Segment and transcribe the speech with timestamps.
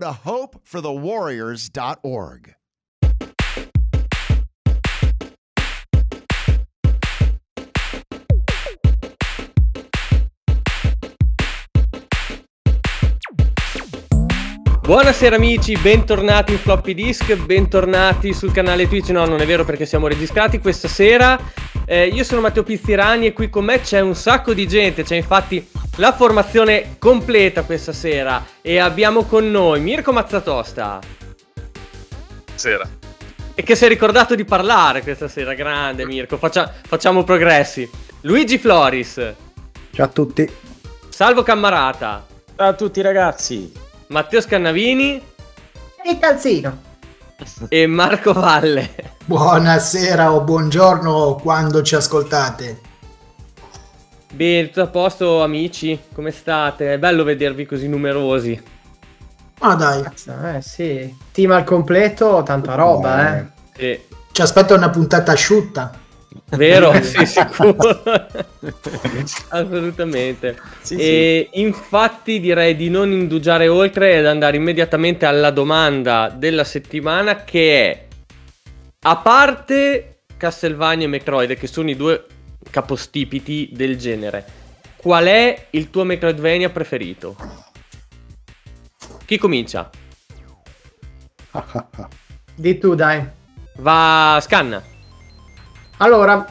[0.00, 2.54] to hopeforthewarriors.org.
[14.84, 19.86] Buonasera amici, bentornati in Floppy Disk, bentornati sul canale Twitch, no non è vero perché
[19.86, 21.40] siamo registrati questa sera,
[21.86, 25.16] eh, io sono Matteo Pizzirani e qui con me c'è un sacco di gente, c'è
[25.16, 25.66] infatti
[25.96, 30.98] la formazione completa questa sera e abbiamo con noi Mirko Mazzatosta.
[32.54, 32.86] Sera.
[33.54, 37.88] E che si è ricordato di parlare questa sera, grande Mirko, Faccia- facciamo progressi.
[38.20, 39.32] Luigi Floris.
[39.92, 40.46] Ciao a tutti.
[41.08, 42.26] Salvo Cammarata.
[42.54, 43.83] Ciao a tutti ragazzi.
[44.08, 45.20] Matteo Scannavini
[46.04, 46.82] e calzino
[47.68, 49.12] e Marco Valle.
[49.24, 52.80] Buonasera o buongiorno quando ci ascoltate.
[54.32, 56.92] Bene, tutto a posto amici, come state?
[56.92, 58.62] È bello vedervi così numerosi.
[59.60, 60.02] Ah dai.
[60.56, 63.46] Eh sì, team al completo, tanta roba eh.
[63.74, 64.00] Sì.
[64.32, 66.00] Ci aspetta una puntata asciutta.
[66.56, 66.92] Vero?
[67.02, 68.02] sì, sicuro.
[69.48, 70.58] Assolutamente.
[70.80, 71.60] Sì, e sì.
[71.60, 78.06] infatti direi di non indugiare oltre ed andare immediatamente alla domanda della settimana che è
[79.06, 82.24] a parte Castlevania e Metroid che sono i due
[82.70, 84.44] capostipiti del genere,
[84.96, 87.36] qual è il tuo Metroidvania preferito?
[89.24, 89.90] Chi comincia?
[92.54, 93.26] Di tu, dai.
[93.76, 94.93] Va, scanna.
[96.04, 96.46] Allora,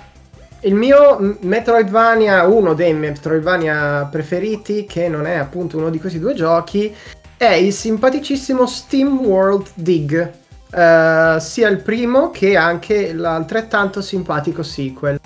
[0.62, 6.34] il mio Metroidvania, uno dei Metroidvania preferiti, che non è appunto uno di questi due
[6.34, 6.92] giochi,
[7.38, 10.32] è il simpaticissimo Steam World Dig.
[10.72, 15.20] Uh, sia il primo che anche l'altrettanto simpatico sequel.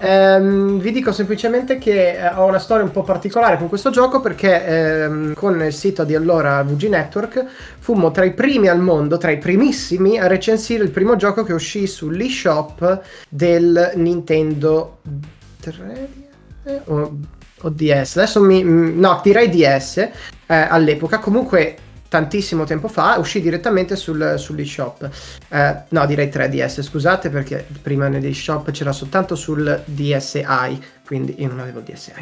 [0.00, 4.20] Ehm, vi dico semplicemente che eh, ho una storia un po' particolare con questo gioco
[4.20, 7.44] perché ehm, con il sito di allora VG Network
[7.78, 11.52] fummo tra i primi al mondo, tra i primissimi a recensire il primo gioco che
[11.52, 14.98] uscì sull'eShop del Nintendo
[15.60, 16.08] 3
[16.86, 17.18] o,
[17.60, 18.16] o DS.
[18.16, 20.10] Adesso mi no, direi DS eh,
[20.46, 21.18] all'epoca.
[21.18, 21.76] Comunque
[22.12, 25.08] tantissimo tempo fa, uscì direttamente sul, sull'eShop.
[25.48, 30.44] Eh, no, direi 3DS, scusate, perché prima nell'eShop c'era soltanto sul DSi,
[31.06, 32.12] quindi io non avevo DSi.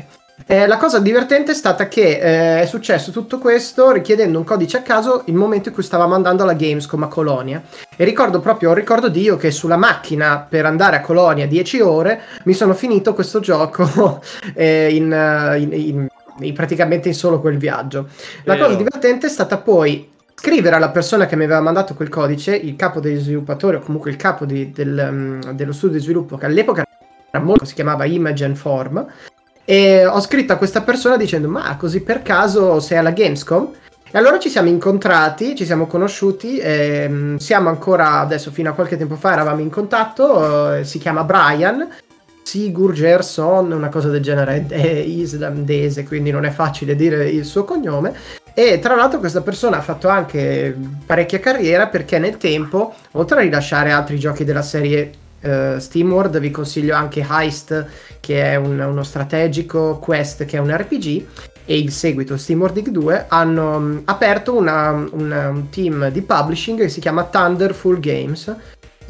[0.46, 4.78] Eh, la cosa divertente è stata che eh, è successo tutto questo richiedendo un codice
[4.78, 7.60] a caso il momento in cui stava andando alla Gamescom a Colonia.
[7.96, 12.22] E ricordo proprio, ricordo di io che sulla macchina per andare a Colonia 10 ore
[12.44, 14.22] mi sono finito questo gioco
[14.54, 16.08] eh, in, in, in
[16.52, 18.08] praticamente in solo quel viaggio.
[18.44, 18.66] La Vero.
[18.66, 22.74] cosa divertente è stata poi scrivere alla persona che mi aveva mandato quel codice, il
[22.74, 26.46] capo degli sviluppatori o comunque il capo di, del, um, dello studio di sviluppo che
[26.46, 26.82] all'epoca
[27.30, 29.06] era molto, si chiamava Imogen Form,
[29.64, 33.70] e ho scritto a questa persona dicendo ma così per caso sei alla Gamescom?
[34.10, 38.96] E allora ci siamo incontrati, ci siamo conosciuti, e, siamo ancora adesso fino a qualche
[38.96, 41.86] tempo fa eravamo in contatto, eh, si chiama Brian
[42.50, 47.62] Sigur Gerson, una cosa del genere, è islandese, quindi non è facile dire il suo
[47.62, 48.12] cognome.
[48.54, 53.42] E tra l'altro questa persona ha fatto anche parecchia carriera perché nel tempo, oltre a
[53.42, 55.12] rilasciare altri giochi della serie
[55.42, 57.86] uh, SteamWorld, vi consiglio anche Heist,
[58.18, 61.26] che è un, uno strategico, Quest, che è un RPG,
[61.64, 66.80] e il seguito SteamWorld Dig 2, hanno um, aperto una, una, un team di publishing
[66.80, 68.52] che si chiama Thunderful Games,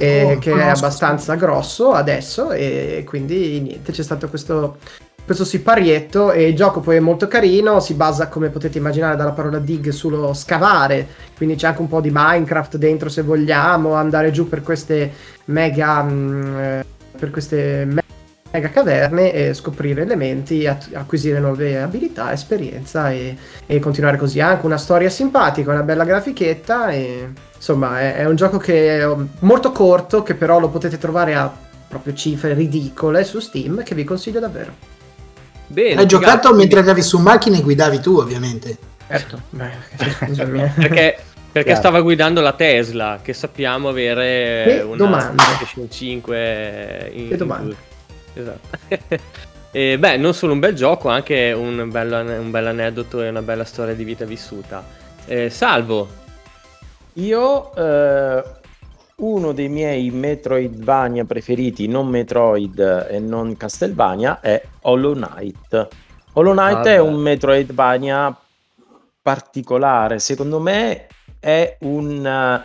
[0.01, 4.79] eh, oh, che è abbastanza grosso adesso e quindi niente, c'è stato questo,
[5.25, 9.33] questo siparietto e il gioco poi è molto carino, si basa come potete immaginare dalla
[9.33, 11.07] parola dig sullo scavare,
[11.37, 15.13] quindi c'è anche un po' di Minecraft dentro se vogliamo, andare giù per queste
[15.47, 16.03] mega...
[16.03, 16.81] Mh, mm,
[17.21, 18.10] per queste mega
[18.51, 23.37] caverne e scoprire elementi, acquisire nuove abilità, esperienza e,
[23.67, 24.41] e continuare così.
[24.41, 27.29] Ha anche una storia simpatica, una bella grafichetta e
[27.61, 31.53] Insomma, è, è un gioco che è molto corto, che però lo potete trovare a
[31.87, 34.73] proprio cifre ridicole su Steam, che vi consiglio davvero.
[35.67, 36.57] Bene, Hai giocato grazie.
[36.57, 38.79] mentre andavi su macchina e guidavi tu, ovviamente.
[39.07, 39.73] Certo, Beh,
[40.75, 41.19] perché,
[41.53, 45.43] perché stava guidando la Tesla, che sappiamo avere che una domanda.
[45.43, 47.75] PlayStation 5 in, che domanda.
[48.35, 48.79] Esatto.
[49.73, 53.43] e beh, non solo un bel gioco, anche un bel, un bel aneddoto e una
[53.43, 54.85] bella storia di vita vissuta.
[55.27, 56.19] Eh, salvo.
[57.15, 58.43] Io eh,
[59.17, 65.89] uno dei miei Metroidvania preferiti, non Metroid e non Castlevania, è Hollow Knight.
[66.33, 68.37] Hollow Knight ah, è un Metroidvania
[69.23, 71.07] particolare, secondo me
[71.39, 72.63] è un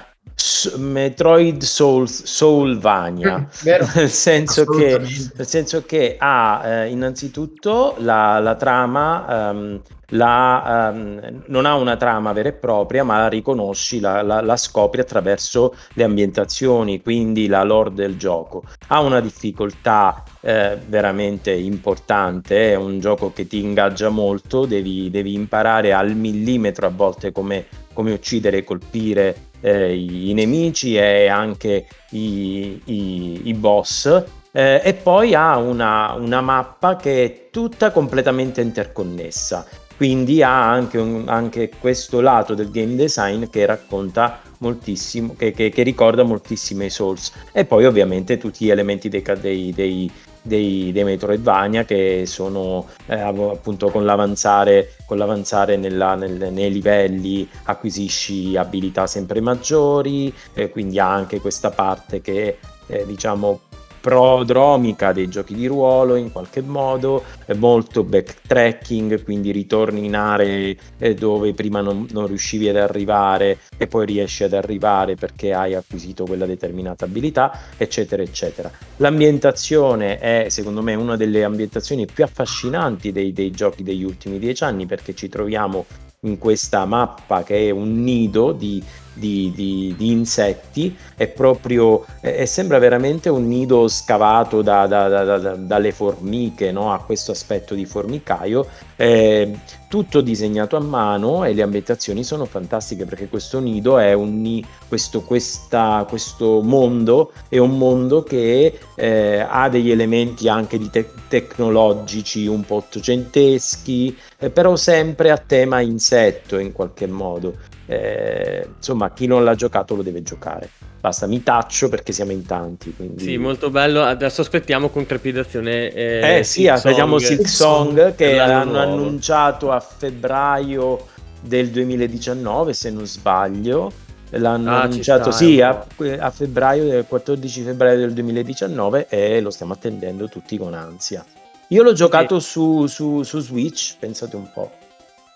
[0.78, 9.52] Metroid Souls, Soulvania, nel, senso che, nel senso che ha eh, innanzitutto la, la trama
[9.52, 14.42] um, la, um, non ha una trama vera e propria, ma la riconosci, la, la,
[14.42, 18.64] la, scopri attraverso le ambientazioni, quindi la lore del gioco.
[18.88, 25.34] Ha una difficoltà eh, veramente importante, è un gioco che ti ingaggia molto, devi, devi
[25.34, 31.88] imparare al millimetro a volte come, come uccidere e colpire eh, i, nemici e anche
[32.12, 34.24] i, i, i boss.
[34.52, 39.66] Eh, e poi ha una, una mappa che è tutta completamente interconnessa
[39.98, 45.70] quindi ha anche, un, anche, questo lato del game design che racconta moltissimo, che, che,
[45.70, 47.32] che, ricorda moltissimo i Souls.
[47.54, 50.12] E poi ovviamente tutti gli elementi dei, dei, dei,
[50.45, 57.50] dei, dei Metroidvania che sono eh, appunto con l'avanzare, con l'avanzare nella, nel, nei livelli
[57.63, 63.62] acquisisci abilità sempre maggiori, eh, quindi ha anche questa parte che eh, diciamo
[64.06, 67.24] prodromica dei giochi di ruolo in qualche modo,
[67.56, 73.88] molto backtracking, quindi ritorni in aree eh, dove prima non, non, riuscivi ad arrivare e
[73.88, 78.69] poi riesci ad arrivare perché hai acquisito quella determinata abilità, eccetera, eccetera.
[78.98, 84.63] L'ambientazione è secondo me una delle ambientazioni più affascinanti dei, dei giochi degli ultimi dieci
[84.63, 85.88] anni perché ci troviamo
[86.22, 88.84] in questa mappa che è un nido di
[89.16, 95.56] di, di, di insetti, è proprio, è, sembra veramente un nido scavato da, da, da,
[95.56, 96.94] dalle formiche, no?
[96.94, 99.57] ha questo aspetto di formicaio, eh,
[99.88, 105.21] tutto disegnato a mano e le ambientazioni sono fantastiche perché questo nido è un questo,
[105.21, 112.45] questa, questo mondo è un mondo che eh, ha degli elementi anche di te- tecnologici
[112.47, 117.57] un po' ottocenteschi, eh, però sempre a tema insetto in qualche modo.
[117.88, 120.69] Eh, insomma chi non l'ha giocato lo deve giocare
[121.06, 123.24] basta mi taccio perché siamo in tanti quindi...
[123.24, 124.02] sì molto bello.
[124.02, 128.80] Adesso aspettiamo con trepidazione eh, eh sì aspettiamo Six Song che hanno nuovo.
[128.80, 131.06] annunciato a febbraio
[131.42, 133.92] del 2019 se non sbaglio.
[134.31, 135.86] L'hanno ah, annunciato sta, sì a,
[136.19, 141.24] a, febbraio del 14 febbraio del 2019 e lo stiamo attendendo tutti con ansia.
[141.68, 142.50] Io l'ho giocato sì.
[142.50, 144.72] su, su, su Switch pensate un po'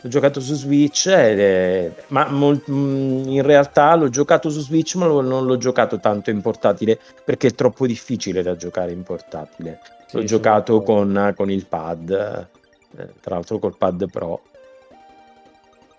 [0.01, 5.07] L'ho giocato su Switch, è, ma mol, mm, in realtà l'ho giocato su Switch, ma
[5.07, 9.81] non l'ho giocato tanto in portatile perché è troppo difficile da giocare in portatile.
[10.11, 14.41] L'ho sì, giocato con, con, il pad, eh, tra l'altro col pad Pro.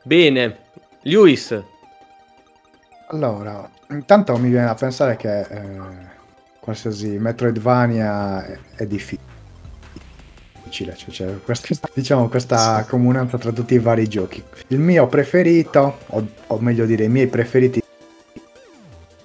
[0.02, 0.56] Bene,
[1.02, 1.62] Lewis.
[3.08, 5.78] Allora, intanto mi viene a pensare che eh,
[6.58, 9.29] qualsiasi Metroidvania è, è difficile
[10.70, 14.42] difficile, cioè, c'è questa, diciamo, questa comunanza tra tutti i vari giochi.
[14.68, 17.82] Il mio preferito, o, o meglio dire i miei preferiti,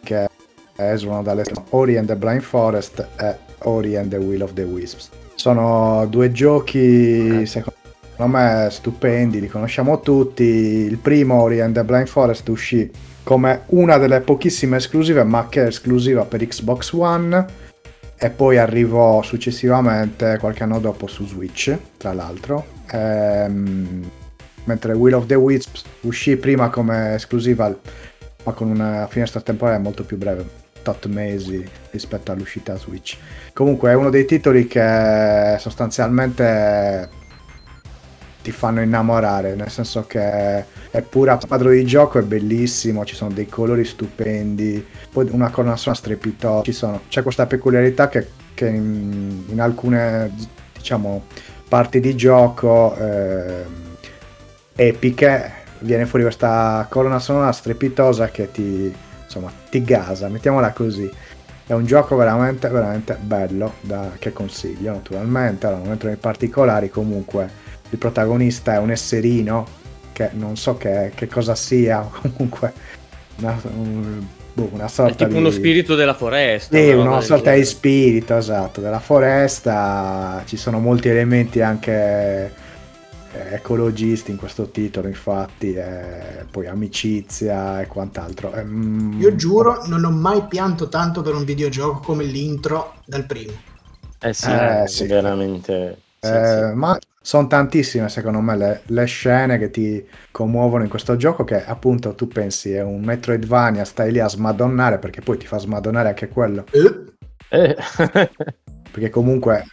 [0.03, 0.27] che
[0.75, 5.09] esulano dalle Ori and the Blind Forest e Ori and the Will of the Wisps.
[5.36, 7.75] Sono due giochi, secondo
[8.18, 10.44] me, stupendi, li conosciamo tutti.
[10.44, 12.92] Il primo, Ori and the Blind Forest, uscì
[13.24, 17.64] come una delle pochissime esclusive, ma che è esclusiva per Xbox One
[18.18, 22.66] e poi arrivò successivamente qualche anno dopo su Switch, tra l'altro.
[22.92, 24.10] Ehm,
[24.66, 27.74] mentre Will of the Wisps uscì prima come esclusiva,
[28.44, 30.45] ma con una finestra temporale molto più breve,
[30.84, 33.18] 8 mesi rispetto all'uscita Switch.
[33.54, 37.10] Comunque è uno dei titoli che sostanzialmente
[38.42, 40.64] ti fanno innamorare, nel senso che
[40.95, 45.75] è pura quadro di gioco, è bellissimo, ci sono dei colori stupendi, poi una colonna
[45.75, 50.31] sonora strepitosa, c'è questa peculiarità che, che in, in, alcune
[50.73, 51.25] diciamo
[51.68, 53.66] parti di gioco eh,
[54.73, 61.11] epiche viene fuori questa colonna sonora strepitosa che ti, insomma, ti gasa, mettiamola così.
[61.68, 66.90] È un gioco veramente, veramente bello da, che consiglio naturalmente, allora non entro nei particolari
[66.90, 69.83] comunque il protagonista è un esserino
[70.16, 72.72] che non so che, che cosa sia, comunque
[73.40, 75.38] una, un, boh, una sorta è tipo di...
[75.38, 76.78] uno spirito della foresta.
[76.78, 80.42] Sì, una sorta di spirito, esatto, della foresta.
[80.45, 81.92] Ci sono molti elementi anche
[83.34, 88.54] eh, ecologisti in questo titolo, infatti, e poi amicizia e quant'altro.
[88.56, 89.19] Mm...
[89.19, 93.52] Io giuro, non ho mai pianto tanto per un videogioco come l'intro dal primo.
[94.22, 95.06] Eh sì, eh, sì.
[95.07, 96.00] veramente.
[96.22, 96.76] Sì, eh, sì.
[96.76, 101.65] Ma sono tantissime secondo me le, le, scene che ti commuovono in questo gioco che
[101.65, 106.09] appunto tu pensi è un Metroidvania, stai lì a smadonnare perché poi ti fa smadonnare
[106.09, 106.65] anche quello.
[107.49, 107.75] Eh.
[108.91, 109.65] perché comunque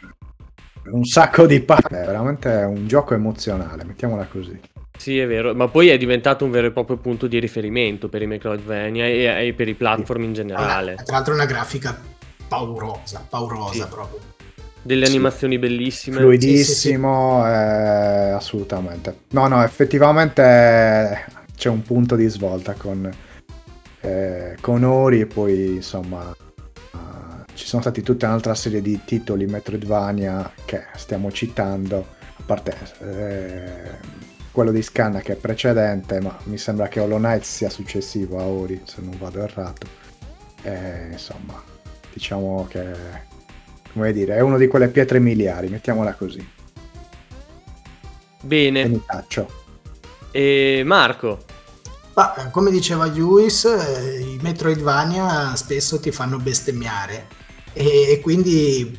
[0.93, 4.59] un sacco di parte, è veramente un gioco emozionale, mettiamola così.
[4.97, 8.23] Sì, è vero, ma poi è diventato un vero e proprio punto di riferimento per
[8.23, 10.93] i Metroidvania e, e per i platform in generale.
[10.93, 12.01] Allora, tra l'altro una grafica
[12.49, 13.89] paurosa, paurosa sì.
[13.91, 14.32] proprio
[14.83, 15.13] delle sì.
[15.13, 16.19] animazioni bellissime.
[16.19, 19.17] Fluidissimo, sì, sì, eh, assolutamente.
[19.31, 21.25] No, no, effettivamente
[21.57, 23.11] c'è un punto di svolta con,
[24.01, 26.99] eh, con Ori e poi insomma uh,
[27.55, 34.21] ci sono stati tutta un'altra serie di titoli Metroidvania che stiamo citando, a parte eh,
[34.51, 38.45] quello di Scanna che è precedente, ma mi sembra che Hollow Knight sia successivo a
[38.45, 39.87] Ori, se non vado errato.
[40.63, 41.61] E, insomma,
[42.13, 43.31] diciamo che
[43.93, 46.47] come dire, è uno di quelle pietre miliari, mettiamola così.
[48.41, 49.01] Bene.
[50.31, 51.45] E Marco?
[52.15, 57.27] Ma, come diceva Lewis, eh, i Metroidvania spesso ti fanno bestemmiare
[57.73, 58.99] e, e quindi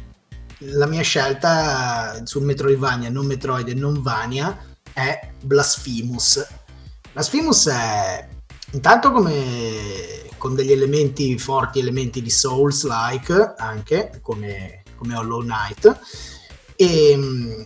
[0.59, 4.57] la mia scelta sul Metroidvania, non Metroid e non Vania,
[4.93, 6.47] è Blasphemous.
[7.11, 8.27] Blasphemous è
[8.71, 15.99] intanto come con degli elementi forti, elementi di Souls-like anche, come come Hollow Knight.
[16.75, 17.61] E mm,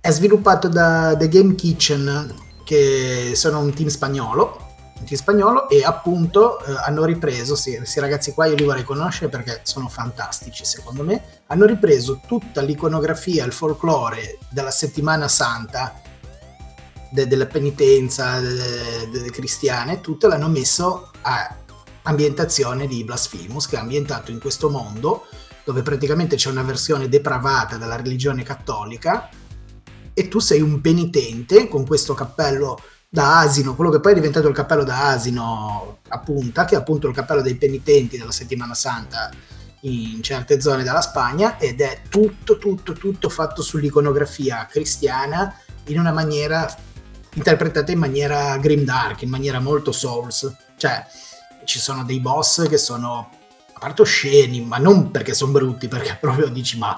[0.00, 4.68] è sviluppato da The Game Kitchen che sono un team spagnolo
[5.00, 8.84] un team spagnolo e appunto eh, hanno ripreso sì, questi ragazzi qua io li vorrei
[8.84, 11.42] conoscere perché sono fantastici secondo me.
[11.46, 16.00] Hanno ripreso tutta l'iconografia il folklore della settimana santa
[17.10, 21.56] de- della penitenza de- de- cristiane tutto l'hanno messo a
[22.02, 25.26] ambientazione di Blasphemous che è ambientato in questo mondo
[25.64, 29.28] dove praticamente c'è una versione depravata della religione cattolica
[30.12, 34.48] e tu sei un penitente con questo cappello da asino, quello che poi è diventato
[34.48, 38.74] il cappello da asino a punta, che è appunto il cappello dei penitenti della settimana
[38.74, 39.30] santa
[39.82, 45.54] in certe zone della Spagna ed è tutto, tutto, tutto fatto sull'iconografia cristiana
[45.86, 46.72] in una maniera
[47.34, 51.04] interpretata in maniera grimdark, in maniera molto souls, cioè
[51.64, 53.30] ci sono dei boss che sono
[53.80, 56.96] parte osceni, ma non perché sono brutti, perché proprio dici ma...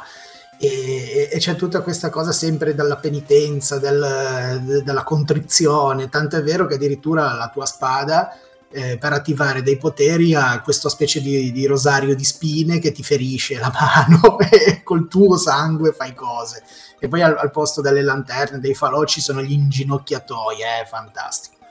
[0.59, 6.43] E, e, c'è tutta questa cosa sempre della penitenza, del, de, della contrizione, tanto è
[6.43, 8.37] vero che addirittura la tua spada
[8.71, 13.03] eh, per attivare dei poteri ha questa specie di, di, rosario di spine che ti
[13.03, 16.62] ferisce la mano e col tuo sangue fai cose.
[17.01, 21.62] E poi al, al posto delle lanterne, dei falò ci sono gli inginocchiatoi, è fantastico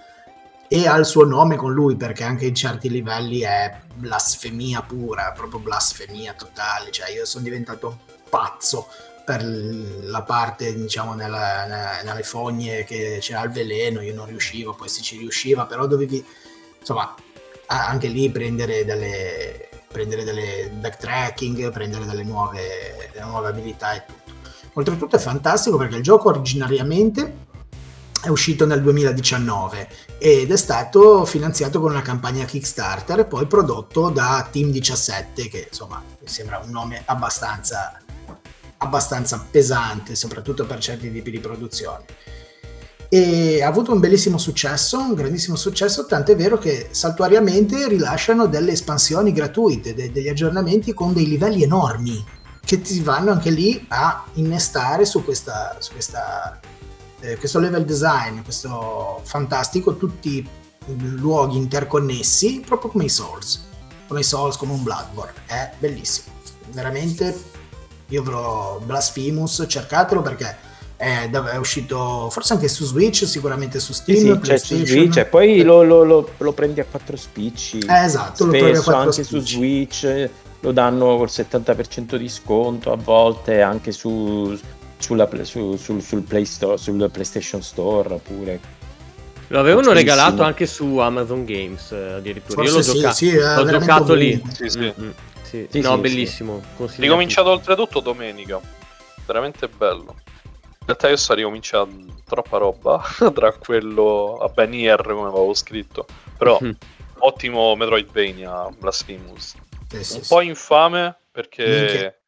[0.73, 5.33] e ha il suo nome con lui perché anche in certi livelli è blasfemia pura,
[5.33, 7.99] proprio blasfemia totale, cioè io sono diventato
[8.29, 8.87] pazzo
[9.25, 14.73] per la parte diciamo nella, nella, nelle fogne che c'era il veleno, io non riuscivo,
[14.73, 16.25] poi si ci riusciva, però dovevi
[16.79, 17.13] insomma
[17.65, 24.31] anche lì prendere delle, prendere delle backtracking, prendere delle nuove, delle nuove abilità e tutto.
[24.75, 27.49] Oltretutto è fantastico perché il gioco originariamente
[28.23, 34.09] è uscito nel 2019 ed è stato finanziato con una campagna Kickstarter e poi prodotto
[34.09, 37.99] da Team 17 che insomma mi sembra un nome abbastanza,
[38.77, 42.05] abbastanza pesante soprattutto per certi tipi di produzione
[43.09, 48.73] e ha avuto un bellissimo successo, un grandissimo successo, tant'è vero che saltuariamente rilasciano delle
[48.73, 52.23] espansioni gratuite, de- degli aggiornamenti con dei livelli enormi
[52.63, 56.59] che ti vanno anche lì a innestare su questa, su questa
[57.21, 60.47] eh, questo level design, questo fantastico, tutti
[60.85, 63.67] luoghi interconnessi, proprio come i Souls,
[64.07, 66.35] come i Souls, come un Bloodborne, è bellissimo,
[66.71, 67.59] veramente
[68.07, 74.17] io avrò Blasphemous, cercatelo perché è, è, uscito forse anche su Switch, sicuramente su Steam,
[74.17, 77.79] sì, sì, c'è su Switch e poi lo, lo, lo, lo, prendi a quattro spicci.
[77.79, 79.39] Eh, esatto, lo prendi a quattro anche spicci.
[79.39, 84.57] su Switch lo danno col 70% di sconto, a volte anche su
[85.01, 88.59] sulla, su, sul, sul, Play Store, sul PlayStation Store pure.
[89.47, 92.63] Lo avevano regalato anche su Amazon Games eh, addirittura.
[92.63, 94.41] Forse Io l'ho, sì, gioca- sì, l'ho giocato lì.
[94.53, 94.79] Sì, sì.
[94.79, 95.09] Mm-hmm.
[95.41, 96.61] sì, sì no, bellissimo.
[96.95, 98.61] Ricominciato oltretutto domenica.
[99.25, 100.15] Veramente bello.
[100.79, 103.03] In realtà io sto ricominciando troppa roba
[103.33, 104.71] tra quello a Ben
[105.03, 106.05] come avevo scritto.
[106.37, 106.71] Però mm.
[107.19, 109.55] ottimo Metroidvania Blasphemous.
[109.91, 112.20] Eh, un po' infame perché Minchia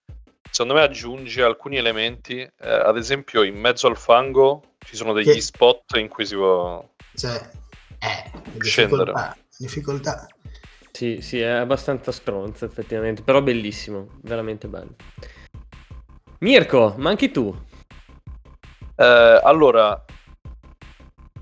[0.54, 5.34] secondo me aggiunge alcuni elementi, eh, ad esempio in mezzo al fango ci sono degli
[5.34, 5.42] che...
[5.42, 7.42] spot in cui si può cioè,
[7.98, 9.06] eh, scendere.
[9.06, 10.28] Difficoltà, difficoltà.
[10.92, 14.94] Sì, sì, è abbastanza stronzo effettivamente, però bellissimo, veramente bello.
[16.42, 17.52] Mirko, ma anche tu?
[18.96, 20.06] Eh, allora,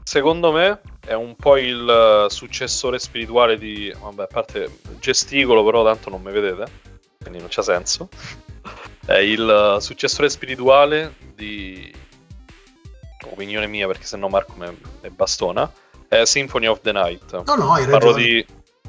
[0.03, 3.93] secondo me è un po' il eh, successore spirituale di...
[3.99, 6.65] Vabbè, a parte gesticolo, però tanto non mi vedete,
[7.19, 8.07] quindi non c'ha senso.
[9.13, 11.93] È il eh, successore spirituale di...
[13.29, 14.67] Opinione mia, perché sennò Marco mi
[15.01, 15.71] mi bastona.
[16.07, 17.43] È Symphony of the Night.
[17.43, 18.23] No, no, hai Parlo ragione.
[18.23, 18.45] di...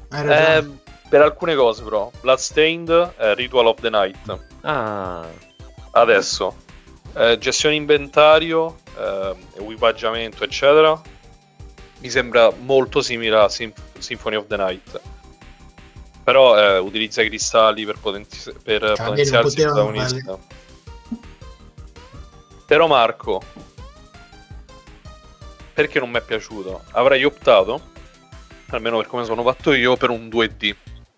[0.08, 0.56] Hai ragione.
[0.56, 2.10] Eh, per alcune cose però.
[2.20, 4.38] Bloodstained, eh, Ritual of the Night.
[4.62, 5.28] Ah,
[5.92, 6.56] Adesso,
[7.14, 10.98] eh, gestione inventario, eh, equipaggiamento, eccetera.
[11.98, 15.00] Mi sembra molto simile a Sym- Symphony of the Night.
[16.24, 20.38] Però eh, utilizza i cristalli per, potenzi- per potenziarsi il protagonista.
[22.66, 23.42] Però Marco,
[25.72, 26.84] perché non mi è piaciuto?
[26.92, 27.80] Avrei optato,
[28.68, 30.74] almeno per come sono fatto io, per un 2D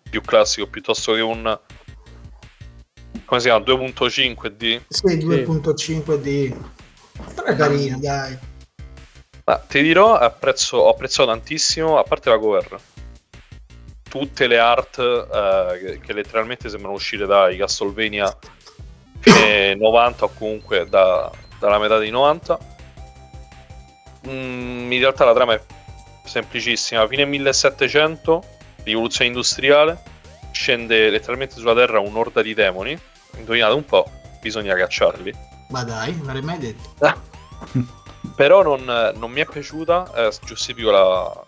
[0.09, 1.59] più classico piuttosto che un
[3.25, 6.55] come si chiama 2.5D Sì, 2.5 di...
[7.33, 8.37] Però è carino, dai.
[9.45, 12.79] Ma ti dirò, apprezzo, ho apprezzato tantissimo, a parte la cover,
[14.15, 18.33] tutte le art eh, che, letteralmente sembrano uscire dai Castlevania
[19.19, 21.29] fine 90 o comunque da-
[21.59, 22.57] dalla metà dei 90.
[24.29, 25.61] Mm, in realtà la trama è
[26.23, 28.43] semplicissima, fine 1700,
[28.83, 30.01] rivoluzione industriale,
[30.51, 32.97] scende letteralmente sulla Terra un'orda di demoni,
[33.35, 35.33] indovinate un po', bisogna cacciarli.
[35.71, 36.95] Ma dai, non l'avrei mai detto.
[38.33, 41.45] Però non, non mi è piaciuta, eh, giustifico la,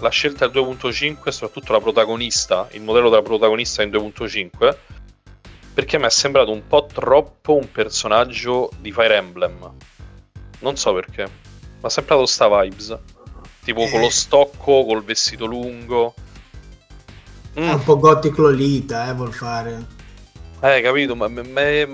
[0.00, 4.76] la scelta del 2.5, soprattutto la protagonista, il modello della protagonista in 2.5,
[5.74, 9.70] perché mi è sembrato un po' troppo un personaggio di Fire Emblem.
[10.60, 12.96] Non so perché, ma ha sempre dato sta vibes.
[13.64, 14.02] Tipo con Eh.
[14.04, 16.14] lo stocco, col vestito lungo.
[17.52, 19.86] È Mm, un po' Gothic Lolita, eh, vuol fare.
[20.60, 21.42] eh, capito, ma mi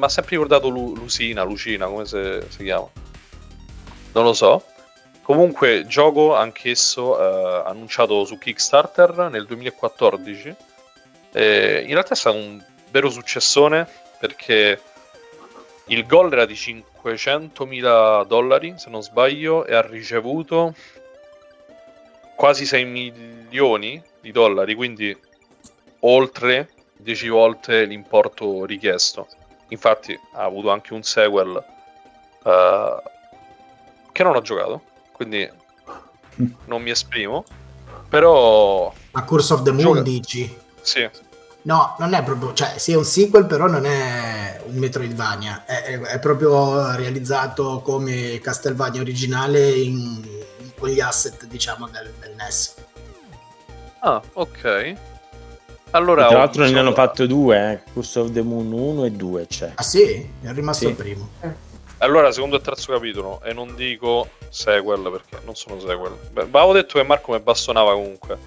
[0.01, 2.89] ha sempre ricordato Lu- Lucina, Lucina, come se- si chiama.
[4.13, 4.65] Non lo so.
[5.25, 10.55] Comunque, gioco anch'esso eh, annunciato su Kickstarter nel 2014.
[11.33, 14.79] Eh, in realtà è stato un vero successone perché
[15.87, 20.75] il goal era di 500.000 dollari, se non sbaglio, e ha ricevuto
[22.37, 25.19] quasi 6 milioni di dollari, quindi
[26.01, 29.27] oltre 10 volte l'importo richiesto.
[29.69, 31.65] Infatti ha avuto anche un sequel
[32.45, 33.03] eh,
[34.13, 35.49] che non ho giocato, quindi
[36.67, 37.45] non mi esprimo.
[38.09, 40.57] Però Ma Curse of the Moon Gioca- dici?
[40.83, 41.09] sì,
[41.63, 45.83] No, non è proprio, cioè sì è un sequel però non è un Metroidvania, è,
[45.85, 49.97] è- è proprio realizzato come Castlevania originale in,
[50.59, 52.75] in quegli asset diciamo del, del NES.
[54.01, 54.95] ah, ok.
[55.93, 57.91] Allora, Tra l'altro ne hanno fatto due, eh.
[57.93, 59.73] Curse of the Moon 1 e 2 c'è.
[59.77, 60.29] Ah sì?
[60.43, 60.91] È rimasto Sì.
[60.91, 61.29] il primo.
[62.05, 66.13] Allora, secondo e terzo capitolo, e non dico sequel perché non sono sequel.
[66.33, 68.39] Beh, ma avevo detto che Marco mi bastonava comunque.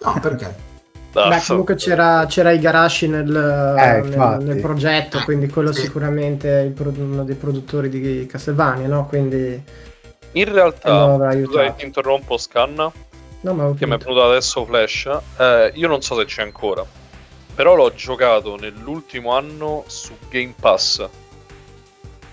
[0.00, 0.70] No, perché?
[1.12, 4.44] Beh, comunque c'era, c'era Igarashi nel, nel- infatti.
[4.44, 9.06] nel progetto, quindi quello sicuramente è uno dei produttori di Castlevania, no?
[9.06, 9.62] Quindi
[10.32, 11.74] In realtà, che aiutato.
[11.76, 12.90] ti interrompo, Scanna,
[13.42, 15.10] No, che mi è venuto adesso Flash.
[15.36, 16.84] Eh, io non so se c'è ancora,
[17.54, 21.06] però l'ho giocato nell'ultimo anno su Game Pass.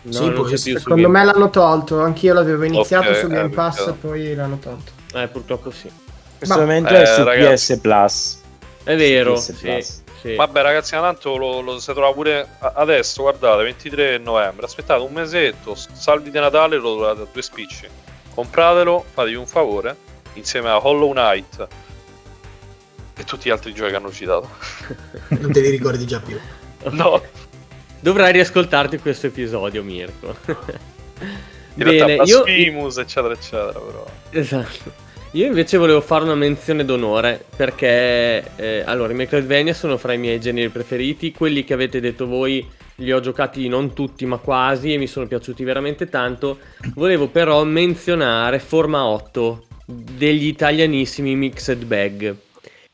[0.01, 3.49] No, Sì, non può Secondo me l'hanno tolto, anch'io l'avevo iniziato Ok, su Game eh,
[3.49, 3.97] Pass, peccato.
[3.99, 4.91] poi l'hanno tolto.
[5.13, 5.91] Eh, purtroppo sì.
[6.37, 7.73] Questo Ma- momento Eh, è su ragazzi.
[7.73, 8.37] PS Plus.
[8.83, 10.01] È vero, PS sì, Plus.
[10.21, 10.35] sì.
[10.35, 13.21] Vabbè, ragazzi, tanto lo, lo si trova pure adesso.
[13.23, 14.65] Guardate, 23 novembre.
[14.65, 15.75] Aspettate un mesetto.
[15.75, 17.87] Salvi di Natale lo trovate a due spicci.
[18.33, 19.95] Compratelo, fatevi un favore.
[20.33, 21.67] Insieme a Hollow Knight
[23.17, 24.47] e tutti gli altri giochi che hanno citato.
[25.29, 26.39] Non te li ricordi già più.
[26.91, 27.21] No,
[27.99, 30.35] Dovrai riascoltarti questo episodio, Mirko.
[31.75, 32.43] Bene, io...
[32.43, 33.79] Blasphemous, eccetera, eccetera.
[33.79, 34.05] Però.
[34.31, 35.07] Esatto.
[35.33, 40.17] Io invece volevo fare una menzione d'onore perché eh, allora i Metroidvania sono fra i
[40.17, 44.93] miei generi preferiti, quelli che avete detto voi li ho giocati non tutti ma quasi
[44.93, 46.57] e mi sono piaciuti veramente tanto.
[46.95, 52.35] Volevo però menzionare Forma 8 degli italianissimi Mixed Bag.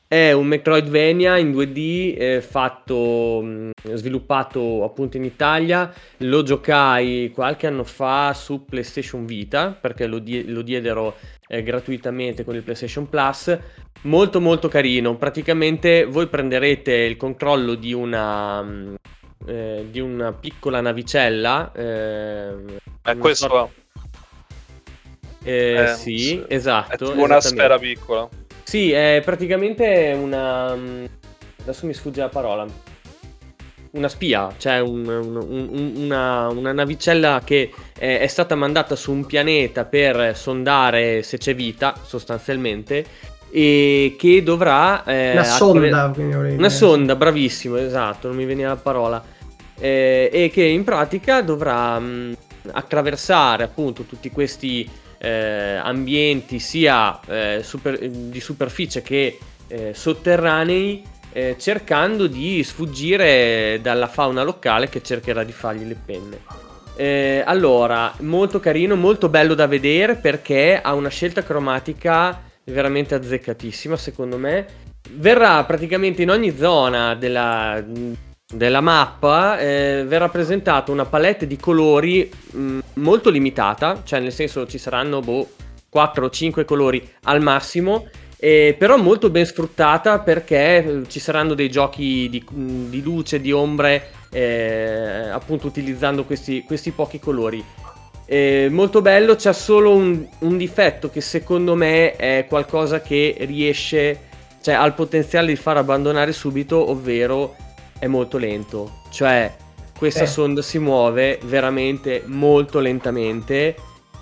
[0.07, 5.91] È un Metroidvania in 2D eh, fatto, mh, sviluppato appunto in Italia.
[6.17, 11.15] Lo giocai qualche anno fa su PlayStation Vita perché lo, die- lo diedero
[11.47, 13.57] eh, gratuitamente con il PlayStation Plus.
[14.01, 15.15] Molto molto carino.
[15.17, 18.95] Praticamente voi prenderete il controllo di una, mh,
[19.47, 21.71] eh, di una piccola navicella.
[21.73, 22.53] eh,
[23.17, 23.83] questo sorta-
[25.43, 26.43] eh, sì, sì.
[26.47, 26.91] esatto.
[26.93, 28.29] è tipo una sfera piccola.
[28.65, 30.75] Sì, è praticamente una.
[30.75, 31.05] mm,
[31.61, 32.65] Adesso mi sfugge la parola.
[33.91, 39.11] una spia, cioè un, un, un, una, una, navicella che è, è, stata mandata su
[39.11, 43.05] un pianeta per sondare se c'è vita, sostanzialmente,
[43.51, 45.03] e che dovrà...
[45.05, 49.23] Eh, una sonda, una sonda, bravissimo, esatto, non mi veniva la parola.
[49.77, 52.35] Eh, e che in pratica dovrà mh,
[52.71, 61.55] attraversare appunto tutti questi eh, ambienti sia eh, super, di superficie che eh, sotterranei eh,
[61.59, 66.39] cercando di sfuggire dalla fauna locale che cercherà di fargli le penne.
[66.95, 73.97] Eh, allora, molto carino, molto bello da vedere perché ha una scelta cromatica veramente azzeccatissima
[73.97, 74.65] secondo me.
[75.11, 77.83] Verrà praticamente in ogni zona della,
[78.53, 84.31] della mappa eh, verrà presentata una palette di colori mh, mm, molto limitata, cioè nel
[84.31, 85.49] senso ci saranno boh,
[85.89, 91.53] 4 o 5 colori al massimo eh, però molto ben sfruttata perché eh, ci saranno
[91.53, 97.63] dei giochi di, di luce, di ombre, eh, appunto utilizzando questi, questi pochi colori.
[98.27, 104.19] Eh, molto bello, c'è solo un, un, difetto che secondo me è qualcosa che riesce,
[104.61, 107.55] cioè ha il potenziale di far abbandonare subito, ovvero
[107.99, 109.01] è molto lento.
[109.09, 109.55] Cioè
[109.97, 110.27] questa eh.
[110.27, 113.75] sonda si muove veramente molto lentamente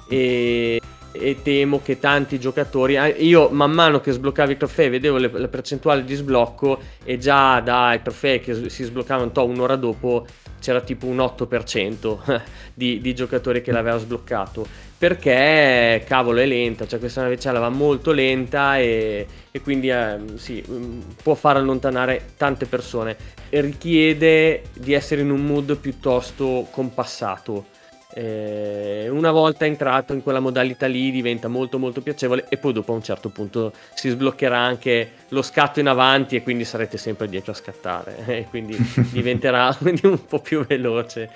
[0.07, 0.79] e
[1.13, 5.47] e temo che tanti giocatori io man mano che sbloccavo i trofei vedevo le, le
[5.47, 10.25] percentuali di sblocco e già dai trofei che si sbloccavano to, un'ora dopo
[10.59, 12.41] c'era tipo un 8%
[12.73, 14.65] di, di giocatori che l'aveva sbloccato.
[14.97, 20.63] Perché cavolo è lenta cioè questa navicella va molto lenta e, e quindi eh, sì,
[20.65, 23.17] mm, può far allontanare tante persone.
[23.49, 27.65] Richiede di essere in un mood piuttosto compassato
[28.13, 32.91] eh, una volta entrato in quella modalità lì diventa molto molto piacevole e poi dopo
[32.91, 37.27] a un certo punto si sbloccherà anche lo scatto in avanti e quindi sarete sempre
[37.27, 38.77] dietro a scattare e quindi
[39.11, 41.29] diventerà un po' più veloce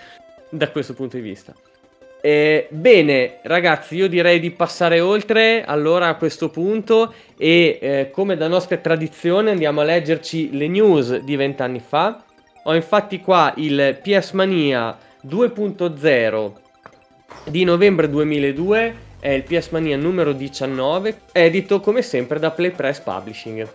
[0.50, 1.54] da questo punto di vista.
[2.20, 8.36] Eh, bene ragazzi io direi di passare oltre allora a questo punto e eh, come
[8.36, 12.24] da nostra tradizione andiamo a leggerci le news di vent'anni fa.
[12.64, 16.66] Ho infatti qua il PS Mania 2.0
[17.46, 23.68] di novembre 2002, è il PS Mania numero 19, edito come sempre da Playpress Publishing.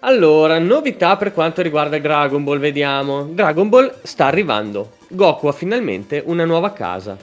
[0.00, 3.24] Allora, novità per quanto riguarda Dragon Ball, vediamo.
[3.24, 4.92] Dragon Ball sta arrivando.
[5.08, 7.16] Goku ha finalmente una nuova casa.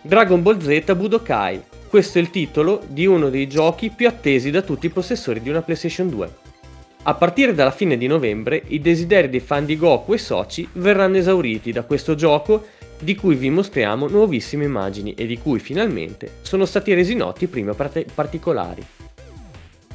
[0.00, 1.60] Dragon Ball Z Budokai.
[1.88, 5.50] Questo è il titolo di uno dei giochi più attesi da tutti i possessori di
[5.50, 6.30] una PlayStation 2.
[7.02, 11.16] A partire dalla fine di novembre, i desideri dei fan di Goku e soci verranno
[11.16, 12.66] esauriti da questo gioco
[13.00, 17.48] di cui vi mostriamo nuovissime immagini e di cui finalmente sono stati resi noti i
[17.48, 17.72] primi
[18.14, 18.84] particolari.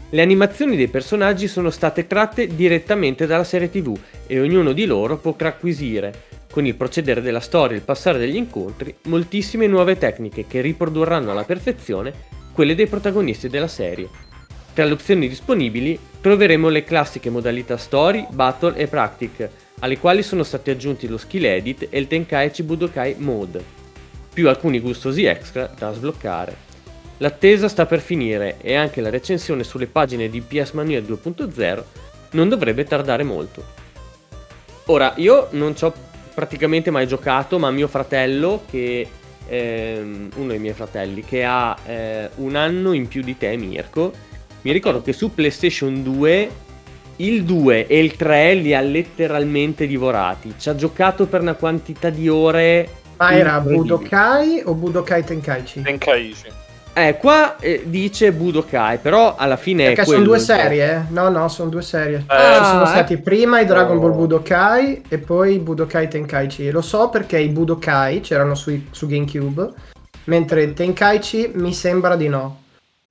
[0.10, 5.18] Le animazioni dei personaggi sono state tratte direttamente dalla serie TV e ognuno di loro
[5.18, 6.14] potrà acquisire,
[6.52, 11.32] con il procedere della storia e il passare degli incontri, moltissime nuove tecniche che riprodurranno
[11.32, 12.14] alla perfezione
[12.54, 14.08] quelle dei protagonisti della serie.
[14.74, 20.44] Tra le opzioni disponibili troveremo le classiche modalità story, battle e practice, alle quali sono
[20.44, 23.64] stati aggiunti lo skill edit e il Tenkaichi Budokai Mode,
[24.34, 26.72] più alcuni gustosi extra da sbloccare.
[27.18, 31.84] L'attesa sta per finire e anche la recensione sulle pagine di PS Mania 2.0
[32.32, 33.64] non dovrebbe tardare molto.
[34.86, 35.94] Ora, io non ci ho
[36.34, 39.08] praticamente mai giocato, ma mio fratello, che
[39.48, 44.12] ehm, uno dei miei fratelli, che ha eh, un anno in più di te, Mirko,
[44.62, 46.50] mi ricordo che su PlayStation 2
[47.18, 50.54] il 2 e il 3 li ha letteralmente divorati.
[50.58, 52.88] Ci ha giocato per una quantità di ore.
[53.18, 55.82] Ma era Budokai o Budokai Tenkaichi?
[55.82, 56.62] Tenkaichi.
[56.96, 61.02] Eh, qua eh, dice Budokai, però alla fine Perché sono due serie, eh?
[61.10, 62.18] No, no, sono due serie.
[62.18, 66.70] Eh, Ci sono stati prima i Dragon Ball Budokai e poi i Budokai Tenkaichi.
[66.70, 69.72] Lo so perché i Budokai c'erano su, su GameCube,
[70.26, 72.62] mentre Tenkaichi mi sembra di no.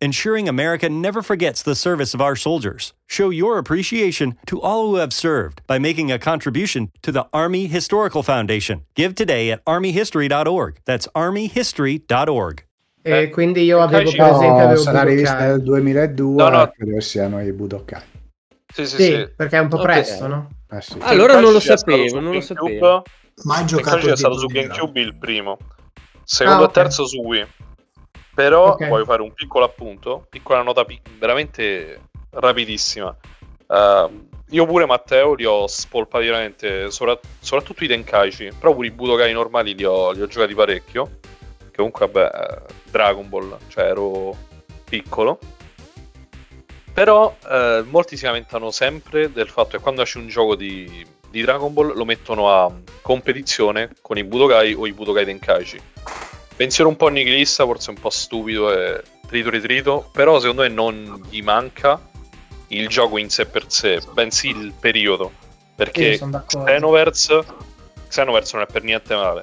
[0.00, 2.92] ensuring America never forgets the service of our soldiers.
[3.06, 7.66] Show your appreciation to all who have served by making a contribution to the Army
[7.66, 8.82] Historical Foundation.
[8.94, 10.78] Give today at armyhistory.org.
[10.84, 12.64] That's armyhistory.org.
[13.06, 15.52] E Eh, quindi io avevo Kaiji- presente No, avevo sarà rivista Budokai.
[15.56, 16.72] del 2002, No, no.
[16.76, 18.00] credo siano i Budokai.
[18.74, 19.28] Sì, sì, Sì, sì.
[19.36, 19.82] perché è un po' Ok.
[19.82, 20.48] presto, no?
[20.70, 20.96] Eh sì.
[21.00, 23.02] Allora non lo Tenkaichi è stato sapevo, non lo GameCube, sapevo.
[23.44, 25.58] Mai giocato è stato su GameCube il primo,
[26.24, 26.72] secondo Ah, e ok.
[26.72, 27.46] terzo su Wii.
[28.34, 28.88] Però Ok.
[28.88, 33.16] voglio fare un piccolo appunto, piccola nota pi- veramente rapidissima.
[33.66, 38.90] Uh, io pure Matteo li ho spolpati veramente, sopra- soprattutto i Tenkaichi, però pure i
[38.90, 41.18] Budokai normali li ho, li ho giocati parecchio.
[41.70, 44.36] Che comunque, vabbè, eh, Dragon Ball, cioè ero
[44.84, 45.38] piccolo.
[46.92, 51.42] Però eh, molti si lamentano sempre del fatto che quando esce un gioco di, di
[51.42, 52.70] Dragon Ball lo mettono a
[53.00, 55.80] competizione con i Budokai o i Budokai Tenkaichi.
[56.56, 61.22] Pensiero un po' nichilista, forse un po' stupido e trito ritrito, però secondo me non
[61.28, 62.00] gli manca
[62.68, 65.32] il gioco in sé per sé, bensì il periodo.
[65.74, 66.20] Perché.
[66.46, 67.44] Xenoverse,
[68.08, 69.42] Xenoverse non è per niente male.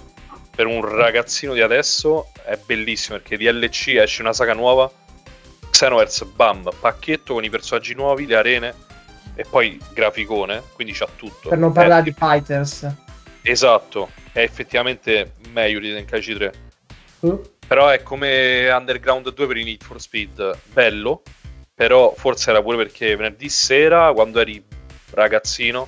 [0.56, 4.90] Per un ragazzino di adesso è bellissimo perché DLC esce una saga nuova.
[5.70, 8.76] Xenoverse, bam, pacchetto con i personaggi nuovi, le arene
[9.36, 11.50] e poi graficone, quindi c'ha tutto.
[11.50, 12.88] Per non È- parlare di Fighters.
[13.42, 16.54] Esatto, è effettivamente meglio di Tenkaichi 3.
[17.22, 21.22] Uh, Però è come Underground 2 per i Need for Speed, bello,
[21.74, 24.64] però forse era pure perché venerdì sera, quando eri
[25.12, 25.88] ragazzino,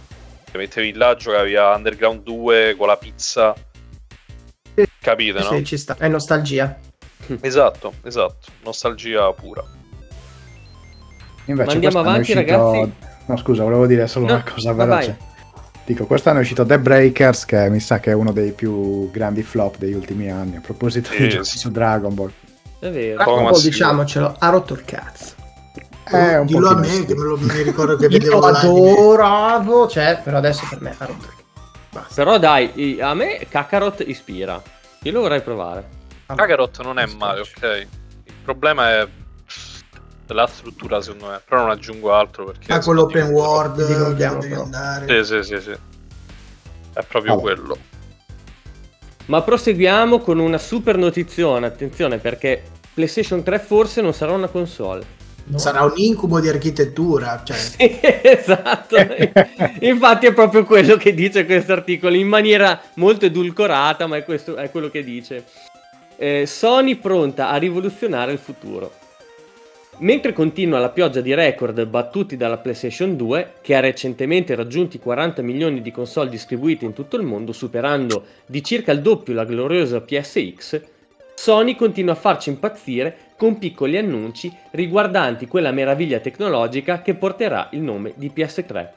[0.50, 3.54] ti mettevi in là, giocavi a Underground 2 con la pizza.
[5.00, 5.52] Capite, no?
[5.52, 5.96] Sì, ci sta.
[5.98, 6.80] È nostalgia.
[7.42, 9.64] Esatto, esatto, nostalgia pura.
[11.46, 12.94] Invece Ma andiamo avanti, uscito- ragazzi?
[13.26, 15.18] No, scusa, volevo dire solo No, una cosa veloce.
[15.86, 19.44] Dico, quest'anno è uscito The Breakers, che mi sa che è uno dei più grandi
[19.44, 20.56] flop degli ultimi anni.
[20.56, 21.58] A proposito Sì, di giochi sì.
[21.58, 22.32] su Dragon Ball.
[22.80, 23.16] È vero.
[23.18, 25.32] Dragon Ball, diciamocelo, ha rotto il cazzo.
[26.06, 28.92] È un Dillo a me che me lo mi ricordo che Io vedevo lo l'anime.
[28.92, 31.42] adoravo, cioè, però adesso per me ha rotto il cazzo.
[31.92, 32.14] Basta.
[32.16, 34.62] Però dai, a me Kakarot ispira.
[35.04, 35.88] Io lo vorrei provare.
[36.28, 37.88] Kakarot non è male, ok.
[38.26, 39.08] Il problema è
[40.34, 41.42] la struttura, secondo me.
[41.48, 42.72] Però non aggiungo altro perché...
[42.74, 44.64] Ah, quello open world però.
[44.64, 45.24] andare.
[45.24, 45.72] Sì, sì, sì, sì.
[46.94, 47.42] È proprio Vabbè.
[47.42, 47.78] quello.
[49.26, 51.66] Ma proseguiamo con una super notizione.
[51.66, 55.22] Attenzione perché PlayStation 3 forse non sarà una console.
[55.46, 55.58] No.
[55.58, 57.42] Sarà un incubo di architettura.
[57.44, 58.96] Cioè, Sì, esatto.
[59.82, 64.56] Infatti è proprio quello che dice questo articolo in maniera molto edulcorata, ma è, questo,
[64.56, 65.46] è quello che dice.
[66.16, 68.94] Eh, Sony pronta a rivoluzionare il futuro.
[70.04, 75.00] Mentre continua la pioggia di record battuti dalla PlayStation 2, che ha recentemente raggiunto i
[75.00, 79.46] 40 milioni di console distribuite in tutto il mondo, superando di circa il doppio la
[79.46, 80.82] gloriosa PSX,
[81.36, 87.80] Sony continua a farci impazzire con piccoli annunci riguardanti quella meraviglia tecnologica che porterà il
[87.80, 88.88] nome di PS3.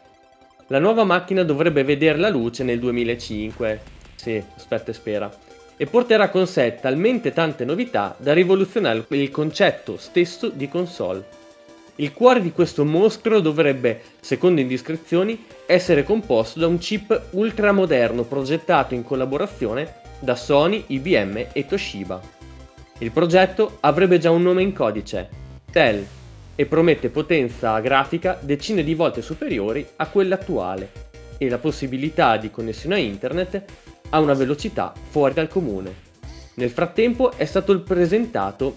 [0.66, 3.80] La nuova macchina dovrebbe vedere la luce nel 2005,
[4.16, 5.30] sì, aspetta e spera,
[5.76, 11.44] e porterà con sé talmente tante novità da rivoluzionare il concetto stesso di console.
[11.96, 18.94] Il cuore di questo mostro dovrebbe, secondo indiscrezioni, essere composto da un chip ultramoderno progettato
[18.94, 22.20] in collaborazione da Sony, IBM e Toshiba.
[22.98, 25.28] Il progetto avrebbe già un nome in codice,
[25.70, 26.06] TEL,
[26.54, 30.90] e promette potenza grafica decine di volte superiori a quella attuale
[31.36, 33.62] e la possibilità di connessione a internet
[34.10, 36.04] a una velocità fuori dal comune.
[36.54, 38.74] Nel frattempo è stato presentato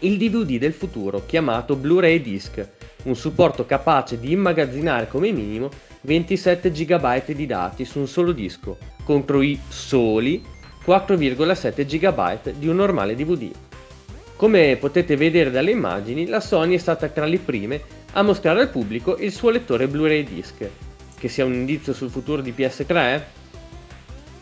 [0.00, 2.66] il DVD del futuro chiamato Blu-ray Disc,
[3.04, 5.70] un supporto capace di immagazzinare come minimo
[6.02, 10.44] 27 GB di dati su un solo disco, contro i soli
[10.84, 13.50] 4,7 GB di un normale DVD.
[14.36, 17.80] Come potete vedere dalle immagini, la Sony è stata tra le prime
[18.12, 20.68] a mostrare al pubblico il suo lettore Blu-ray disc.
[21.18, 23.22] Che sia un indizio sul futuro di PS3?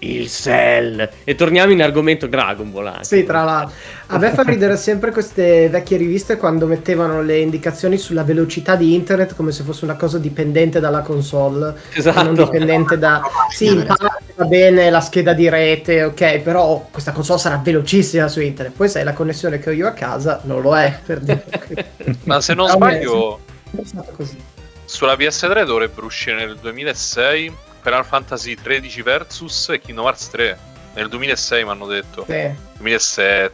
[0.05, 1.09] Il Cell!
[1.25, 3.05] E torniamo in argomento Dragon Ball anche.
[3.05, 3.75] Sì, tra l'altro.
[4.09, 8.95] A me fa ridere sempre queste vecchie riviste quando mettevano le indicazioni sulla velocità di
[8.95, 11.75] internet come se fosse una cosa dipendente dalla console.
[11.93, 12.23] Esatto.
[12.23, 13.23] Non dipendente da...
[13.51, 18.29] Sì, in parte va bene la scheda di rete, ok, però questa console sarà velocissima
[18.29, 18.75] su internet.
[18.77, 21.45] Poi sai, la connessione che ho io a casa non lo è, per dire.
[22.25, 23.39] Ma se non A me sbaglio,
[23.71, 24.37] È stato così.
[24.85, 27.53] sulla PS3 dovrebbero uscire nel 2006
[27.85, 30.59] Final Fantasy 13 Versus e Kingdom Hearts 3.
[30.95, 32.25] Nel 2006 mi hanno detto.
[32.27, 32.51] Sì.
[32.79, 33.53] 2007.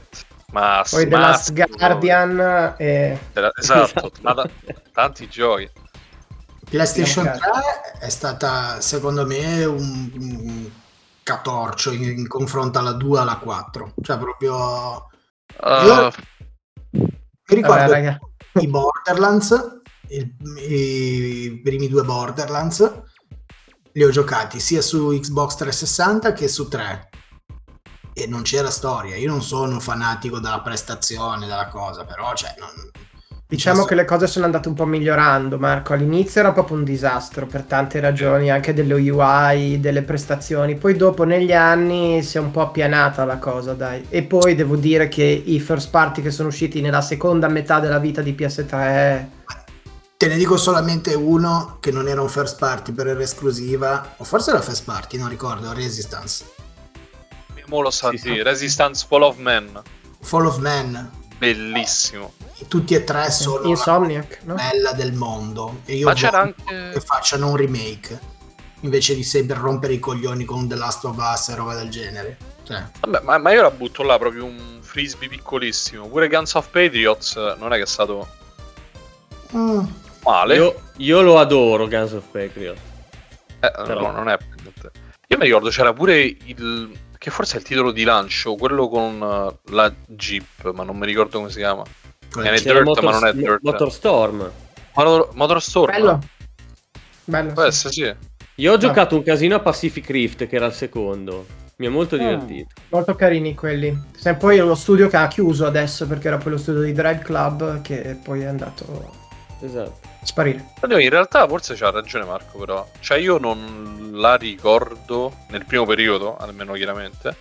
[0.53, 3.19] Ma Poi The Last Guardian e...
[3.59, 4.49] Esatto, ma da-
[4.93, 5.69] tanti giochi.
[6.69, 7.61] PlayStation 3 Abbiamo
[7.99, 10.71] è stata secondo me un, un
[11.23, 13.95] scatorcio in, in confronto alla 2 e alla 4.
[14.01, 15.09] Cioè, proprio.
[15.61, 16.11] Uh,
[16.93, 17.09] Mi
[17.49, 18.19] ricordo Vabbè,
[18.61, 20.35] i Borderlands, il-
[20.69, 23.03] i primi due Borderlands,
[23.93, 27.09] li ho giocati sia su Xbox 360 che su 3.
[28.13, 29.17] E non c'era storia.
[29.17, 32.69] Io non sono un fanatico della prestazione, della cosa, però, cioè, non...
[33.47, 35.93] Diciamo che le cose sono andate un po' migliorando, Marco.
[35.93, 40.77] All'inizio era proprio un disastro per tante ragioni, anche dello UI, delle prestazioni.
[40.77, 44.07] Poi dopo negli anni si è un po' appianata la cosa, dai.
[44.09, 47.99] E poi devo dire che i first party che sono usciti nella seconda metà della
[47.99, 49.27] vita di PS3
[50.21, 54.25] Te ne dico solamente uno che non era un first party, però era esclusiva, o
[54.25, 56.45] forse era first party, non ricordo, Resistance.
[57.69, 58.43] mo lo sa Sì, sì.
[58.45, 59.81] Resistance Fall of Man.
[60.21, 62.35] Fall of Man, Bellissimo.
[62.69, 64.57] tutti e tre sono Insomniac, no?
[64.57, 65.81] la bella del mondo.
[65.87, 68.21] E io Ma c'era anche- che facciano un remake,
[68.81, 72.37] invece di sempre rompere i coglioni con The Last of Us e roba del genere.
[72.65, 76.07] Cioè, Vabbè, ma, ma io la butto là proprio un frisbee piccolissimo.
[76.09, 78.29] Pure Guns of Patriots non è che è stato
[79.57, 79.85] mm,
[80.25, 80.55] male.
[80.57, 82.77] Io, io lo adoro, Guns of Patriot.
[83.61, 84.37] Eh, Però- no, non è.
[85.29, 86.91] Io mi ricordo c'era pure il.
[87.19, 91.05] Che forse è il titolo di lancio, quello con eh, la Jeep, ma non mi
[91.05, 91.83] ricordo come si chiama.
[92.33, 93.59] quella- È Dirt, ma non è Dirt.
[93.63, 94.51] Motorstorm.
[94.95, 95.93] Motor, Motorstorm.
[95.93, 96.19] Bello.
[97.25, 97.53] Bello.
[97.53, 97.89] Può sì.
[97.91, 98.15] sì.
[98.57, 101.47] Io ho giocato un casino a Pacific Rift, che era il secondo.
[101.77, 102.19] Mi è molto Ah.
[102.19, 102.69] divertito.
[102.89, 103.97] Molto carini quelli.
[104.17, 106.93] Se poi è lo studio che ha chiuso adesso perché era poi lo studio di
[106.93, 109.13] Drive Club che poi è andato
[109.63, 109.99] Esatto.
[110.23, 110.73] Sparire.
[110.83, 112.89] In realtà forse c'ha ragione Marco, però.
[113.01, 117.35] Cioè, io non la ricordo nel primo periodo, almeno chiaramente,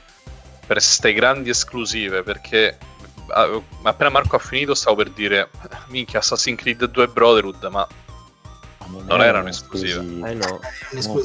[0.65, 2.77] per ste grandi esclusive, perché
[3.29, 5.49] ah, appena Marco ha finito stavo per dire,
[5.87, 7.87] minchia, Assassin's Creed 2 e Brotherhood, ma
[9.05, 10.29] non erano esclusive.
[10.29, 10.59] Eh no.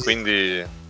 [0.02, 0.82] quindi...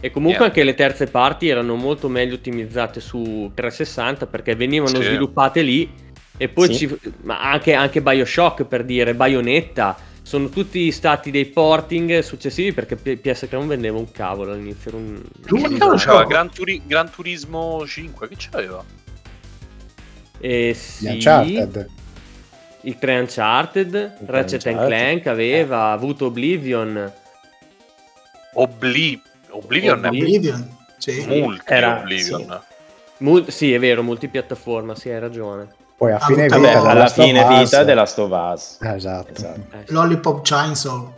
[0.00, 0.60] E comunque Niente.
[0.60, 5.02] anche le terze parti erano molto meglio ottimizzate su 360 perché venivano Sì.
[5.02, 5.90] sviluppate lì
[6.36, 6.88] e poi Sì.
[6.88, 6.98] ci...
[7.22, 13.20] Ma anche, anche Bioshock per dire, Bayonetta, sono tutti stati dei porting successivi perché P-
[13.22, 14.90] PS3 non vendeva un cavolo all'inizio.
[14.90, 15.22] Era un...
[15.44, 18.82] L'unico No, gioco- c'aveva Gran, Turi- Gran Turismo 5, che c'aveva?
[20.40, 21.88] Eh, sì, Uncharted.
[22.82, 24.98] il 3 Uncharted, Il Ratchet and Uncharted.
[25.06, 27.12] Clank aveva avuto Oblivion.
[28.54, 29.20] Obli-
[29.50, 31.24] Oblivion è Oblivion, sì.
[31.26, 32.62] multi Era- Oblivion.
[33.18, 35.68] Mul- sì, è vero, multipiattaforma, sì, hai ragione.
[35.96, 38.78] Poi a Ah, fine vita Vabbè, alla fine vita della Stovaz.
[38.80, 39.32] Esatto.
[39.32, 39.60] Esatto.
[39.88, 41.12] Lollipop Chainsaw.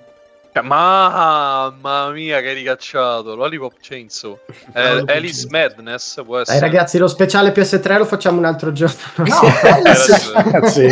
[0.53, 3.35] Cioè, Mamma mia, che hai ricacciato!
[3.35, 4.39] Lollipop Chainsaw.
[4.73, 5.47] Eh, Alice.
[5.51, 6.61] Madness può Dai essere.
[6.61, 8.95] ragazzi, lo speciale PS3 lo facciamo un altro giorno.
[9.17, 9.25] No,
[9.63, 10.33] Era Alice,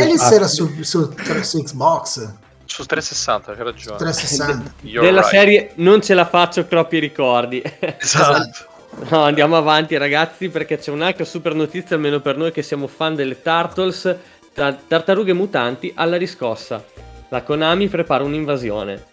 [0.02, 2.28] Alice ah, era su, su, su Xbox
[2.66, 3.96] su 360, c'è ragione.
[3.98, 4.72] 360.
[4.80, 5.32] You're Della right.
[5.32, 7.62] serie non ce la faccio troppi ricordi.
[7.98, 8.72] Esatto.
[9.10, 13.14] No, andiamo avanti ragazzi perché c'è un'altra super notizia almeno per noi che siamo fan
[13.14, 14.16] delle Turtles,
[14.52, 16.82] ta- tartarughe mutanti alla riscossa.
[17.28, 19.12] La Konami prepara un'invasione.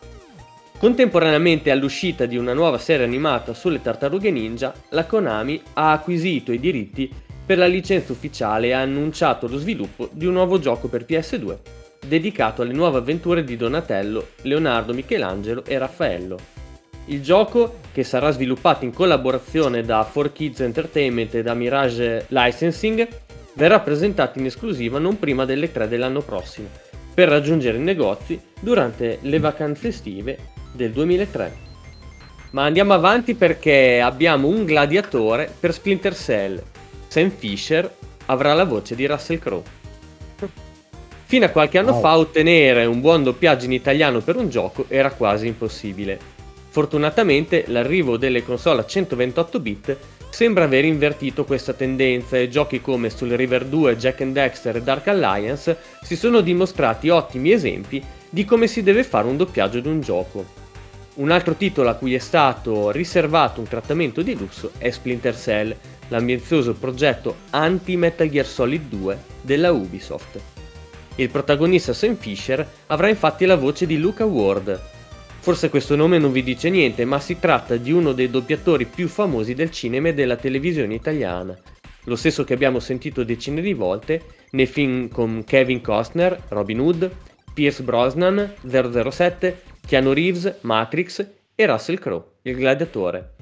[0.78, 6.60] Contemporaneamente all'uscita di una nuova serie animata sulle tartarughe ninja, la Konami ha acquisito i
[6.60, 7.12] diritti
[7.46, 11.58] per la licenza ufficiale e ha annunciato lo sviluppo di un nuovo gioco per PS2,
[12.08, 16.61] dedicato alle nuove avventure di Donatello, Leonardo, Michelangelo e Raffaello.
[17.06, 23.08] Il gioco, che sarà sviluppato in collaborazione da 4Kids Entertainment e da Mirage Licensing,
[23.54, 26.68] verrà presentato in esclusiva non prima delle 3 dell'anno prossimo,
[27.14, 30.38] per raggiungere i negozi durante le vacanze estive
[30.72, 31.70] del 2003.
[32.52, 36.62] Ma andiamo avanti perché abbiamo un gladiatore per Splinter Cell.
[37.08, 37.90] Sam Fisher
[38.28, 39.80] avrà la voce di Russell Crowe.
[41.26, 42.02] Fino a qualche anno Wow.
[42.02, 46.20] fa ottenere un buon doppiaggio in italiano per un gioco era quasi impossibile.
[46.72, 49.98] Fortunatamente l'arrivo delle console a 128 bit
[50.30, 54.82] sembra aver invertito questa tendenza e giochi come Soul River 2, Jack and Dexter e
[54.82, 59.90] Dark Alliance si sono dimostrati ottimi esempi di come si deve fare un doppiaggio di
[59.90, 60.46] un gioco.
[61.16, 65.76] Un altro titolo a cui è stato riservato un trattamento di lusso è Splinter Cell,
[66.08, 70.40] l'ambizioso progetto anti-Metal Gear Solid 2 della Ubisoft.
[71.16, 75.00] Il protagonista Sam Fisher avrà infatti la voce di Luca Ward.
[75.42, 79.08] Forse questo nome non vi dice niente, ma si tratta di uno dei doppiatori più
[79.08, 81.58] famosi del cinema e della televisione italiana.
[82.04, 87.12] Lo stesso che abbiamo sentito decine di volte nei film con Kevin Costner, Robin Hood,
[87.56, 93.34] Pierce Brosnan, 007, Keanu Reeves, Matrix e Russell Crowe, il gladiatore.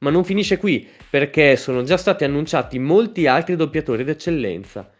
[0.00, 4.92] Ma non finisce qui, perché sono già stati annunciati molti altri doppiatori d'eccellenza,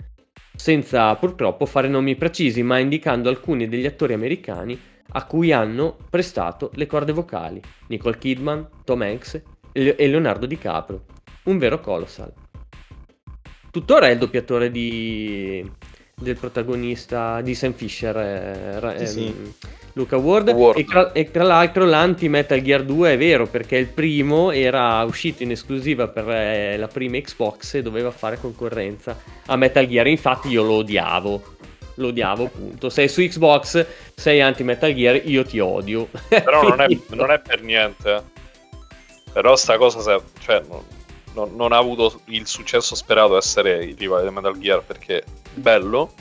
[0.54, 4.78] senza purtroppo fare nomi precisi, ma indicando alcuni degli attori americani
[5.12, 9.42] a cui hanno prestato le corde vocali, Nicole Kidman, Tom Hanks
[9.72, 11.04] e Leonardo DiCaprio,
[11.44, 12.32] un vero colossal.
[13.70, 15.64] Tuttora è il doppiatore di,
[16.14, 19.66] del protagonista di Sam Fisher, eh, Sì, ehm, sì.
[19.92, 20.78] Luca Ward, Ward.
[20.78, 25.42] E, tra, e tra l'altro l'anti-Metal Gear 2 è vero perché il primo era uscito
[25.42, 30.48] in esclusiva per eh, la prima Xbox e doveva fare concorrenza a Metal Gear, infatti
[30.48, 31.56] io lo odiavo.
[31.98, 32.88] Lo odiavo, appunto.
[32.90, 33.84] Sei su Xbox,
[34.14, 36.08] sei anti-Metal Gear, io ti odio.
[36.28, 38.14] Però non è, non è per niente.
[38.14, 38.22] eh.
[39.32, 40.62] Però sta cosa se- cioè,
[41.34, 45.24] non, non- ha avuto il successo sperato essere il rivale di Metal Gear perché è
[45.54, 46.12] bello.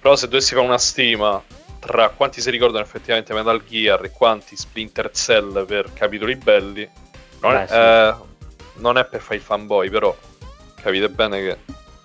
[0.00, 1.42] Però se dovessi fare una stima
[1.80, 6.88] tra quanti si ricordano effettivamente Metal Gear e quanti Splinter Cell per capitoli belli,
[7.40, 7.74] non, è, Beh, sì.
[7.74, 8.14] eh,
[8.80, 10.16] non è per fare il fanboy, però
[10.80, 11.56] capite bene che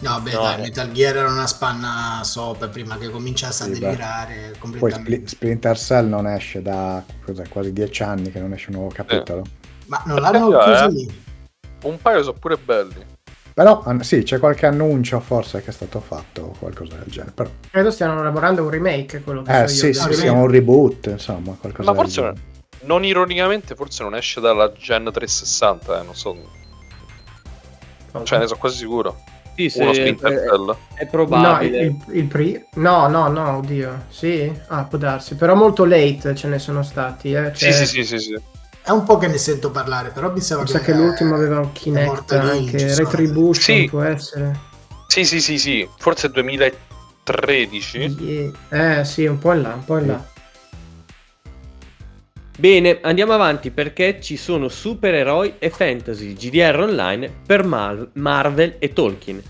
[0.02, 0.62] No, beh, No, dai, eh.
[0.62, 3.80] Metal Gear era una spanna sopra prima che cominciasse a Sì, beh.
[3.80, 5.12] delirare Poi completamente.
[5.18, 7.04] Spli- Splinter Cell non esce da
[7.50, 9.43] quasi dieci anni che non esce un nuovo capitolo.
[9.88, 10.91] Ma non l'hanno Eh, chiuso eh.
[10.91, 11.24] lì.
[11.84, 13.06] un paio sono pure belli.
[13.54, 17.32] Però sì, c'è qualche annuncio forse che è stato fatto o qualcosa del genere.
[17.34, 19.93] Però, Credo stiano lavorando a un remake, quello che eh so sì, io.
[19.95, 20.30] sì, sì, remake.
[20.30, 22.41] un reboot, insomma, qualcosa Ma forse genere.
[22.84, 26.38] non ironicamente, forse non esce dalla Gen 360, eh, non so.
[28.24, 29.22] Cioè, ne sono quasi sicuro.
[29.60, 30.45] Sì, sì, Uno è, è-
[30.95, 31.80] è No, probabile.
[31.82, 34.05] il, il pri- no, no, no, oddio.
[34.07, 34.49] Sì?
[34.68, 35.36] Ah, può darsi.
[35.36, 37.34] Però molto late ce ne sono stati.
[37.34, 37.51] Eh.
[37.53, 38.41] Sì, Cioè, sì, sì, sì, sì.
[38.82, 41.74] È un po' che ne sento parlare, però mi sembra sa che l'ultimo aveva un
[41.74, 42.95] Kinect anche.
[42.95, 43.88] Retribution Sì.
[43.89, 44.57] può essere.
[45.07, 45.86] Sì, sì, sì, sì.
[45.97, 48.16] Forse 2013.
[48.70, 50.26] Eh sì, un po' in là, un po' in là.
[52.60, 58.91] Bene, andiamo avanti perché ci sono supereroi e fantasy GDR online per Mar- Marvel e
[58.91, 59.41] Tolkien.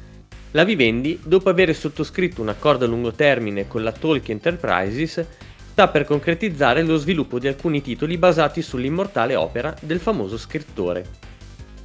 [0.52, 5.26] La Vivendi, dopo aver sottoscritto un accordo a lungo termine con la Tolkien Enterprises,
[5.72, 11.04] sta per concretizzare lo sviluppo di alcuni titoli basati sull'immortale opera del famoso scrittore.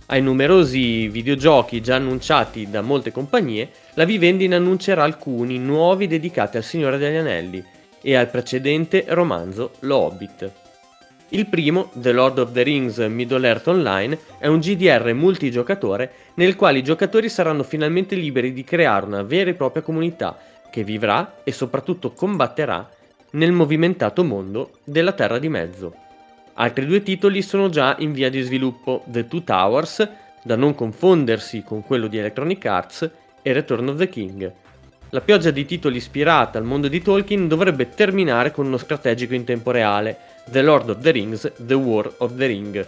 [0.08, 6.58] Ai numerosi videogiochi già annunciati da molte compagnie, la Vivendi ne annuncerà alcuni nuovi dedicati
[6.58, 7.64] al Signore degli Anelli
[8.02, 10.63] e al precedente romanzo Lo Hobbit.
[11.30, 16.54] Il primo, The Lord of the Rings Middle Earth Online, è un GDR multigiocatore nel
[16.54, 20.38] quale i giocatori saranno finalmente liberi di creare una vera e propria comunità
[20.70, 22.88] che vivrà e soprattutto combatterà
[23.30, 25.94] nel movimentato mondo della Terra di Mezzo.
[26.54, 30.08] Altri due titoli sono già in via di sviluppo, The Two Towers,
[30.42, 33.10] da non confondersi con quello di Electronic Arts,
[33.42, 34.52] e Return of the King.
[35.10, 39.44] La pioggia di titoli ispirata al mondo di Tolkien dovrebbe terminare con uno strategico in
[39.44, 40.18] tempo reale,
[40.50, 42.86] The Lord of the Rings, The War of the Ring,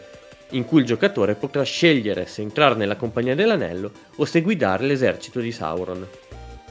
[0.50, 5.40] in cui il giocatore potrà scegliere se entrare nella compagnia dell'anello o se guidare l'esercito
[5.40, 6.06] di Sauron.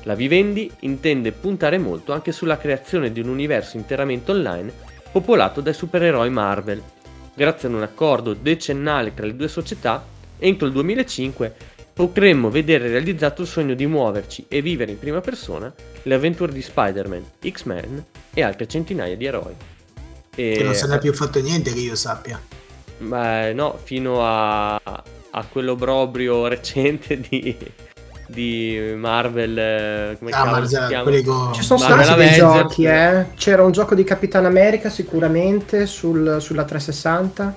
[0.04, 4.72] La Vivendi intende puntare molto anche sulla creazione di un universo interamente online
[5.12, 6.82] popolato dai supereroi Marvel.
[7.34, 10.06] Grazie ad un accordo decennale tra le due società,
[10.38, 11.56] entro il 2005
[11.92, 15.74] potremmo vedere realizzato il sogno di muoverci e vivere in prima persona
[16.04, 19.56] le avventure di Spider-Man, X-Men e altre centinaia di eroi.
[20.36, 22.40] E- Che non se n'è più fatto niente che io sappia.
[23.00, 27.56] Ma no, fino a, a quell'obrobrio recente di,
[28.28, 29.58] di Marvel.
[29.58, 31.04] eh, Come Ah, cavolo ma si già, chiama?
[31.04, 31.54] quelli con...
[31.54, 32.62] Ci sono Marvel stati dei Avengers.
[32.62, 33.26] giochi, eh.
[33.36, 37.56] C'era un gioco di Capitan America sicuramente sul- sulla 360.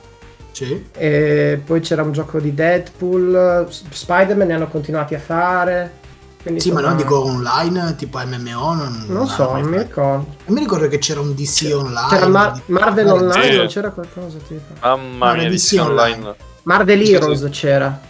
[0.51, 0.87] Sì.
[0.93, 3.69] E poi c'era un gioco di Deadpool.
[3.91, 5.93] Spider-Man ne hanno continuati a fare.
[6.41, 10.27] Quindi, Sì, ma non dico online, tipo MMO, non, Non so, non mi ricordo.
[10.45, 12.09] Non mi ricordo che c'era un DC online.
[12.09, 13.57] C'era Mar- Marvel Eh, Online, sì.
[13.57, 14.73] non c'era qualcosa tipo.
[14.81, 16.15] Mamma No, mia, DC DC online.
[16.15, 16.37] online.
[16.63, 17.51] Marvel Heroes sì.
[17.51, 18.01] c'era.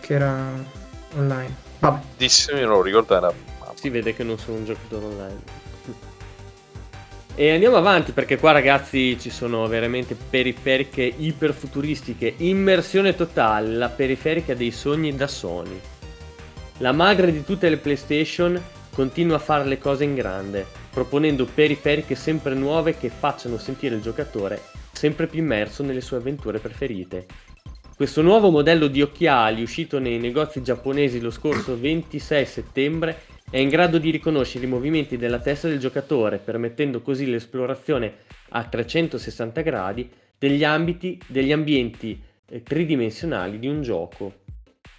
[0.00, 0.36] Che era
[1.16, 1.54] online.
[1.78, 2.00] Vabbè.
[2.18, 3.32] DC non lo ricordo, era...
[3.74, 5.62] Si vede che non sono un giocatore online.
[7.36, 14.54] E andiamo avanti perché qua ragazzi ci sono veramente periferiche iperfuturistiche, immersione totale, la periferica
[14.54, 15.80] dei sogni da Sony.
[16.78, 18.60] La madre di tutte le PlayStation
[18.92, 24.02] continua a fare le cose in grande, proponendo periferiche sempre nuove che facciano sentire il
[24.02, 27.26] giocatore sempre più immerso nelle sue avventure preferite.
[27.94, 33.20] Questo nuovo modello di occhiali uscito nei negozi giapponesi lo scorso 26 settembre
[33.50, 38.14] è in grado di riconoscere i movimenti della testa del giocatore, permettendo così l'esplorazione
[38.50, 44.42] a 360 gradi degli ambiti, degli ambienti eh, tridimensionali di un gioco.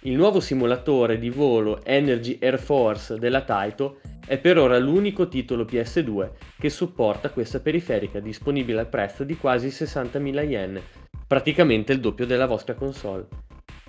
[0.06, 5.64] Il nuovo simulatore di volo Energy Air Force della Taito è per ora l'unico titolo
[5.64, 6.30] PS2
[6.60, 10.80] che supporta questa periferica disponibile al prezzo di quasi 60.000 yen,
[11.26, 13.26] praticamente il doppio della vostra console.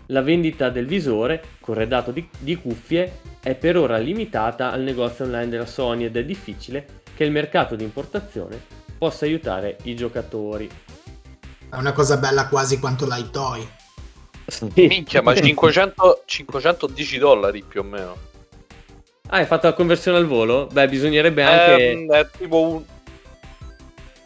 [0.07, 5.49] La vendita del visore, corredato di, di cuffie, è per ora limitata al negozio online
[5.49, 8.59] della Sony ed è difficile che il mercato di importazione
[8.97, 10.67] possa aiutare i giocatori.
[11.69, 13.76] È una cosa bella quasi quanto l'Itoy.
[14.75, 18.17] Minchia, ma 500, 510 dollari più o meno.
[19.29, 20.67] Ah, hai fatto la conversione al volo?
[20.71, 21.89] Beh, bisognerebbe anche...
[21.91, 22.83] Ehm, è tipo un...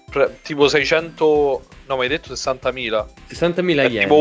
[0.09, 1.61] pre- tipo 600...
[1.88, 3.05] No, mi hai detto 60.000.
[3.30, 4.01] 60.000 È yen.
[4.03, 4.15] tipo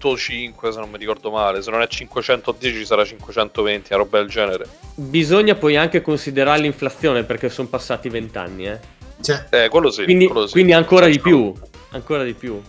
[0.00, 1.60] 1.5 se non mi ricordo male.
[1.62, 4.66] Se non è 510 sarà 520, una roba del genere.
[4.94, 8.78] Bisogna poi anche considerare l'inflazione perché sono passati 20 anni, eh.
[9.20, 10.04] Cioè, Eh, quello sì.
[10.04, 10.52] Quindi, quello sì.
[10.52, 11.52] quindi ancora di più.
[11.90, 12.60] Ancora di più.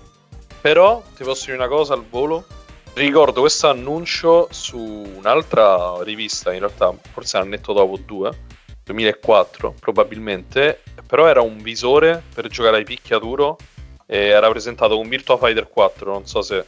[0.68, 2.46] Però ti posso dire una cosa al volo.
[2.94, 8.38] Ricordo questo annuncio su un'altra rivista, in realtà forse un annetto dopo due,
[8.84, 13.56] 2004 probabilmente, però era un visore per giocare ai picchiaduro
[14.06, 16.66] e era presentato con Virtua Fighter 4, non so se...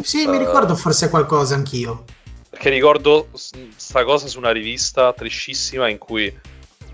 [0.00, 0.38] sì, mi Eh.
[0.38, 2.04] ricordo forse qualcosa anch'io.
[2.48, 6.32] Perché ricordo sta cosa su una rivista triscissima in cui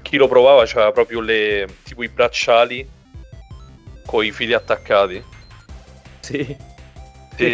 [0.01, 1.69] chi lo provava c'aveva proprio le...
[1.83, 2.89] tipo i bracciali
[4.07, 5.39] con i fili attaccati.
[6.31, 6.57] Sì.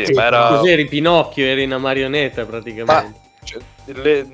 [0.05, 0.49] Sì, ma era...
[0.49, 3.21] Così eri Pinocchio, eri una marionetta praticamente.
[3.45, 4.29] Cioè, le-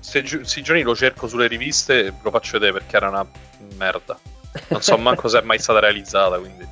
[0.00, 3.26] se gi- sti giorni lo cerco sulle riviste lo faccio vedere perché era una
[3.76, 4.18] merda.
[4.68, 6.66] Non so manco se è mai stata realizzata, quindi...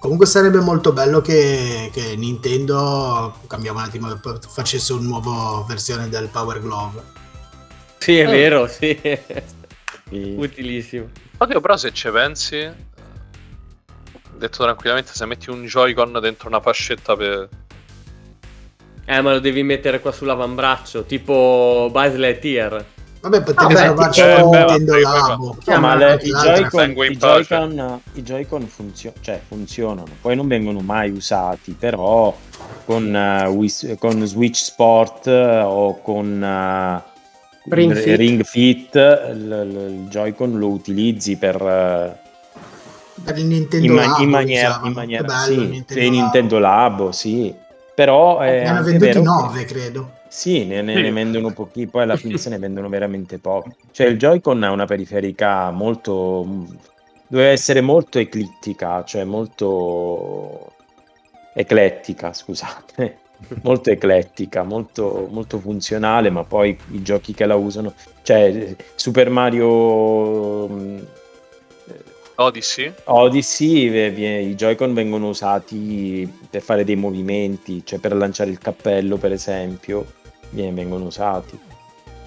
[0.00, 6.28] Comunque sarebbe molto bello che, che Nintendo, cambiamo un attimo, facesse una nuova versione del
[6.28, 7.02] Power Glove.
[7.98, 8.30] Sì, è Eh.
[8.30, 8.98] vero, sì.
[10.08, 10.34] Sì.
[10.36, 11.08] Utilissimo.
[11.38, 12.86] Oddio, però se ci pensi...
[14.38, 17.48] eh, Detto tranquillamente, se metti un Joy-Con dentro una fascetta per...
[19.04, 22.84] Eh, ma lo devi mettere qua sull'avambraccio, tipo Buzz Lightyear.
[23.20, 25.56] Vabbè, potevi Vabbè, provarci tipo- con eh, Nintendo vabbè, Labo.
[25.66, 26.30] No, ma le- i.
[26.30, 27.16] Joy-Con, i.
[27.16, 32.36] Joy-Con, i Joy-Con funzio- cioè, funzionano, poi non vengono mai usati, però
[32.84, 37.02] con, eh, Wii- con Switch Sport eh, o con eh,
[37.70, 38.16] Ring il- Fit.
[38.16, 41.56] Ring Fit, il, il- il Joy-Con lo utilizzi per...
[41.60, 42.26] eh,
[43.28, 44.86] Per il Nintendo in, ma- Labo in maniera, usavano.
[44.88, 46.10] in maniera bello, sì, Nintendo Labo.
[46.20, 47.54] Nintendo Labo, sì.
[47.94, 50.10] Però è Ne hanno anche venduti vero che- 9, credo.
[50.28, 51.00] Sì, ne, ne- Sì.
[51.02, 53.70] ne vendono pochi, poi alla fine se ne vendono veramente pochi.
[53.90, 56.66] Cioè il Joy-Con ha una periferica molto...
[57.26, 60.72] deve essere molto eclittica, cioè molto
[61.54, 63.18] eclettica, scusate.
[63.62, 70.66] Molto eclettica, molto, molto funzionale, ma poi i giochi che la usano, cioè Super Mario
[72.40, 72.92] Odyssey?
[73.04, 79.32] Odyssey, i Joy-Con vengono usati per fare dei movimenti, cioè per lanciare il cappello, per
[79.32, 80.06] esempio,
[80.72, 81.58] vengono usati.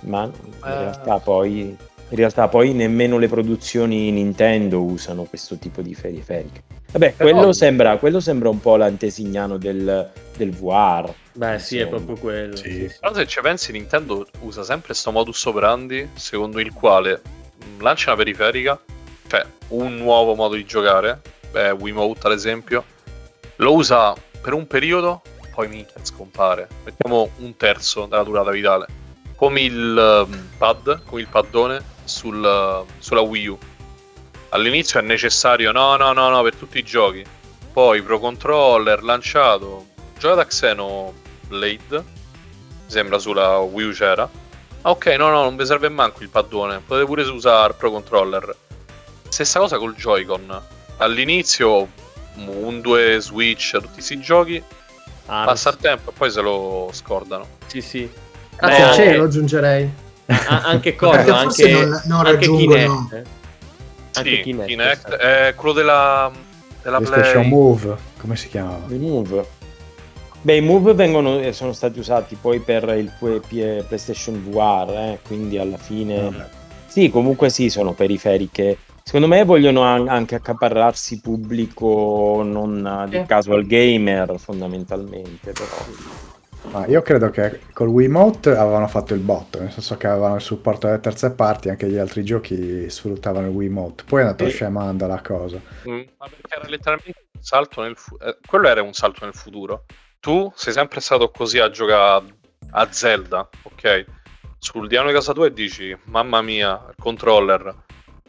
[0.01, 0.31] Ma in
[0.65, 0.77] Eh.
[0.79, 1.59] realtà poi
[2.11, 6.63] in realtà poi nemmeno le produzioni Nintendo usano questo tipo di periferiche.
[6.91, 11.09] Vabbè, Però- quello sembra, quello sembra un po' l'antesignano del, del VR.
[11.31, 11.95] Beh, sì, è Insomma.
[12.01, 12.55] proprio quello.
[12.57, 12.69] Sì.
[12.69, 12.95] sì, sì.
[12.99, 17.21] Però se ci pensi, Nintendo usa sempre questo modus operandi secondo il quale
[17.77, 18.77] mh, lancia una periferica,
[19.31, 21.21] cioè un nuovo modo di giocare,
[21.51, 22.83] beh, Wiimote ad esempio,
[23.55, 25.21] lo usa per un periodo,
[25.55, 26.67] poi minchia scompare.
[26.83, 28.87] Mettiamo un terzo della durata vitale.
[29.37, 33.57] Come il um, pad, come il paddone sul, sulla Wii U.
[34.49, 37.23] All'inizio è necessario, no, no, no, no, per tutti i giochi.
[37.71, 39.85] Poi Pro Controller lanciato,
[40.19, 42.03] giocato a Xenoblade, mi
[42.85, 44.29] sembra sulla Wii U c'era.
[44.81, 48.55] Ah, ok, no, no, non vi serve manco il paddone, potete pure usare Pro Controller.
[49.31, 50.61] Stessa cosa col Joy-Con.
[50.97, 51.87] All'inizio
[52.35, 54.61] un 2 Switch, tutti questi giochi,
[55.27, 55.45] Arms.
[55.45, 57.47] passa il tempo e poi se lo scordano.
[57.67, 58.09] Sì, sì.
[58.57, 59.89] Grazie Beh, al cielo aggiungerei.
[60.25, 63.23] a- anche cosa, anche, non- non anche Kinect.
[64.13, 66.29] Anche Sì, Kinect, Kinect, è quello della,
[66.83, 67.47] della PlayStation Play.
[67.49, 68.93] Move, come si chiamava?
[68.93, 69.45] I Move.
[70.41, 73.11] Beh, i Move vengono, eh, sono stati usati poi per il
[73.87, 76.49] PlayStation VR, eh, quindi alla fine...
[76.87, 78.77] Sì, comunque sì, sono periferiche.
[79.03, 83.25] Secondo me vogliono an- anche accaparrarsi pubblico non eh, di Sì.
[83.25, 85.65] casual gamer, fondamentalmente, però.
[86.71, 90.41] Ma io credo che col Wiimote avevano fatto il botto, nel senso che avevano il
[90.41, 94.03] supporto delle terze parti, anche gli altri giochi sfruttavano il Wiimote.
[94.05, 94.51] Poi è andato Sì.
[94.55, 95.59] scemando la cosa.
[95.89, 98.37] Mm, Ma perché era letteralmente un salto nel futuro.
[98.45, 99.83] quello era un salto nel futuro.
[100.19, 102.25] Tu sei sempre stato così a giocare
[102.73, 104.05] a Zelda, ok?
[104.59, 107.75] Sul divano di casa tua e dici, mamma mia, il controller.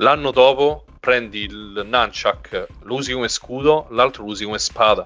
[0.03, 5.05] L'anno dopo prendi il nunchuck, lo usi come scudo, l'altro lo usi come spada.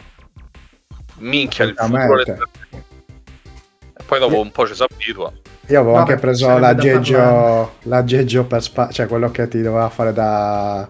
[1.19, 2.23] Minchia, il futuro.
[2.23, 5.31] E poi dopo un po' ci si abitua.
[5.67, 10.15] Io avevo Vabbè, anche preso l'aggeggio, l'aggeggio per spa- cioè quello che ti doveva fare
[10.15, 10.89] da,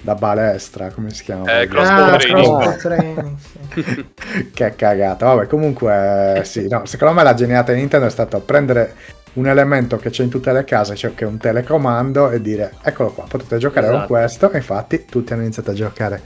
[0.00, 1.60] da balestra, come si chiama?
[1.60, 2.76] Eh, crossbow Ah, training.
[2.76, 4.06] training, sì.
[4.54, 5.26] che cagata.
[5.26, 8.94] Vabbè, comunque, sì, no, secondo me la geniata di Nintendo è stata prendere
[9.34, 12.74] un elemento che c'è in tutte le case, cioè che è un telecomando, e dire
[12.82, 14.12] eccolo qua, potete giocare con Esatto.
[14.12, 14.50] questo.
[14.50, 16.22] E infatti tutti hanno iniziato a giocare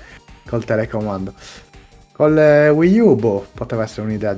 [0.46, 1.34] col telecomando.
[2.12, 4.36] Con le Wii U, boh, poteva essere un'idea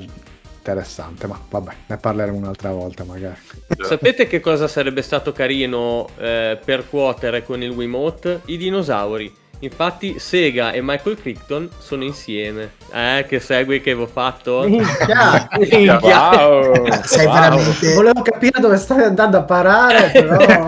[0.56, 3.38] interessante, ma vabbè, ne parleremo un'altra volta magari.
[3.84, 8.40] Sapete che cosa sarebbe stato carino eh, percuotere con il Wiimote?
[8.46, 9.32] I dinosauri.
[9.60, 12.72] Infatti Sega e Michael Crichton sono insieme.
[12.92, 14.64] Eh, che segui che avevo fatto?
[14.68, 15.48] Minchia.
[15.58, 15.98] Minchia.
[16.46, 17.02] Wow.
[17.04, 17.94] Sei veramente...
[17.94, 20.64] Volevo capire dove stai andando a parare, però...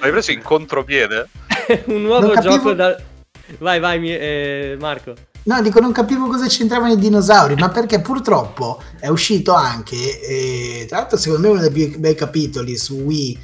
[0.00, 1.28] L'hai preso in contropiede?
[1.86, 2.96] Un nuovo Non capivo- gioco da...
[3.58, 5.12] Vai, vai, mi- eh, Marco.
[5.44, 10.86] No, dico, non capivo cosa c'entravano i dinosauri, ma perché purtroppo è uscito anche, eh,
[10.88, 13.38] tra l'altro secondo me uno dei più bei capitoli su Wii,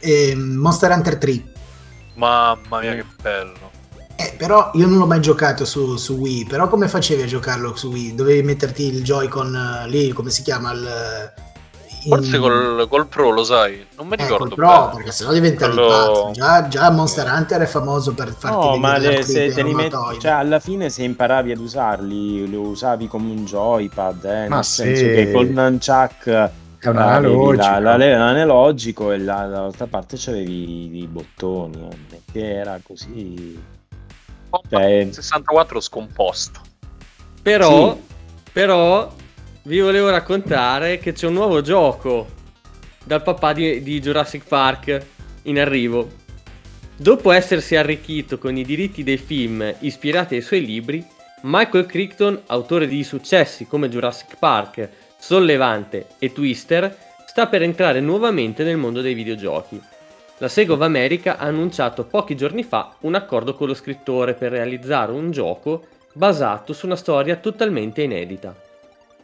[0.00, 1.42] eh, Monster Hunter 3.
[2.18, 3.70] Mamma mia, che bello.
[4.16, 7.76] Eh, però io non l'ho mai giocato su, su Wii, però come facevi a giocarlo
[7.76, 8.14] su Wii?
[8.16, 9.54] Dovevi metterti il Joy-Con
[9.84, 10.72] eh, lì, come si chiama?
[10.72, 11.32] Il,
[12.02, 13.86] in- Forse col, col Pro, lo sai?
[13.96, 14.90] Non mi eh, ricordo col Pro, bene.
[14.96, 16.30] perché sennò diventavi Quello- pazzo.
[16.32, 19.96] Già, già Monster Hunter è famoso per farti No, ma le- se te li metti,
[20.18, 24.64] cioè alla fine se imparavi ad usarli, lo usavi come un joypad, eh, Ma nel
[24.64, 24.82] sì.
[24.82, 26.50] senso che col nunchuck
[26.80, 27.52] È un analogico.
[27.54, 33.60] la- la- l'analogico e la- dall'altra parte c'avevi i bottoni, eh, che era così.
[34.70, 36.60] Cioè, 64 scomposto.
[37.42, 38.00] Però, Sì.
[38.52, 39.12] però,
[39.64, 42.26] vi volevo raccontare che c'è un nuovo gioco
[43.04, 45.04] dal papà di, di Jurassic Park
[45.42, 46.08] in arrivo.
[46.96, 51.04] Dopo essersi arricchito con i diritti dei film ispirati ai suoi libri,
[51.42, 54.88] Michael Crichton, autore di successi come Jurassic Park,
[55.18, 56.96] Sollevante e Twister,
[57.26, 59.80] sta per entrare nuovamente nel mondo dei videogiochi.
[60.38, 64.52] La Sega of America ha annunciato pochi giorni fa un accordo con lo scrittore per
[64.52, 68.54] realizzare un gioco basato su una storia totalmente inedita.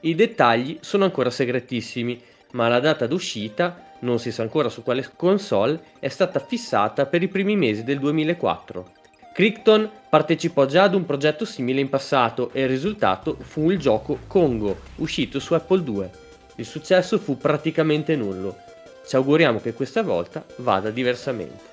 [0.01, 2.21] I dettagli sono ancora segretissimi,
[2.51, 7.23] ma la data d'uscita, non si sa ancora su quale console, è stata fissata per
[7.23, 8.94] i primi mesi del 2004.
[9.35, 14.21] Crichton partecipò già ad un progetto simile in passato e il risultato fu il gioco
[14.29, 16.09] Congo, uscito su Apple II.
[16.55, 18.57] Il successo fu praticamente nullo.
[19.05, 21.65] Ci auguriamo che questa volta vada diversamente.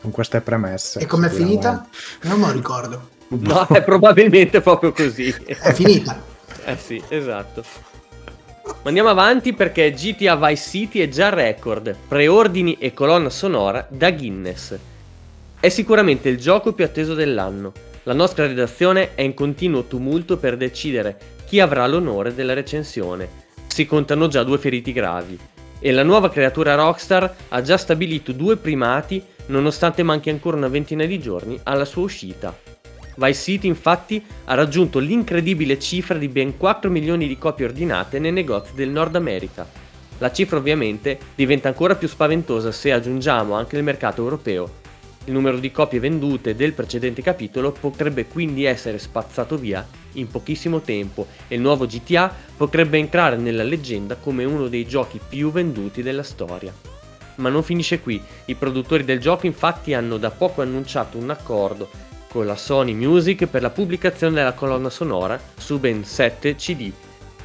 [0.00, 1.00] Con queste premesse.
[1.00, 1.84] E com'è finita?
[2.22, 3.08] Non me lo ricordo.
[3.26, 5.28] No, è probabilmente proprio così.
[5.30, 6.36] È finita.
[6.64, 7.64] Eh sì, esatto.
[8.64, 14.10] Ma andiamo avanti perché GTA Vice City è già record, preordini e colonna sonora da
[14.10, 14.76] Guinness.
[15.60, 17.72] È sicuramente il gioco più atteso dell'anno.
[18.04, 23.28] La nostra redazione è in continuo tumulto per decidere chi avrà l'onore della recensione.
[23.66, 25.36] Si contano già due feriti gravi.
[25.80, 31.04] E la nuova creatura Rockstar ha già stabilito due primati nonostante manchi ancora una ventina
[31.04, 32.56] di giorni alla sua uscita.
[33.16, 38.30] Vice City infatti ha raggiunto l'incredibile cifra di ben 4 milioni di copie ordinate nei
[38.30, 39.66] negozi del Nord America.
[40.18, 44.86] La cifra ovviamente diventa ancora più spaventosa se aggiungiamo anche il mercato europeo.
[45.28, 50.80] Il numero di copie vendute del precedente capitolo potrebbe quindi essere spazzato via in pochissimo
[50.80, 56.02] tempo e il nuovo GTA potrebbe entrare nella leggenda come uno dei giochi più venduti
[56.02, 56.72] della storia.
[57.36, 61.90] Ma non finisce qui, i produttori del gioco infatti hanno da poco annunciato un accordo
[62.30, 66.90] con la Sony Music per la pubblicazione della colonna sonora su ben 7 CD.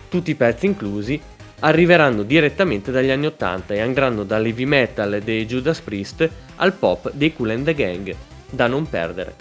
[0.07, 1.19] Tutti i pezzi inclusi
[1.63, 7.33] arriveranno direttamente dagli anni 80 e andranno dall'heavy metal dei Judas Priest al pop dei
[7.33, 8.13] Cool and the Gang,
[8.49, 9.33] da non perdere.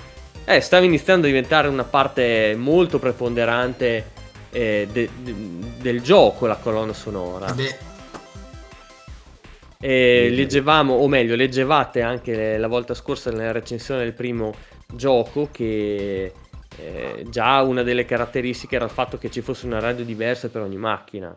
[0.45, 4.11] Eh, stava iniziando a diventare una parte molto preponderante
[4.51, 5.35] eh, de- de-
[5.81, 7.53] del gioco la colonna sonora.
[7.53, 7.91] Beh,
[9.85, 14.55] E leggevamo, o meglio, leggevate anche la volta scorsa nella recensione del primo
[14.87, 16.33] gioco che
[16.77, 20.63] eh, già una delle caratteristiche era il fatto che ci fosse una radio diversa per
[20.63, 21.37] ogni macchina.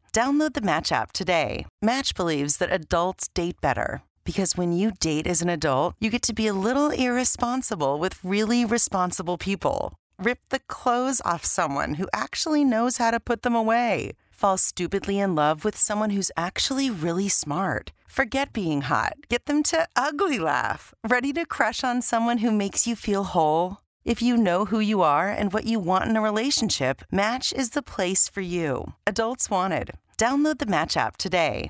[0.13, 1.65] Download the Match app today.
[1.81, 6.21] Match believes that adults date better because when you date as an adult, you get
[6.23, 9.93] to be a little irresponsible with really responsible people.
[10.19, 14.11] Rip the clothes off someone who actually knows how to put them away.
[14.31, 17.93] Fall stupidly in love with someone who's actually really smart.
[18.05, 19.13] Forget being hot.
[19.29, 20.93] Get them to ugly laugh.
[21.07, 23.77] Ready to crush on someone who makes you feel whole?
[24.03, 27.69] If you know who you are and what you want in a relationship, Match is
[27.69, 28.95] the place for you.
[29.05, 29.91] Adults Wanted.
[30.17, 31.69] Download the Match app today.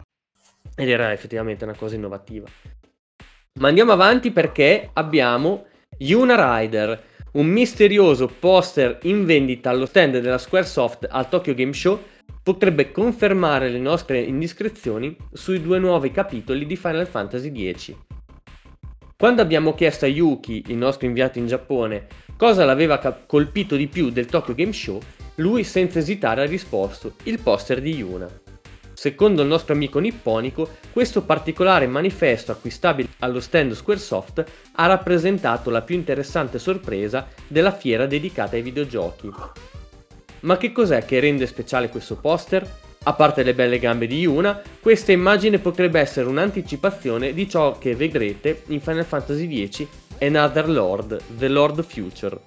[0.75, 2.47] Ed era effettivamente una cosa innovativa.
[3.59, 5.65] Ma andiamo avanti perché abbiamo
[5.97, 7.03] Yuna Rider,
[7.33, 12.01] un misterioso poster in vendita allo stand della Squaresoft al Tokyo Game Show
[12.41, 17.93] potrebbe confermare le nostre indiscrezioni sui due nuovi capitoli di Final Fantasy X.
[19.21, 22.97] Quando abbiamo chiesto a Yuki, il nostro inviato in Giappone, cosa l'aveva
[23.27, 24.99] colpito di più del Tokyo Game Show,
[25.35, 28.27] lui senza esitare ha risposto il poster di Yuna.
[28.93, 35.83] Secondo il nostro amico nipponico, questo particolare manifesto acquistabile allo stand Squaresoft ha rappresentato la
[35.83, 39.29] più interessante sorpresa della fiera dedicata ai videogiochi.
[40.39, 42.67] Ma che cos'è che rende speciale questo poster?
[43.03, 47.95] A parte le belle gambe di Yuna, questa immagine potrebbe essere un'anticipazione di ciò che
[47.95, 49.87] vedrete in Final Fantasy X
[50.19, 52.37] Another Lord, The Lord Future.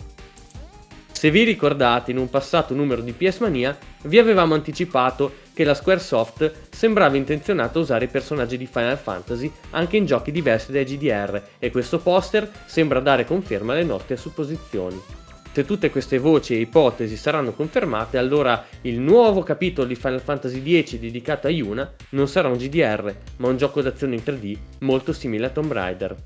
[1.11, 5.75] Se vi ricordate, in un passato numero di PS Mania vi avevamo anticipato che la
[5.75, 11.43] Squaresoft sembrava intenzionata a usare personaggi di Final Fantasy anche in giochi diversi dai GDR
[11.59, 15.24] e questo poster sembra dare conferma alle nostre supposizioni.
[15.55, 20.83] Se tutte queste voci e ipotesi saranno confermate, allora il nuovo capitolo di Final Fantasy
[20.83, 25.13] X dedicato a Yuna non sarà un GDR, ma un gioco d'azione in 3D molto
[25.13, 26.17] simile a Tomb Raider.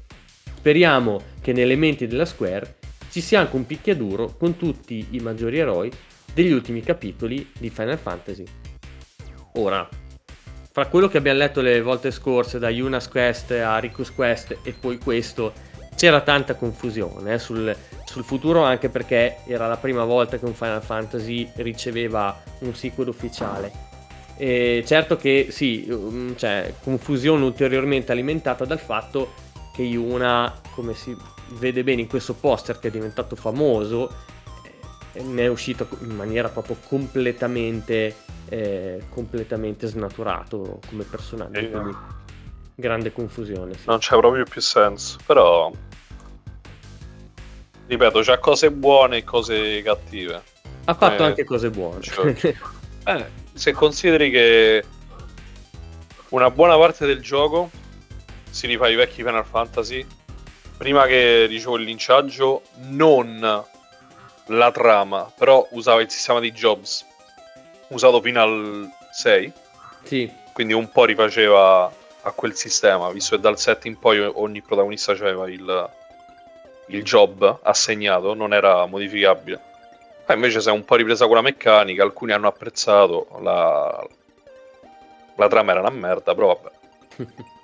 [0.57, 2.77] Speriamo che nelle menti della Square
[3.11, 5.93] ci sia anche un picchiaduro con tutti i maggiori eroi
[6.33, 8.45] degli ultimi capitoli di Final Fantasy.
[9.57, 9.87] Ora,
[10.73, 14.73] fra quello che abbiamo letto le volte scorse, da Yuna's Quest a Riku's Quest e
[14.73, 15.53] poi questo,
[15.99, 17.77] c'era tanta confusione eh, sul,
[18.09, 23.09] sul, futuro anche perché era la prima volta che un Final Fantasy riceveva un sequel
[23.09, 23.87] ufficiale.
[24.37, 29.33] E certo che sì, um, c'è confusione ulteriormente alimentata dal fatto
[29.75, 31.17] che Yuna, come si
[31.59, 34.11] vede bene in questo poster che è diventato famoso,
[35.13, 38.15] eh, ne è uscito in maniera proprio completamente,
[38.49, 41.59] eh, completamente snaturato come personaggio.
[41.59, 41.97] Eh, quindi
[42.75, 43.75] grande confusione.
[43.75, 43.83] Sì.
[43.87, 45.71] Non c'è proprio più senso, però
[47.89, 50.43] ripeto, c'ha cose buone e cose cattive.
[50.85, 52.01] Ha fatto eh, anche cose buone.
[52.03, 52.35] Cioè,
[53.05, 54.85] eh, se consideri che
[56.29, 57.71] una buona parte del gioco
[58.51, 60.07] si rifà ai vecchi Final Fantasy,
[60.77, 63.65] prima che ricevo il linciaggio, non
[64.47, 67.05] la trama, però usava il sistema di Jobs
[67.89, 69.53] usato fino al 6.
[70.03, 70.31] Sì.
[70.53, 75.13] Quindi un po' rifaceva a quel sistema, visto che dal 7 in poi ogni protagonista
[75.13, 75.91] aveva il,
[76.89, 79.61] il job assegnato, non era modificabile.
[80.27, 84.07] Ma invece si è un po' ripresa con la meccanica, alcuni hanno apprezzato, la,
[85.37, 86.77] la trama era una merda, però vabbè.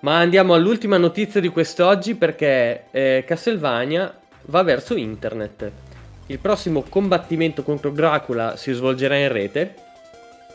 [0.00, 4.14] Ma andiamo all'ultima notizia di quest'oggi perché eh, Castlevania
[4.46, 5.70] va verso internet.
[6.26, 9.74] Il prossimo combattimento contro Dracula si svolgerà in rete.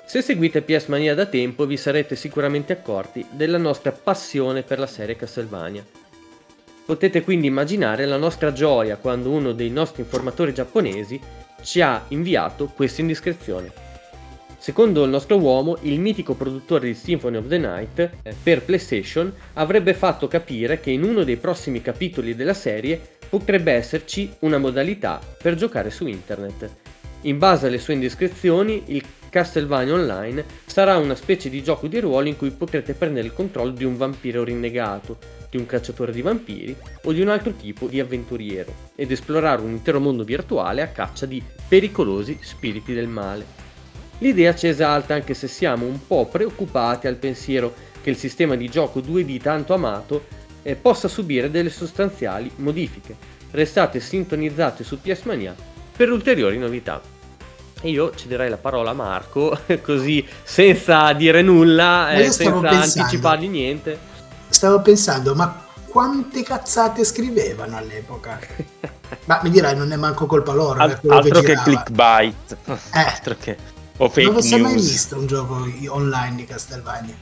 [0.05, 4.87] Se seguite PS Mania da tempo vi sarete sicuramente accorti della nostra passione per la
[4.87, 5.83] serie Castlevania.
[6.89, 11.21] Potete quindi immaginare la nostra gioia quando uno dei nostri informatori giapponesi
[11.61, 13.71] ci ha inviato questa indiscrezione.
[14.57, 19.31] Secondo il nostro uomo, il mitico produttore di Symphony of the Night eh, per PlayStation
[19.53, 25.19] avrebbe fatto capire che in uno dei prossimi capitoli della serie potrebbe esserci una modalità
[25.39, 26.71] per giocare su internet.
[27.21, 32.27] In base alle sue indiscrezioni, il Castlevania Online sarà una specie di gioco di ruolo
[32.27, 35.17] in cui potrete prendere il controllo di un vampiro rinnegato,
[35.49, 39.71] di un cacciatore di vampiri o di un altro tipo di avventuriero ed esplorare un
[39.71, 43.67] intero mondo virtuale a caccia di pericolosi spiriti del male.
[44.19, 48.67] L'idea ci esalta anche se siamo un po' preoccupati al pensiero che il sistema di
[48.67, 50.25] gioco 2D tanto amato
[50.61, 53.15] eh, possa subire delle sostanziali modifiche.
[53.51, 55.55] Restate sintonizzati su PS Mania
[55.95, 57.18] per ulteriori novità.
[57.83, 63.99] Io cederei la parola a Marco, così senza dire nulla, eh, senza pensando, anticipargli niente.
[64.49, 68.39] Stavo pensando, ma quante cazzate scrivevano all'epoca?
[69.25, 70.81] ma mi dirai, non è manco colpa loro.
[70.81, 72.77] Al- altro che, che clickbait, eh.
[72.99, 73.57] altro che
[73.97, 74.49] o fake non news.
[74.51, 77.15] Non mai visto un gioco online di Castlevania.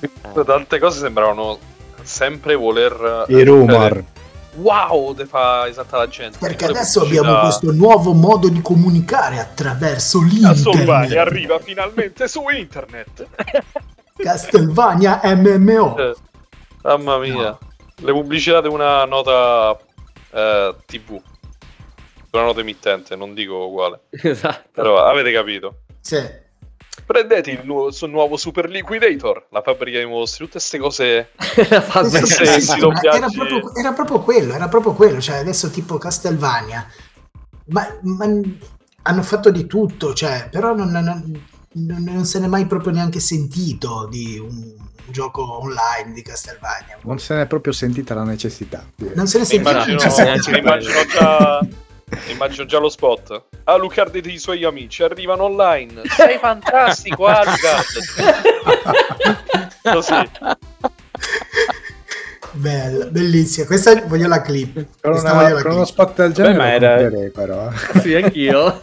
[0.00, 0.44] Eh.
[0.44, 1.58] Tante cose sembravano
[2.02, 3.24] sempre voler...
[3.28, 4.04] I rumor.
[4.54, 6.38] Wow, te fa esaltare la gente.
[6.38, 10.64] Perché adesso abbiamo questo nuovo modo di comunicare attraverso l'internet.
[10.64, 13.26] Castlevania arriva finalmente su internet.
[14.16, 15.96] Castlevania MMO.
[15.96, 16.14] Eh,
[16.82, 17.34] mamma mia.
[17.34, 17.58] No.
[17.96, 19.76] Le pubblicità di una nota
[20.30, 21.20] eh, TV.
[22.32, 24.00] Una nota emittente, non dico uguale.
[24.22, 24.68] Esatto.
[24.72, 25.82] Però avete capito.
[26.00, 26.20] Sì.
[27.06, 31.30] Prendete il, nu- il nuovo Super Liquidator, la fabbrica dei mostri, tutte queste cose.
[31.36, 32.42] queste
[33.10, 35.20] era, proprio, era proprio quello, era proprio quello.
[35.20, 36.86] Cioè, adesso tipo Castlevania.
[37.68, 38.26] Ma, ma
[39.02, 41.02] hanno fatto di tutto, cioè, però non, non,
[41.72, 44.74] non, non, se n'è mai proprio neanche sentito di un
[45.06, 46.98] gioco online di Castlevania.
[47.02, 48.84] Non se n'è proprio sentita la necessità.
[49.14, 49.86] Non se ne è sentita.
[49.86, 51.66] Immagino, immagino già
[52.30, 53.42] Immagino già lo spot.
[53.64, 56.02] Alucard e i suoi amici arrivano online.
[56.10, 57.86] Sei fantastico, Alucard.
[59.82, 60.14] Così.
[62.54, 63.66] Bella, bellissima.
[63.66, 64.84] Questa voglio la clip.
[65.00, 65.92] Con, una- voglio la con uno clip.
[65.92, 67.70] spot del genere ma lo era- però.
[68.00, 68.78] Sì, anch'io.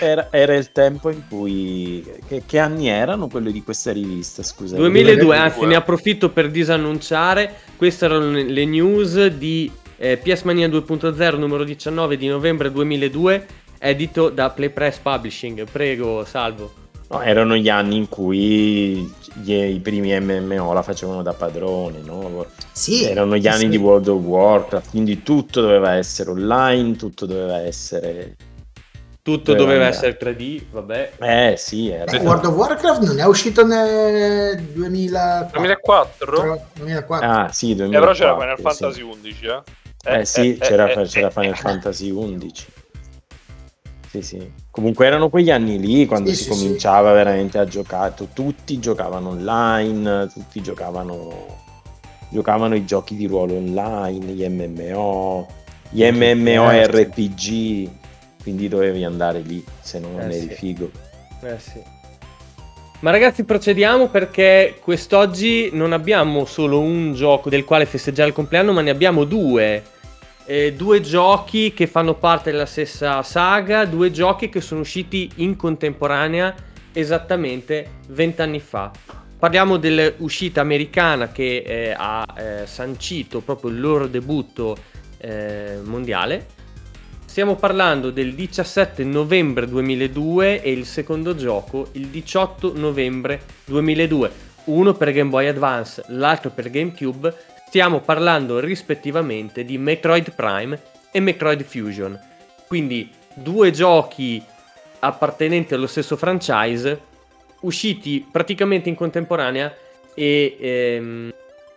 [0.00, 2.04] Era, era il tempo in cui...
[2.26, 4.76] Che, che anni erano quelli di questa rivista, scusa?
[4.76, 11.36] 2002, anzi ne approfitto per disannunciare, queste erano le news di eh, PS Mania 2.0
[11.38, 13.46] numero 19 di novembre 2002,
[13.78, 15.64] edito da Playpress Publishing.
[15.70, 16.72] Prego, Salvo.
[17.10, 19.10] No, erano gli anni in cui
[19.42, 22.44] gli- i primi MMO la facevano da padrone, no?
[22.70, 23.68] Sì, Erano gli sì, anni sì.
[23.68, 28.36] di World of Warcraft, quindi tutto doveva essere online, tutto doveva essere...
[29.22, 31.12] Tutto Doveva essere 3D, vabbè.
[31.20, 32.10] Eh sì, era...
[32.10, 35.50] Beh, World of Warcraft non è uscito nel 2000...
[35.52, 36.62] 2004?
[36.76, 37.28] 2004.
[37.28, 38.62] Ah sì, Eh, 2004, però c'era Final sì.
[38.62, 39.62] Fantasy 11, eh?
[40.04, 41.56] Eh sì, c'era, eh, c'era eh, Final eh.
[41.56, 42.66] Fantasy 11.
[44.08, 44.52] Sì, sì.
[44.70, 48.14] Comunque erano quegli anni lì quando Sì, si sì, cominciava veramente a giocare.
[48.14, 51.58] tu- Tutti giocavano online, tutti giocavano,
[52.30, 55.46] giocavano i giochi di ruolo online, gli MMO,
[55.90, 57.90] gli MMORPG.
[58.42, 60.54] Quindi dovevi andare lì, se no non Eh, eri sì.
[60.54, 60.90] figo.
[61.42, 61.82] Eh sì.
[63.00, 68.72] Ma ragazzi procediamo perché quest'oggi non abbiamo solo un gioco del quale festeggiare il compleanno,
[68.72, 69.84] ma ne abbiamo due.
[70.44, 75.54] Eh, due giochi che fanno parte della stessa saga, due giochi che sono usciti in
[75.54, 76.52] contemporanea
[76.92, 78.90] esattamente vent'anni fa.
[79.38, 84.76] Parliamo dell'uscita americana che eh, ha eh, sancito proprio il loro debutto
[85.18, 86.46] eh, mondiale.
[87.38, 94.30] Stiamo parlando del 17 novembre 2002 e il secondo gioco il 18 novembre 2002.
[94.64, 97.32] Uno per Game Boy Advance, l'altro per GameCube.
[97.68, 100.80] Stiamo parlando rispettivamente di Metroid Prime
[101.12, 102.18] e Metroid Fusion.
[102.66, 104.42] Quindi due giochi
[104.98, 107.00] appartenenti allo stesso franchise
[107.60, 109.72] usciti praticamente in contemporanea
[110.12, 111.32] e, ehm,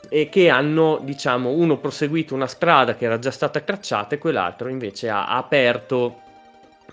[0.10, 4.68] e che hanno, diciamo, uno proseguito una strada che era già stata tracciata e quell'altro
[4.68, 6.20] invece ha aperto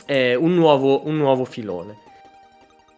[0.07, 2.07] eh, un, nuovo, un nuovo filone.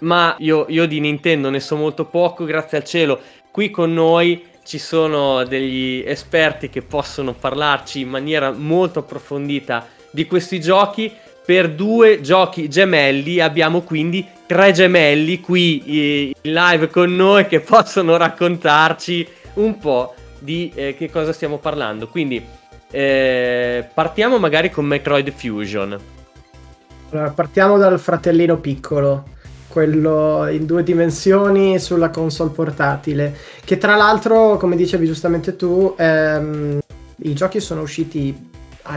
[0.00, 3.20] Ma io, io di Nintendo ne so molto poco, grazie al cielo.
[3.50, 10.26] Qui con noi ci sono degli esperti che possono parlarci in maniera molto approfondita di
[10.26, 11.12] questi giochi.
[11.44, 17.61] Per due giochi gemelli abbiamo quindi tre gemelli qui eh, in live con noi che
[17.61, 19.26] possono raccontarci
[19.61, 22.08] un po' di eh, che cosa stiamo parlando.
[22.08, 22.44] Quindi
[22.90, 25.98] eh, partiamo magari con Metroid Fusion.
[27.11, 29.24] Allora, partiamo dal fratellino piccolo,
[29.68, 36.78] quello in due dimensioni sulla console portatile, che tra l'altro, come dicevi giustamente tu, ehm,
[37.22, 38.48] i giochi sono usciti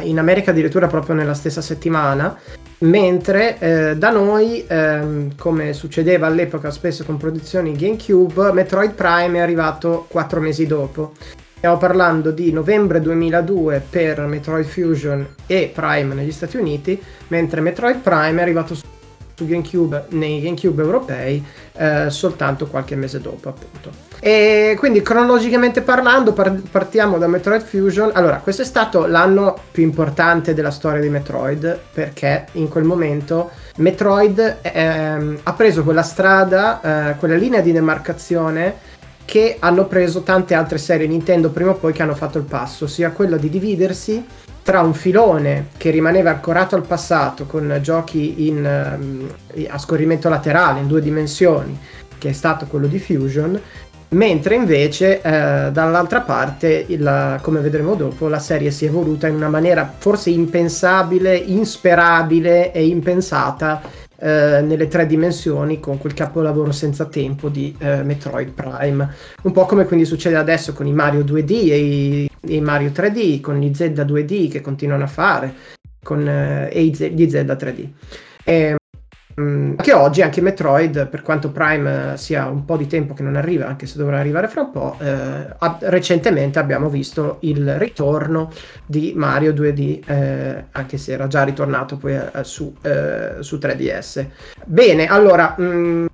[0.02, 2.38] in America addirittura proprio nella stessa settimana,
[2.80, 9.42] mentre eh, da noi, ehm, come succedeva all'epoca spesso con produzioni GameCube, Metroid Prime è
[9.42, 11.14] arrivato quattro mesi dopo.
[11.56, 18.00] Stiamo parlando di novembre 2002 per Metroid Fusion e Prime negli Stati Uniti, mentre Metroid
[18.00, 18.76] Prime è arrivato
[19.36, 21.44] su GameCube nei GameCube europei
[21.76, 24.12] eh, soltanto qualche mese dopo, appunto.
[24.20, 28.12] E quindi cronologicamente parlando, par- partiamo da Metroid Fusion.
[28.14, 33.52] Allora, questo è stato l'anno più importante della storia di Metroid perché in quel momento
[33.78, 38.92] Metroid ehm, ha preso quella strada, eh, quella linea di demarcazione
[39.26, 42.88] che hanno preso tante altre serie Nintendo prima o poi che hanno fatto il passo,
[42.88, 44.26] sia quello di dividersi
[44.64, 50.80] tra un filone che rimaneva ancorato al passato con giochi in, ehm, a scorrimento laterale
[50.80, 51.78] in due dimensioni,
[52.18, 53.60] che è stato quello di Fusion,
[54.10, 59.36] mentre invece eh, dall'altra parte, il- come vedremo dopo, la serie si è evoluta in
[59.36, 63.82] una maniera forse impensabile, insperabile e impensata
[64.24, 69.14] eh, nelle tre dimensioni con quel capolavoro senza tempo di eh, Metroid Prime.
[69.42, 73.42] Un po' come quindi succede adesso con i Mario 2D e i, i Mario 3D,
[73.42, 75.54] con gli Zelda 2D che continuano a fare,
[76.02, 77.88] con, eh, e Z- gli Zelda 3D.
[78.46, 78.76] E,
[79.40, 83.24] mm, anche oggi, anche Metroid, per quanto Prime eh, sia un po' di tempo che
[83.24, 87.78] non arriva, anche se dovrà arrivare fra un po', eh, ha- recentemente abbiamo visto il
[87.78, 88.52] ritorno
[88.86, 94.26] di Mario 2D, eh, anche se era già ritornato poi eh, su, eh, su 3DS.
[94.66, 96.06] Bene, allora, mm,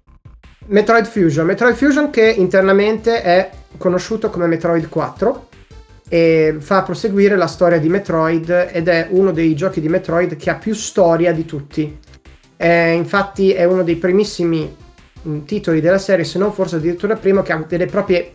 [0.68, 1.46] Metroid Fusion.
[1.46, 5.48] Metroid Fusion che internamente è conosciuto come Metroid 4
[6.10, 10.50] e fa proseguire la storia di Metroid ed è uno dei giochi di Metroid che
[10.50, 11.98] ha più storia di tutti.
[12.62, 14.76] Eh, infatti è uno dei primissimi
[15.26, 18.34] mm, titoli della serie, se non forse addirittura primo, che ha delle proprie,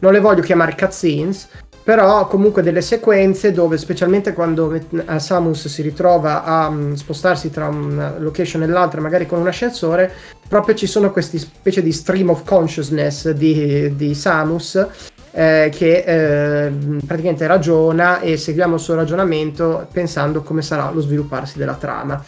[0.00, 1.48] non le voglio chiamare cutscenes,
[1.84, 7.68] però comunque delle sequenze dove specialmente quando eh, Samus si ritrova a um, spostarsi tra
[7.68, 10.12] una location e l'altra magari con un ascensore
[10.46, 14.86] proprio ci sono questi specie di stream of consciousness di, di Samus
[15.32, 16.70] eh, che eh,
[17.06, 22.22] praticamente ragiona e seguiamo il suo ragionamento pensando come sarà lo svilupparsi della trama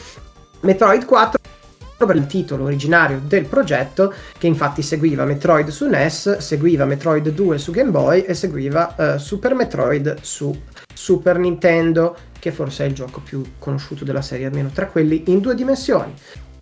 [0.62, 1.40] Metroid 4
[2.06, 7.58] per il titolo originario del progetto, che infatti seguiva Metroid su NES, seguiva Metroid 2
[7.58, 10.56] su Game Boy e seguiva uh, Super Metroid su
[10.92, 15.40] Super Nintendo, che forse è il gioco più conosciuto della serie, almeno tra quelli in
[15.40, 16.12] due dimensioni.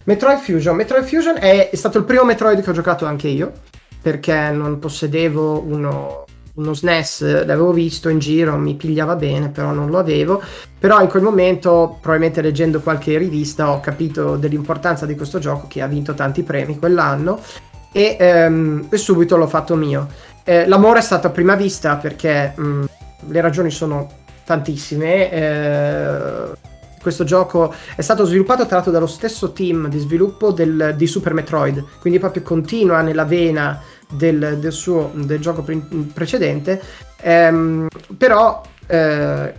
[0.05, 0.77] Metroid Fusion.
[0.77, 3.53] Metroid Fusion è, è stato il primo Metroid che ho giocato anche io,
[4.01, 6.25] perché non possedevo uno,
[6.61, 10.43] uno SNES, l'avevo visto in giro, mi pigliava bene, però non lo avevo.
[10.79, 15.83] Però in quel momento, probabilmente leggendo qualche rivista, ho capito dell'importanza di questo gioco che
[15.83, 17.41] ha vinto tanti premi quell'anno
[17.93, 20.09] e, ehm, e subito l'ho fatto mio.
[20.45, 22.85] Eh, l'amore è stato a prima vista perché mh, mm,
[23.29, 24.09] le ragioni sono
[24.45, 25.31] tantissime.
[25.31, 26.69] Eh,
[27.01, 31.35] questo gioco è stato sviluppato tra l'altro dallo stesso team di sviluppo del, di Super
[31.35, 33.81] Metroid, quindi proprio continua nella vena
[34.11, 35.83] del, del suo del gioco pre-
[36.13, 36.81] precedente,
[37.21, 39.55] ehm, però eh,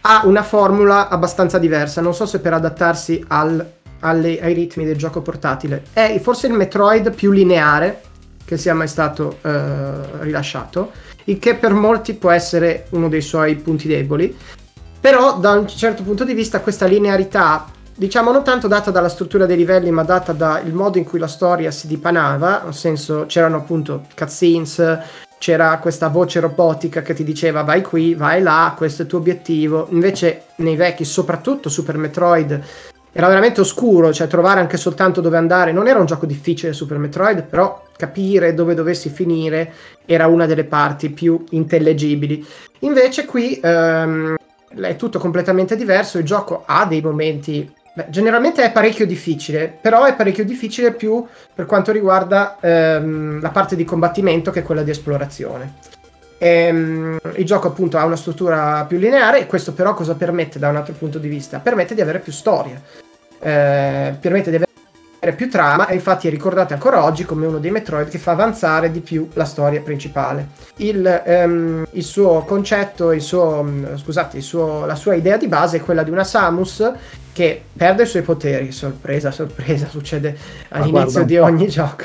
[0.00, 2.00] ha una formula abbastanza diversa.
[2.00, 3.64] Non so se per adattarsi al,
[4.00, 5.84] alle, ai ritmi del gioco portatile.
[5.92, 8.02] È forse il Metroid più lineare
[8.44, 10.92] che sia mai stato eh, rilasciato,
[11.24, 14.36] il che per molti può essere uno dei suoi punti deboli.
[15.06, 19.46] Però da un certo punto di vista questa linearità diciamo non tanto data dalla struttura
[19.46, 23.58] dei livelli, ma data dal modo in cui la storia si dipanava, nel senso c'erano
[23.58, 24.98] appunto cutscenes,
[25.38, 29.20] c'era questa voce robotica che ti diceva vai qui, vai là, questo è il tuo
[29.20, 29.86] obiettivo.
[29.90, 32.60] Invece nei vecchi, soprattutto Super Metroid,
[33.12, 35.70] era veramente oscuro, cioè trovare anche soltanto dove andare.
[35.70, 39.72] Non era un gioco difficile Super Metroid, però capire dove dovessi finire
[40.04, 42.44] era una delle parti più intellegibili.
[42.80, 44.34] Invece qui ehm,
[44.80, 50.04] è tutto completamente diverso, il gioco ha dei momenti Beh, generalmente è parecchio difficile, però
[50.04, 54.90] è parecchio difficile più per quanto riguarda ehm, la parte di combattimento che quella di
[54.90, 55.76] esplorazione.
[56.36, 60.68] Ehm, il gioco appunto ha una struttura più lineare e questo però cosa permette da
[60.68, 61.58] un altro punto di vista?
[61.60, 62.78] Permette di avere più storia,
[63.40, 64.70] eh, permette di avere
[65.34, 68.90] più trama e infatti è ricordato ancora oggi come uno dei Metroid che fa avanzare
[68.90, 70.48] di più la storia principale.
[70.76, 75.48] Il, um, il suo concetto, il suo, um, scusate, il suo, la sua idea di
[75.48, 76.92] base è quella di una Samus
[77.32, 80.36] che perde i suoi poteri, sorpresa, sorpresa, succede
[80.70, 82.04] all'inizio di ogni gioco.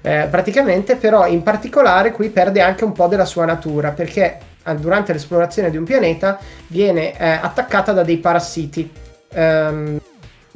[0.00, 4.74] Eh, praticamente però in particolare qui perde anche un po' della sua natura perché eh,
[4.76, 6.38] durante l'esplorazione di un pianeta
[6.68, 8.90] viene eh, attaccata da dei parassiti.
[9.34, 10.00] Um,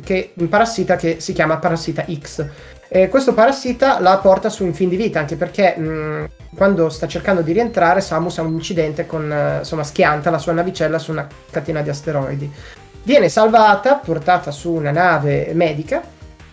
[0.02, 2.46] che, un parassita che si chiama parassita X.
[2.88, 7.06] E questo parassita la porta su un fin di vita, anche perché mh, quando sta
[7.06, 11.10] cercando di rientrare Samus ha un incidente con, uh, insomma, schianta la sua navicella su
[11.10, 12.50] una catena di asteroidi.
[13.02, 16.02] Viene salvata, portata su una nave medica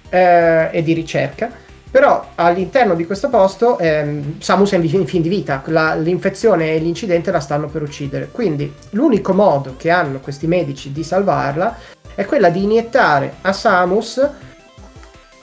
[0.09, 1.49] eh, e di ricerca,
[1.89, 6.79] però all'interno di questo posto ehm, Samus è in fin di vita, la, l'infezione e
[6.79, 8.27] l'incidente la stanno per uccidere.
[8.31, 11.77] Quindi l'unico modo che hanno questi medici di salvarla
[12.15, 14.27] è quella di iniettare a Samus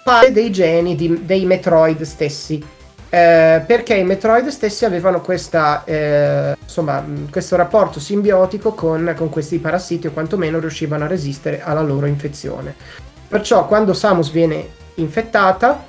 [0.02, 2.64] parte dei geni di, dei Metroid stessi.
[3.08, 9.58] Eh, perché i Metroid stessi avevano questa, eh, insomma, questo rapporto simbiotico con, con questi
[9.58, 12.74] parassiti o quantomeno riuscivano a resistere alla loro infezione.
[13.28, 15.84] Perciò quando Samus viene infettata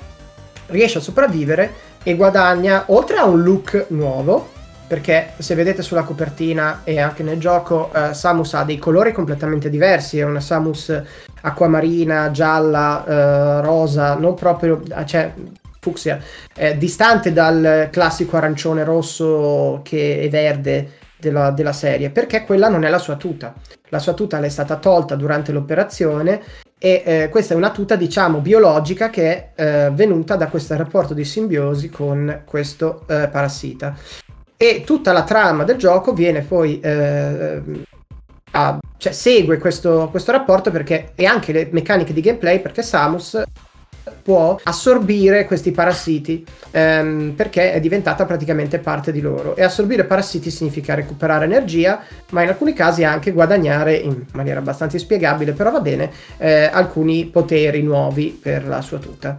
[0.66, 1.72] riesce a sopravvivere
[2.02, 4.50] e guadagna, oltre a un look nuovo,
[4.86, 9.70] perché se vedete sulla copertina e anche nel gioco uh, Samus ha dei colori completamente
[9.70, 11.02] diversi, è una Samus
[11.40, 15.32] acquamarina, gialla, uh, rosa, non proprio, eh, cioè
[15.80, 16.18] fucsia,
[16.54, 22.84] eh, distante dal classico arancione rosso che è verde della, della, serie, perché quella non
[22.84, 23.54] è la sua tuta.
[23.88, 26.40] La sua tuta le è stata tolta durante l'operazione
[26.78, 31.14] e eh, questa è una tuta, diciamo, biologica che è eh, venuta da questo rapporto
[31.14, 33.94] di simbiosi con questo eh, parassita
[34.56, 37.62] e tutta la trama del gioco viene poi eh,
[38.52, 43.42] a, cioè, segue questo, questo rapporto perché e anche le meccaniche di gameplay perché Samus
[44.22, 49.56] può assorbire questi parassiti ehm, perché è diventata praticamente parte di loro.
[49.56, 52.00] E assorbire parassiti significa recuperare energia
[52.30, 57.26] ma in alcuni casi anche guadagnare in maniera abbastanza inspiegabile però va bene eh, alcuni
[57.26, 59.36] poteri nuovi per la sua tuta.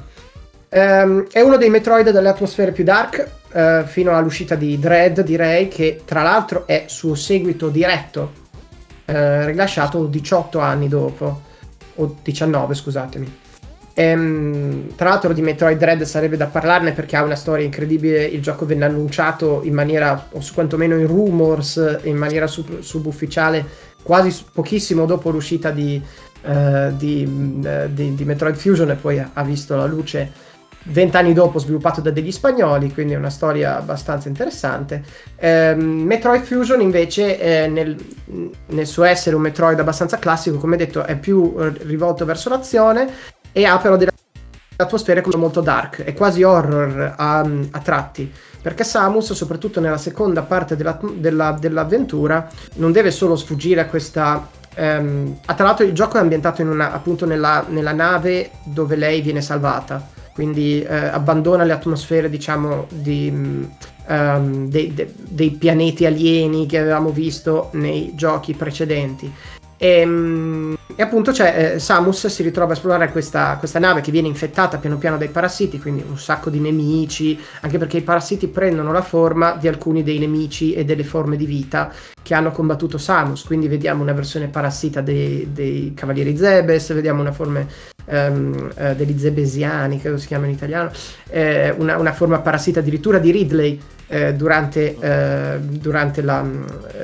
[0.70, 5.70] Ehm, è uno dei Metroid dalle atmosfere più dark eh, fino all'uscita di Dread, direi
[5.70, 8.34] che tra l'altro è suo seguito diretto,
[9.06, 11.42] eh, rilasciato 18 anni dopo,
[11.96, 13.38] o 19 scusatemi.
[13.94, 18.26] Ehm, tra l'altro di Metroid Dread sarebbe da parlarne perché ha una storia incredibile.
[18.26, 23.66] Il gioco venne annunciato in maniera, o quantomeno in rumors, in maniera sub- subufficiale,
[24.04, 26.02] quasi pochissimo dopo l'uscita di,
[26.44, 30.30] uh, di, uh, di, di, Metroid Fusion e poi ha visto la luce
[30.86, 35.04] vent'anni dopo sviluppato da degli spagnoli, quindi è una storia abbastanza interessante.
[35.36, 37.96] Eh, Metroid Fusion invece eh, nel,
[38.68, 43.08] nel, suo essere un Metroid abbastanza classico, come detto, è più rivolto verso l'azione
[43.52, 44.12] e ha però delle
[44.78, 48.32] atmosfere molto dark, è quasi horror a, a tratti,
[48.62, 54.64] perché Samus, soprattutto nella seconda parte della, della, dell'avventura, non deve solo sfuggire a questa
[54.78, 59.40] Um, tra l'altro il gioco è ambientato una, appunto nella, nella, nave dove lei viene
[59.40, 60.06] salvata
[60.36, 63.32] quindi eh, abbandona le atmosfere diciamo di,
[64.08, 69.32] um, dei, de, dei, pianeti alieni che avevamo visto nei giochi precedenti
[69.78, 74.28] e, um, e appunto cioè, Samus si ritrova a esplorare questa, questa, nave che viene
[74.28, 78.92] infettata piano piano dai parassiti, quindi un sacco di nemici, anche perché i parassiti prendono
[78.92, 83.44] la forma di alcuni dei nemici e delle forme di vita che hanno combattuto Samus,
[83.44, 87.64] quindi vediamo una versione parassita dei, dei Cavalieri Zebes, vediamo una forma
[88.06, 90.90] um, uh, degli Zebesiani, credo si chiama in italiano,
[91.30, 96.44] eh, una, una, forma parassita addirittura di Ridley eh, durante, eh, durante la,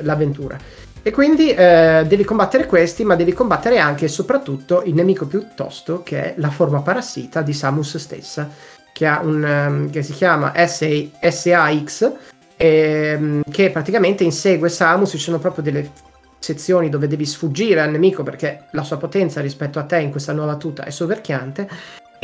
[0.00, 0.58] l'avventura.
[1.04, 5.48] E quindi eh, devi combattere questi, ma devi combattere anche e soprattutto il nemico più
[5.54, 8.48] tosto, che è la forma parassita di Samus stessa,
[8.92, 10.88] che, un, um, che si chiama SA,
[11.28, 12.12] SAX,
[12.56, 15.90] ehm, che praticamente insegue Samus, ci sono proprio delle
[16.38, 20.32] sezioni dove devi sfuggire al nemico perché la sua potenza rispetto a te in questa
[20.32, 21.68] nuova tuta è soverchiante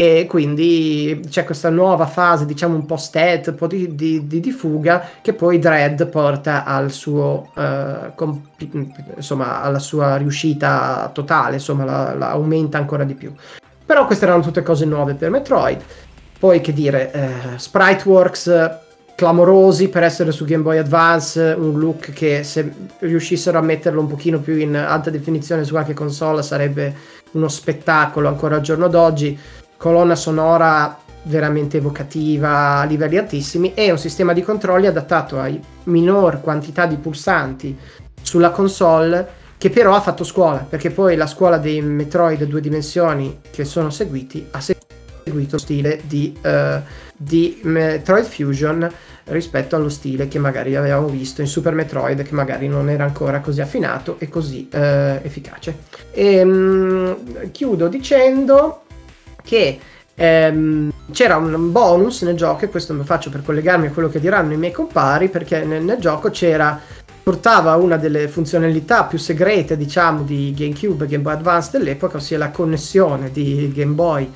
[0.00, 4.38] e quindi c'è questa nuova fase, diciamo un po' stealth, un po' di, di, di,
[4.38, 8.62] di fuga che poi Dread porta al suo, uh, comp-
[9.16, 13.32] insomma, alla sua riuscita totale, insomma, la, la, aumenta ancora di più.
[13.84, 15.82] Però queste erano tutte cose nuove per Metroid.
[16.38, 18.76] Poi che dire, eh, Spriteworks
[19.16, 24.06] clamorosi per essere su Game Boy Advance, un look che se riuscissero a metterlo un
[24.06, 26.94] pochino più in alta definizione su qualche console sarebbe
[27.32, 29.38] uno spettacolo ancora al giorno d'oggi
[29.78, 35.48] colonna sonora veramente evocativa a livelli altissimi e un sistema di controlli adattato a
[35.84, 37.78] minor quantità di pulsanti
[38.20, 43.40] sulla console che però ha fatto scuola perché poi la scuola dei Metroid due dimensioni
[43.50, 46.80] che sono seguiti ha seguito lo stile di, uh,
[47.16, 48.90] di Metroid Fusion
[49.24, 53.40] rispetto allo stile che magari avevamo visto in Super Metroid che magari non era ancora
[53.40, 55.76] così affinato e così uh, efficace.
[56.12, 58.84] E, um, chiudo dicendo
[59.48, 59.78] che
[60.14, 64.20] ehm, c'era un bonus nel gioco, e questo lo faccio per collegarmi a quello che
[64.20, 66.78] diranno i miei compari, perché nel, nel gioco c'era
[67.22, 72.36] portava una delle funzionalità più segrete, diciamo, di GameCube e Game Boy Advance dell'epoca, ossia
[72.36, 74.30] la connessione di Game Boy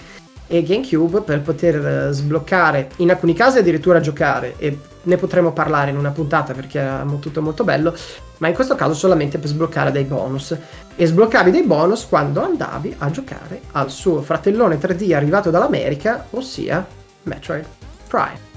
[0.47, 5.91] e GameCube per poter eh, sbloccare, in alcuni casi addirittura giocare, e ne potremo parlare
[5.91, 7.95] in una puntata perché era tutto molto bello,
[8.39, 10.57] ma in questo caso solamente per sbloccare dei bonus.
[10.95, 16.87] E sbloccavi dei bonus quando andavi a giocare al suo fratellone 3D arrivato dall'America, ossia
[17.25, 17.67] Metroid
[18.09, 18.51] Prime.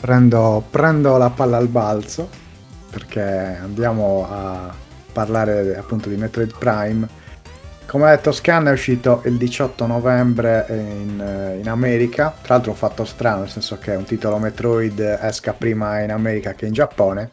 [0.00, 2.42] Prendo, prendo la palla al balzo
[2.90, 4.72] perché andiamo a
[5.12, 7.22] parlare appunto di Metroid Prime
[7.94, 12.34] come detto, Scan è uscito il 18 novembre in, in, America.
[12.42, 16.54] Tra l'altro, un fatto strano, nel senso che un titolo Metroid esca prima in America
[16.54, 17.30] che in Giappone.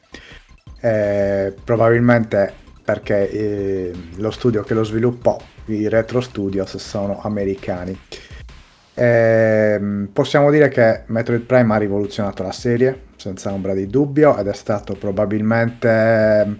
[0.79, 2.53] Eh, probabilmente
[2.83, 5.35] perché eh, lo studio che lo sviluppò,
[5.65, 7.99] i Retro Studios, sono americani.
[8.93, 14.45] Eh, possiamo dire che Metroid Prime ha rivoluzionato la serie, senza ombra di dubbio, ed
[14.45, 16.59] è stato probabilmente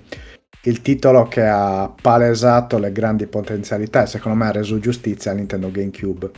[0.64, 5.33] il titolo che ha palesato le grandi potenzialità e secondo me ha reso giustizia a
[5.33, 6.32] Nintendo GameCube.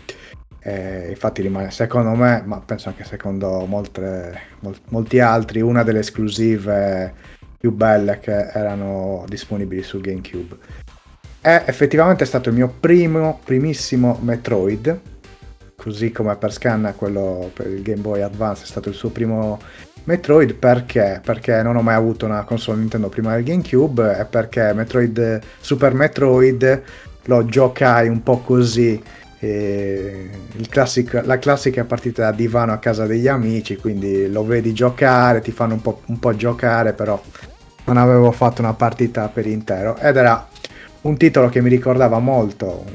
[0.59, 5.99] Eh, infatti rimane secondo me, ma penso anche secondo molte, mol, molti altri, una delle
[5.99, 7.13] esclusive
[7.57, 10.57] più belle che erano disponibili su GameCube.
[11.41, 14.99] È effettivamente stato il mio primo, primissimo Metroid,
[15.75, 19.59] così come per Scan quello per il Game Boy Advance è stato il suo primo
[20.05, 21.21] Metroid perché?
[21.23, 25.93] Perché non ho mai avuto una console Nintendo prima del GameCube e perché Metroid, Super
[25.93, 26.81] Metroid
[27.25, 29.01] lo giocai un po' così,
[30.69, 35.51] classico, la classica partita da divano a casa degli amici, quindi lo vedi giocare, ti
[35.51, 37.21] fanno un po', un po' giocare, però
[37.85, 40.47] non avevo fatto una partita per intero ed era
[41.01, 42.85] un titolo che mi ricordava molto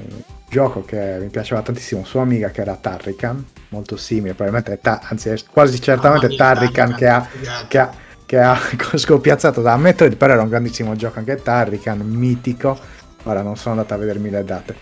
[0.48, 5.28] gioco che mi piaceva tantissimo, sua amica che era Tarrican molto simile, probabilmente, ta- anzi,
[5.28, 7.28] è quasi certamente ah, Tarrican che ha,
[7.68, 7.90] che ha,
[8.24, 8.58] che ha
[8.94, 12.78] scopiazzato da Metroid, però era un grandissimo gioco anche Tarrican, mitico.
[13.24, 14.74] Ora non sono andato a vedermi le date.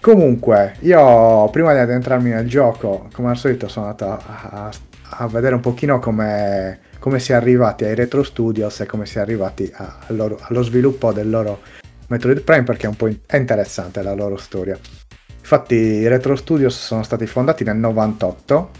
[0.00, 4.70] Comunque, io prima di addentrarmi nel gioco, come al solito, sono andato a, a,
[5.10, 9.18] a vedere un pochino come, come si è arrivati ai Retro Studios e come si
[9.18, 11.60] è arrivati a, loro, allo sviluppo del loro
[12.08, 14.78] Metroid Prime perché è un po' in, è interessante la loro storia.
[15.52, 18.70] Infatti i Retro Studios sono stati fondati nel 98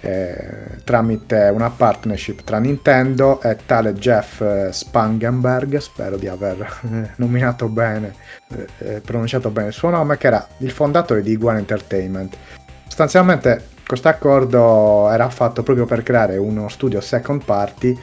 [0.00, 7.68] eh, tramite una partnership tra Nintendo e tale Jeff eh, Spangenberg, spero di aver nominato
[7.68, 8.14] bene,
[8.48, 12.34] eh, eh, pronunciato bene il suo nome, che era il fondatore di Iguana Entertainment.
[12.86, 17.98] Sostanzialmente questo accordo era fatto proprio per creare uno studio second party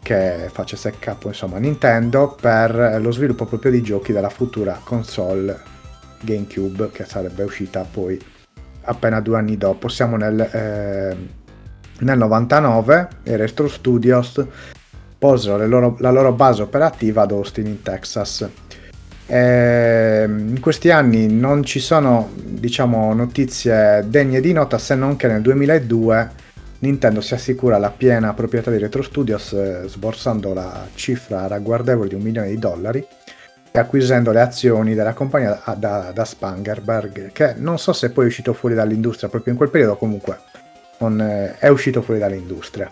[0.00, 5.72] che facesse capo insomma Nintendo per lo sviluppo proprio di giochi della futura console
[6.24, 8.18] GameCube che sarebbe uscita poi
[8.84, 9.88] appena due anni dopo.
[9.88, 11.16] Siamo nel, eh,
[12.00, 14.44] nel 99 e Retro Studios
[15.18, 18.48] posero loro, la loro base operativa ad Austin in Texas.
[19.26, 25.28] E in questi anni non ci sono diciamo, notizie degne di nota se non che
[25.28, 26.42] nel 2002
[26.80, 32.14] Nintendo si assicura la piena proprietà di Retro Studios eh, sborsando la cifra ragguardevole di
[32.14, 33.06] un milione di dollari
[33.76, 38.52] acquisendo le azioni della compagnia da, da Spangerberg, che non so se poi è uscito
[38.52, 40.38] fuori dall'industria proprio in quel periodo, comunque
[40.98, 42.88] non, eh, è uscito fuori dall'industria.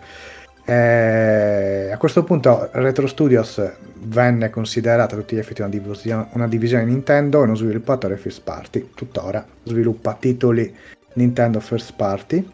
[0.65, 3.61] E a questo punto Retro Studios
[3.99, 8.41] venne considerata a tutti gli effetti una divisione, una divisione Nintendo e uno sviluppatore first
[8.43, 10.73] party, tuttora sviluppa titoli
[11.13, 12.45] Nintendo first party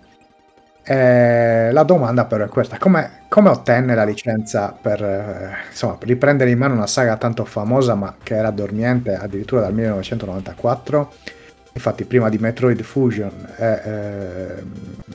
[0.84, 6.50] eh, la domanda però è questa, come, come ottenne la licenza per eh, insomma, riprendere
[6.50, 11.14] in mano una saga tanto famosa ma che era dormiente addirittura dal 1994?
[11.74, 14.64] Infatti prima di Metroid Fusion e eh,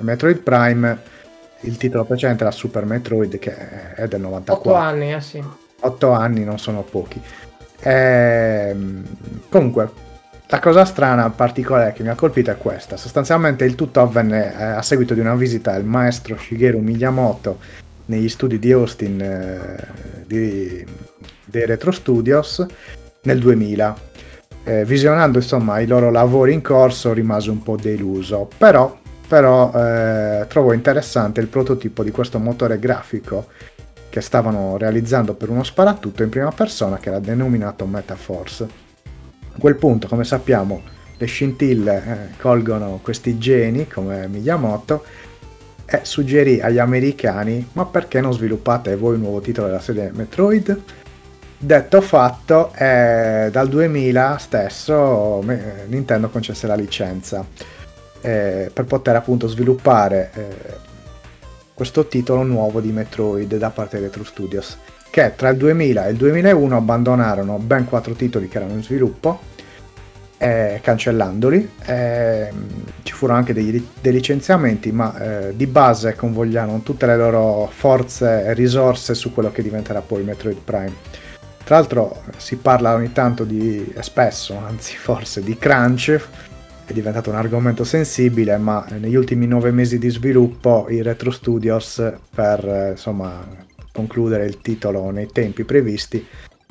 [0.01, 1.13] Metroid Prime
[1.61, 4.71] il titolo precedente era Super Metroid che è del 94.
[4.71, 5.43] 8 anni, eh sì.
[5.81, 7.21] 8 anni non sono pochi.
[7.81, 9.05] Ehm,
[9.49, 9.91] comunque,
[10.49, 12.97] la cosa strana, particolare che mi ha colpito è questa.
[12.97, 17.59] Sostanzialmente il tutto avvenne eh, a seguito di una visita del maestro Shigeru Miyamoto
[18.07, 19.89] negli studi di Austin eh,
[20.27, 20.85] di,
[21.47, 22.65] dei Retro Studios
[23.23, 24.13] nel 2000.
[24.67, 30.47] Eh, visionando insomma i loro lavori in corso rimase un po' deluso, però, però eh,
[30.49, 33.49] trovo interessante il prototipo di questo motore grafico
[34.09, 38.84] che stavano realizzando per uno sparatutto in prima persona che era denominato Metaforce
[39.55, 40.83] a quel punto, come sappiamo,
[41.17, 45.05] le scintille eh, colgono questi geni come Miyamoto
[45.87, 50.83] e suggerì agli americani ma perché non sviluppate voi un nuovo titolo della serie Metroid?
[51.57, 57.47] Detto fatto, eh, dal 2000 stesso eh, Nintendo concesse la licenza
[58.21, 60.47] eh, per poter appunto sviluppare eh,
[61.73, 64.77] questo titolo nuovo di Metroid da parte di Retro Studios
[65.15, 69.39] che tra il 2000 e il 2001 abbandonarono ben quattro titoli che erano in sviluppo,
[70.39, 71.71] eh, cancellandoli.
[71.87, 72.51] Eh,
[73.05, 75.17] ci furono anche dei, dei licenziamenti, ma
[75.47, 80.25] eh, di base convogliarono tutte le loro forze e risorse su quello che diventerà poi
[80.25, 80.95] Metroid Prime.
[81.63, 86.21] Tra l'altro si parla ogni tanto di, spesso, anzi forse, di crunch,
[86.87, 92.03] è diventato un argomento sensibile, ma negli ultimi nove mesi di sviluppo i Retro Studios
[92.35, 93.63] per eh, insomma
[93.95, 96.27] concludere il titolo nei tempi previsti,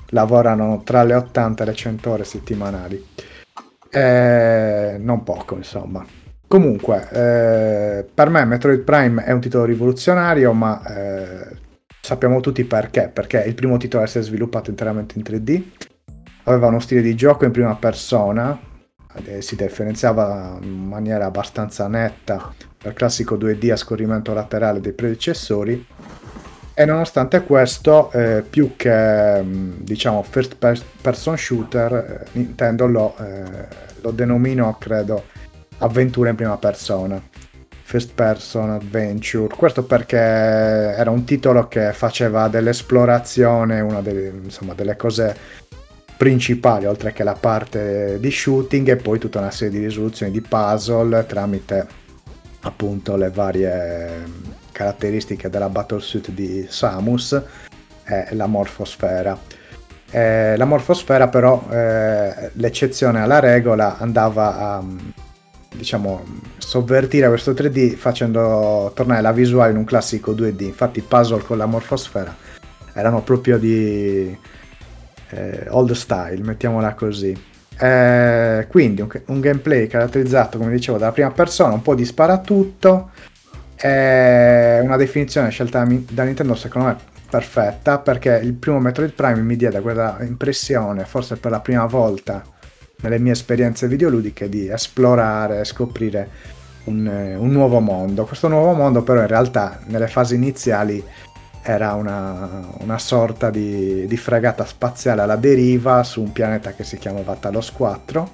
[0.10, 3.08] lavorano tra le 80 e le 100 ore settimanali.
[3.90, 6.06] Eh, non poco, insomma.
[6.46, 11.58] Comunque, eh, per me Metroid Prime è un titolo rivoluzionario, ma eh,
[12.02, 13.10] sappiamo tutti perché.
[13.12, 15.64] Perché il primo titolo a essere sviluppato interamente in 3D,
[16.44, 18.60] aveva uno stile di gioco in prima persona,
[19.24, 25.86] eh, si differenziava in maniera abbastanza netta dal classico 2D a scorrimento laterale dei predecessori
[26.76, 30.56] e nonostante questo, eh, più che mm, diciamo first
[31.02, 33.68] person shooter, eh, Nintendo lo, eh,
[34.02, 35.26] lo denomino, credo,
[35.78, 37.22] avventura in prima persona.
[37.86, 39.54] First person adventure.
[39.56, 45.36] Questo perché era un titolo che faceva dell'esplorazione una delle, insomma, delle cose
[46.18, 50.42] principali, oltre che la parte di shooting e poi tutta una serie di risoluzioni di
[50.42, 51.86] puzzle tramite
[52.62, 57.42] appunto le varie caratteristiche della battlesuit di Samus
[58.04, 59.40] è la morfosfera.
[60.12, 64.84] Eh, la morfosfera però, eh, l'eccezione alla regola, andava a
[65.74, 66.24] diciamo,
[66.58, 70.64] sovvertire questo 3D facendo tornare la visuale in un classico 2D.
[70.64, 72.36] Infatti i puzzle con la morfosfera
[72.94, 74.38] erano proprio di
[75.30, 77.52] eh, old style, mettiamola così.
[77.80, 83.10] Eh, quindi un, un, gameplay caratterizzato, come dicevo, dalla prima persona, un po' di sparatutto,
[83.84, 86.98] è una definizione scelta da Nintendo secondo me
[87.30, 92.42] perfetta perché il primo Metroid Prime mi diede quella impressione, forse per la prima volta
[93.02, 96.30] nelle mie esperienze videoludiche di esplorare, scoprire
[96.86, 98.24] un, un nuovo mondo.
[98.24, 101.04] Questo nuovo mondo però in realtà nelle fasi iniziali
[101.62, 106.98] era una, una sorta di, di, fregata spaziale alla deriva su un pianeta che si
[106.98, 108.32] chiamava Talos 4.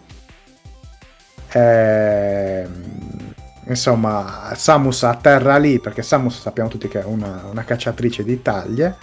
[1.54, 3.34] E, ehm,
[3.70, 8.96] insomma, Samus atterra lì perché Samus sappiamo tutti che è una, una cacciatrice di taglie.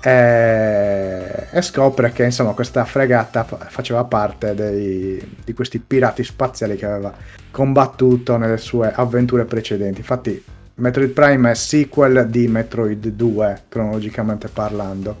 [0.00, 6.86] E, e, scopre che insomma questa fregata faceva parte dei, di questi pirati spaziali che
[6.86, 7.12] aveva
[7.50, 10.00] combattuto nelle sue avventure precedenti.
[10.00, 10.44] Infatti
[10.78, 15.16] Metroid Prime è sequel di Metroid 2, cronologicamente parlando.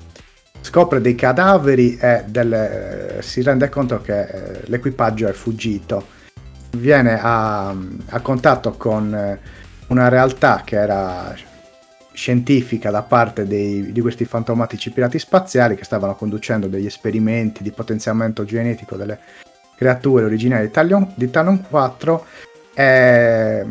[0.60, 6.14] Scopre dei cadaveri e delle, si rende conto che eh, l'equipaggio è fuggito.
[6.76, 9.38] Viene a, a contatto con eh,
[9.88, 11.34] una realtà che era
[12.12, 17.70] scientifica da parte dei, di questi fantomatici pirati spaziali che stavano conducendo degli esperimenti di
[17.70, 19.18] potenziamento genetico delle
[19.76, 22.26] creature originali di Talon, di Talon 4
[22.74, 23.66] e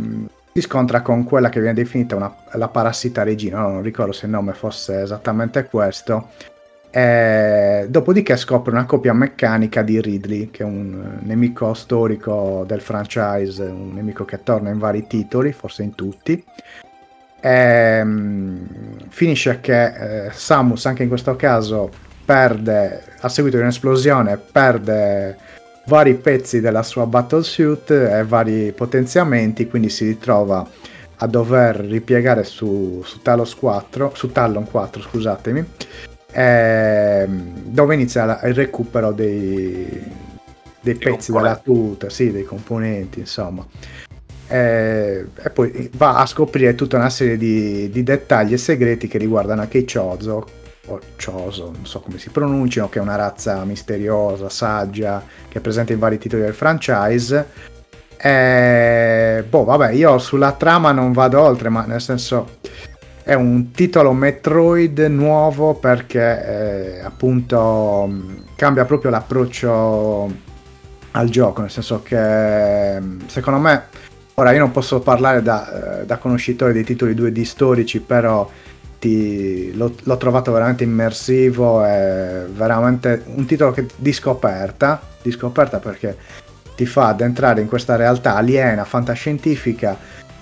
[0.53, 4.25] si scontra con quella che viene definita una, la parassita regina, no, non ricordo se
[4.25, 6.29] il nome fosse esattamente questo.
[6.95, 13.63] E dopodiché scopre una copia meccanica di Ridley, che è un nemico storico del franchise,
[13.63, 16.41] un nemico che torna in vari titoli, forse in tutti.
[17.41, 18.65] E, um,
[19.09, 21.89] finisce che eh, Samus, anche in questo caso,
[22.23, 25.35] perde, a seguito di un'esplosione, perde
[25.87, 30.65] vari pezzi della sua battlesuit e vari potenziamenti, quindi si ritrova
[31.17, 35.65] a dover ripiegare su, su Talos 4, su Talon 4, scusatemi,
[36.35, 40.03] ehm, dove inizia il recupero dei,
[40.81, 43.65] dei pezzi della tuta, sì, dei componenti, insomma.
[44.47, 49.17] E, e, poi va a scoprire tutta una serie di, di dettagli e segreti che
[49.17, 50.45] riguardano anche i Chozo,
[50.87, 55.61] o Choso, non so come si pronunciano, che è una razza misteriosa, saggia, che è
[55.61, 57.73] presente in vari titoli del franchise.
[58.17, 62.57] E, boh, vabbè, io sulla trama non vado oltre, ma nel senso
[63.25, 68.07] è un titolo Metroid nuovo perché eh, appunto
[68.55, 70.31] cambia proprio l'approccio
[71.09, 73.85] al gioco, nel senso che secondo me,
[74.35, 78.47] ora io non posso parlare da, eh, da conoscitore dei titoli 2D storici, però
[78.99, 85.79] ti, l'ho, l'ho, trovato veramente immersivo, è veramente un titolo che, di scoperta, di scoperta
[85.79, 86.15] perché
[86.75, 89.97] ti fa addentrare in questa realtà aliena, fantascientifica.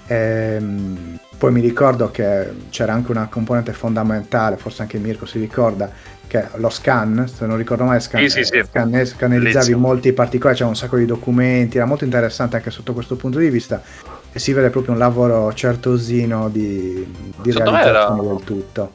[0.08, 5.92] Ehm, poi mi ricordo che c'era anche una componente fondamentale, forse anche Mirko si ricorda,
[6.26, 8.64] che lo scan, se non ricordo mai, scan, sì, sì, sì.
[8.64, 13.18] Scan, scannerizzavi molti particolari, c'era un sacco di documenti, era molto interessante anche sotto questo
[13.18, 13.84] punto di vista
[14.32, 17.06] e si vede proprio un lavoro certosino di,
[17.42, 18.08] di realizzazione era...
[18.08, 18.94] del tutto.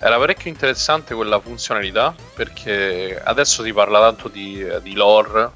[0.00, 5.50] Era parecchio interessante quella funzionalità perché adesso si parla tanto di, di lore,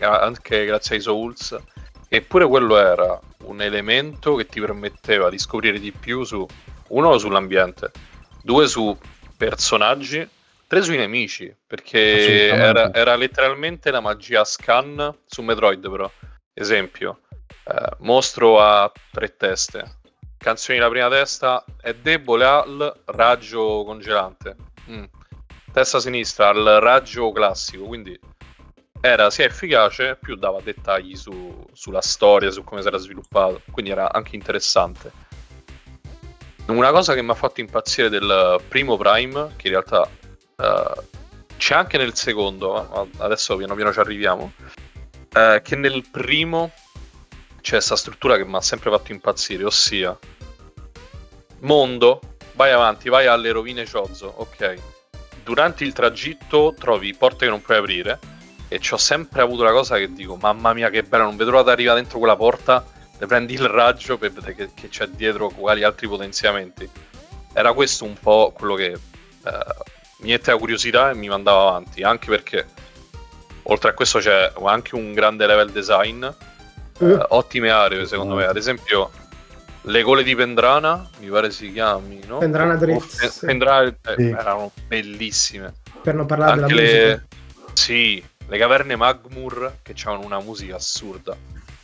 [0.00, 1.54] anche grazie ai Souls,
[2.08, 6.46] eppure quello era un elemento che ti permetteva di scoprire di più su
[6.88, 7.90] uno sull'ambiente,
[8.42, 8.96] due su
[9.36, 10.28] personaggi,
[10.66, 16.10] tre sui nemici, perché era, era letteralmente la magia scan su Metroid però.
[16.52, 17.20] Esempio,
[17.64, 19.98] eh, mostro a tre teste.
[20.38, 24.56] Canzoni la prima testa è debole al raggio congelante.
[24.90, 25.04] Mm.
[25.72, 28.18] Testa sinistra al raggio classico, quindi
[29.00, 33.90] era sia efficace più dava dettagli su, sulla storia, su come si era sviluppato, quindi
[33.90, 35.24] era anche interessante.
[36.66, 40.08] Una cosa che mi ha fatto impazzire del primo Prime, che in realtà
[40.56, 41.02] uh,
[41.56, 44.52] c'è anche nel secondo, adesso piano piano ci arriviamo,
[45.34, 46.72] uh, che nel primo
[47.60, 50.18] c'è questa struttura che mi ha sempre fatto impazzire, ossia
[51.60, 52.20] mondo,
[52.52, 54.74] vai avanti, vai alle rovine Chozo, ok.
[55.44, 58.18] Durante il tragitto trovi porte che non puoi aprire
[58.68, 61.50] e ci ho sempre avuto la cosa che dico, mamma mia che bella, non vedo
[61.50, 62.84] l'ora di arrivare dentro quella porta,
[63.18, 66.88] ne prendi il raggio per vedere che, che, c'è dietro quali altri potenziamenti.
[67.52, 69.64] Era questo un po' quello che eh,
[70.18, 72.66] mi metteva curiosità e mi mandava avanti, anche perché
[73.64, 76.24] oltre a questo c'è anche un grande level design
[76.98, 78.44] uh, ottime aree secondo me.
[78.44, 79.10] Ad esempio,
[79.82, 82.38] le gole di Pendrana, mi pare si chiami, no?
[82.38, 83.46] Pendrana Drift.
[83.46, 84.28] Pendrana eh, sì.
[84.30, 85.74] erano bellissime.
[86.02, 86.98] Per non parlare Anche della le...
[86.98, 87.26] musica.
[87.72, 91.36] Sì, le caverne Magmur che avevano una musica assurda.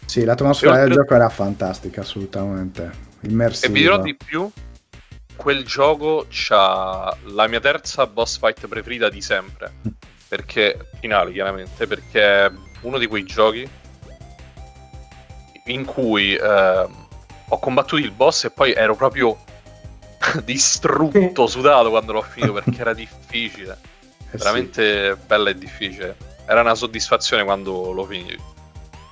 [0.05, 3.11] Sì, l'atmosfera del gioco era fantastica, assolutamente.
[3.21, 3.67] Immersiva.
[3.67, 4.51] E vi dirò di più,
[5.37, 9.73] quel gioco c'ha la mia terza boss fight preferita di sempre.
[10.29, 12.51] Perché, finale chiaramente, perché è
[12.83, 13.69] uno di quei giochi
[15.67, 16.87] in cui eh,
[17.49, 19.39] ho combattuto il boss e poi ero proprio
[20.45, 23.79] distrutto, sudato quando l'ho finito perché era difficile.
[24.31, 25.19] Eh veramente sì.
[25.27, 26.17] bella e difficile.
[26.47, 28.39] Era una soddisfazione quando lo finivi.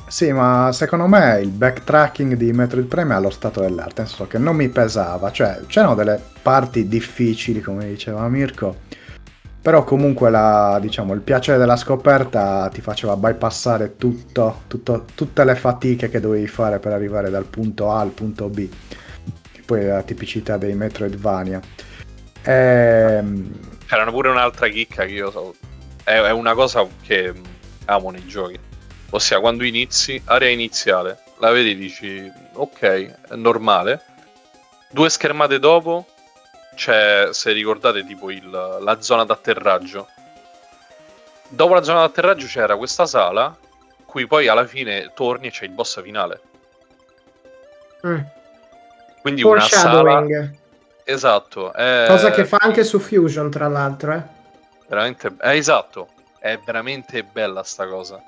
[0.07, 4.27] Sì, ma secondo me il backtracking di Metroid Prime è allo stato dell'arte, nel senso
[4.27, 8.89] che non mi pesava, cioè c'erano delle parti difficili, come diceva Mirko,
[9.63, 15.55] però comunque la, diciamo, il piacere della scoperta ti faceva bypassare tutto, tutto, tutte le
[15.55, 18.69] fatiche che dovevi fare per arrivare dal punto A al punto B,
[19.53, 21.61] che poi è la tipicità dei Metroidvania.
[22.43, 23.53] Ehm,
[23.87, 25.55] C'era pure un'altra chicca che io so.
[26.11, 27.33] È, è una cosa che
[27.85, 28.59] amo nei giochi.
[29.11, 34.03] Ossia, quando inizi, area iniziale, la vedi e dici, ok, è normale.
[34.91, 36.07] Due schermate dopo
[36.75, 40.09] c'è, se ricordate, tipo il, la zona d'atterraggio.
[41.49, 43.57] Dopo la zona d'atterraggio c'era questa sala,
[44.05, 46.41] cui poi alla fine torni e c'è il boss finale.
[48.05, 48.21] Mm.
[49.21, 50.01] Quindi una sala...
[50.01, 50.59] Foreshadowing.
[51.05, 51.73] Esatto.
[51.73, 52.07] È...
[52.09, 54.39] Cosa che fa anche su Fusion, tra l'altro, eh.
[54.91, 55.33] Veramente...
[55.41, 56.09] Eh, esatto.
[56.41, 58.21] È veramente bella sta cosa.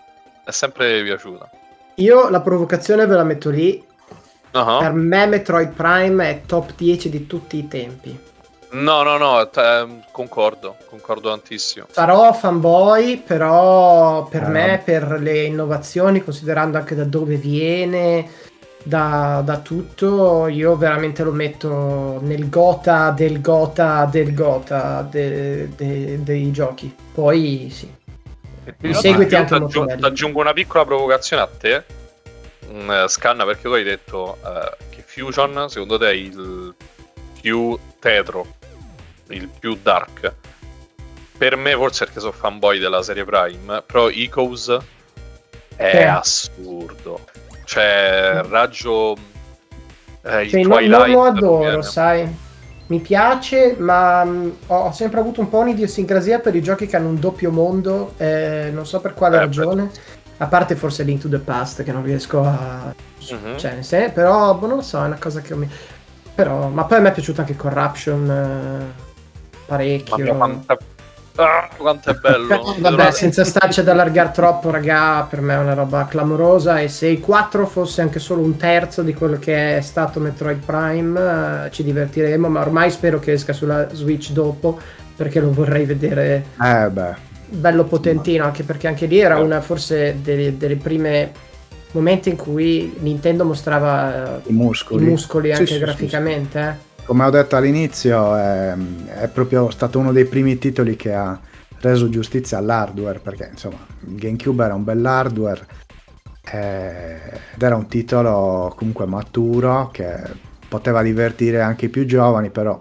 [0.45, 1.51] È sempre piaciuta.
[1.97, 3.85] Io la provocazione ve la metto lì.
[4.53, 4.79] Ah.
[4.79, 8.31] Per me Metroid Prime è top 10 di tutti i tempi.
[8.73, 11.87] No, no, no, t- ehm, concordo, concordo tantissimo.
[11.91, 18.31] Sarò fanboy, però per Eh, me, per le innovazioni, considerando anche da dove viene,
[18.85, 26.23] da, da tutto, io veramente lo metto nel gota del gota del gota de- de-
[26.23, 26.95] dei giochi.
[27.13, 27.93] Poi sì.
[28.83, 31.85] Io seguiti ti- anche molto ti aggiungo una piccola provocazione a te,
[32.71, 36.75] mm, eh, Scanna, perché tu hai detto eh, che Fusion, secondo te, è il
[37.41, 38.47] più tetro,
[39.29, 40.33] il più dark.
[41.37, 44.77] Per me, forse perché sono fanboy della serie Prime, però Echoes
[45.75, 46.03] è Sì.
[46.03, 47.21] assurdo.
[47.73, 49.17] Cioè, raggio...
[50.25, 52.29] eh, il Cioè, non, non lo adoro, sai.
[52.89, 56.97] Mi piace, ma mh, ho ho sempre avuto un po' un'idiosincrasia per i giochi che
[56.97, 59.91] hanno un doppio mondo, eh, non so per quale Eh, ragione.
[60.37, 62.93] A parte forse Link to the Past, che non riesco a...
[63.31, 63.57] Mhm.
[63.57, 65.67] Cioè, sen- però, boh, non lo so, è una cosa che mi...
[66.35, 69.03] Però, ma poi a me è piaciuto anche Corruption, eh,
[69.65, 70.35] parecchio.
[70.35, 70.63] Mamma
[71.37, 72.75] ah, quanto è bello.
[72.79, 76.81] Vabbè, senza starci ad allargare troppo, raga, per me è una roba clamorosa.
[76.81, 80.65] E se il 4 fosse anche solo un terzo di quello che è stato Metroid
[80.65, 82.49] Prime, eh, ci divertiremo.
[82.49, 84.79] Ma ormai spero che esca sulla Switch dopo,
[85.17, 87.15] perché lo vorrei vedere eh beh,
[87.49, 88.45] bello potentino.
[88.45, 91.51] Anche perché anche lì era una forse delle, delle prime
[91.93, 95.05] momenti in cui Nintendo mostrava eh, i muscoli.
[95.05, 96.59] i muscoli Sì, anche sì, sì, graficamente.
[96.59, 96.91] eh.
[97.05, 98.75] Come ho detto all'inizio, è,
[99.21, 101.39] è proprio stato uno dei primi titoli che ha
[101.81, 105.67] reso giustizia all'hardware, perché insomma il GameCube era un bell'hardware
[106.53, 107.17] eh,
[107.55, 110.17] ed era un titolo comunque maturo che
[110.69, 112.81] poteva divertire anche i più giovani, però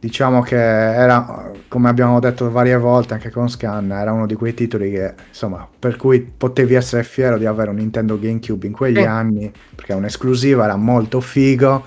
[0.00, 4.54] diciamo che era, come abbiamo detto varie volte anche con Scan, era uno di quei
[4.54, 8.98] titoli che insomma per cui potevi essere fiero di avere un Nintendo GameCube in quegli
[8.98, 9.06] Eh.
[9.06, 11.84] anni, perché un'esclusiva era molto figo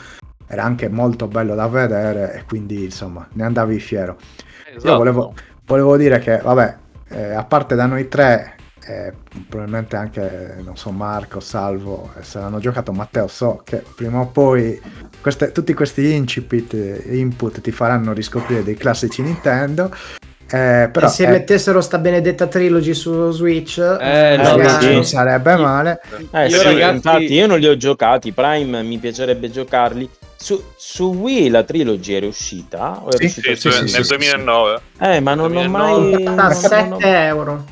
[0.56, 4.18] era anche molto bello da vedere e quindi insomma ne andavi fiero.
[4.70, 4.88] Esatto.
[4.88, 5.34] Io volevo,
[5.66, 6.76] volevo dire che vabbè,
[7.10, 8.56] eh, a parte da noi tre,
[8.88, 9.12] eh,
[9.50, 14.28] probabilmente anche non so Marco, Salvo, eh, se l'hanno giocato Matteo, so che prima o
[14.28, 14.80] poi
[15.22, 19.92] queste- tutti questi incipit, eh, input ti faranno riscoprire dei classici Nintendo.
[20.48, 24.94] eh, però e se eh, mettessero sta benedetta trilogy su Switch, Eh, no, sì.
[24.94, 26.00] non sarebbe male.
[26.32, 30.08] Eh, Io, sì, ragazzi- infatti io non li ho giocati, Prime mi piacerebbe giocarli.
[30.46, 33.00] Su, su Wii la trilogy era uscita?
[33.04, 33.92] O era Sì, uscita Sì, sì, Wii?
[33.94, 34.82] nel 2009.
[35.00, 35.68] Eh, ma non ho 2009.
[35.68, 36.24] mai...
[36.24, 36.52] non- a non
[36.94, 37.64] ho- 7 euro.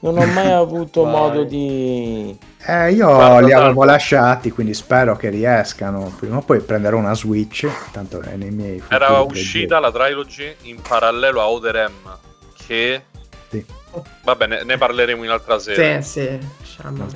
[0.00, 2.38] Non ho mai avuto modo di...
[2.66, 6.14] Eh, io Guarda, li avevo lasciati, quindi spero che riescano.
[6.18, 10.82] Prima o poi prenderò una Switch, tanto è nei miei Era uscita la trilogy in
[10.86, 12.10] parallelo a Other M,
[12.66, 13.04] che...
[13.48, 13.64] Sì.
[14.22, 16.02] Vabbè, ne, ne parleremo in altra sede.
[16.02, 16.38] Sì, sì,
[16.78, 17.06] diciamo.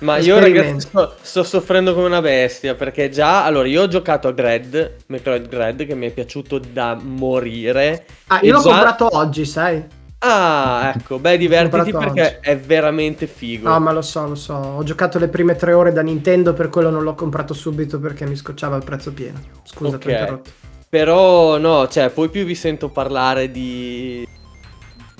[0.00, 4.28] Ma io ragazzi sto, sto soffrendo come una bestia perché già, allora io ho giocato
[4.28, 8.06] a Gred, Metroid Gred che mi è piaciuto da morire.
[8.28, 9.84] Ah, io l'ho già- comprato oggi, sai?
[10.20, 12.36] Ah, ecco, beh divertiti perché oggi.
[12.40, 13.68] è veramente figo.
[13.68, 14.54] No, ma lo so, lo so.
[14.54, 18.26] Ho giocato le prime tre ore da Nintendo, per quello non l'ho comprato subito perché
[18.26, 19.40] mi scocciava il prezzo pieno.
[19.62, 20.50] Scusa, ti ho interrotto.
[20.88, 24.26] Però no, cioè, poi più vi sento parlare di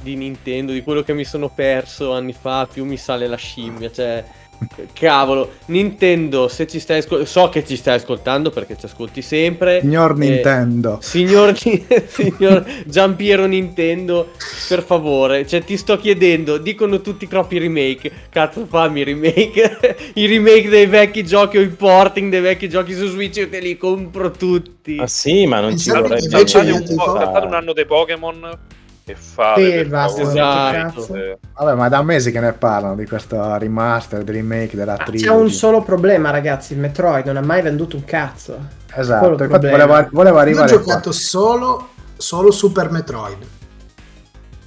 [0.03, 3.91] di Nintendo, di quello che mi sono perso anni fa, più mi sale la scimmia,
[3.91, 4.25] cioè
[4.93, 9.81] cavolo, Nintendo, se ci stai ascoltando, so che ci stai ascoltando perché ci ascolti sempre.
[9.81, 10.99] Signor Eh, Nintendo.
[11.01, 14.31] Signor, signor Giampiero Nintendo,
[14.69, 20.27] per favore, cioè ti sto chiedendo, dicono tutti troppi remake, cazzo fammi i remake, i
[20.27, 23.77] remake dei vecchi giochi o i porting dei vecchi giochi su Switch io te li
[23.77, 24.97] compro tutti.
[24.99, 27.13] Ah sì, ma non ci Pensate vorrei invece un, po',
[27.47, 28.59] un anno dei Pokémon
[29.13, 31.15] e fate Sì, per basta, esatto.
[31.15, 35.25] eh, Vabbè, ma da mesi che ne parlano di questo remaster, remake della Ah, trilogy.
[35.25, 36.73] C'è un solo problema, ragazzi.
[36.75, 38.59] Il Metroid non ha mai venduto un cazzo.
[38.95, 39.87] Esatto, infatti problema.
[39.87, 43.39] volevo, volevo Io ho arrivare giocato solo, solo Super Metroid.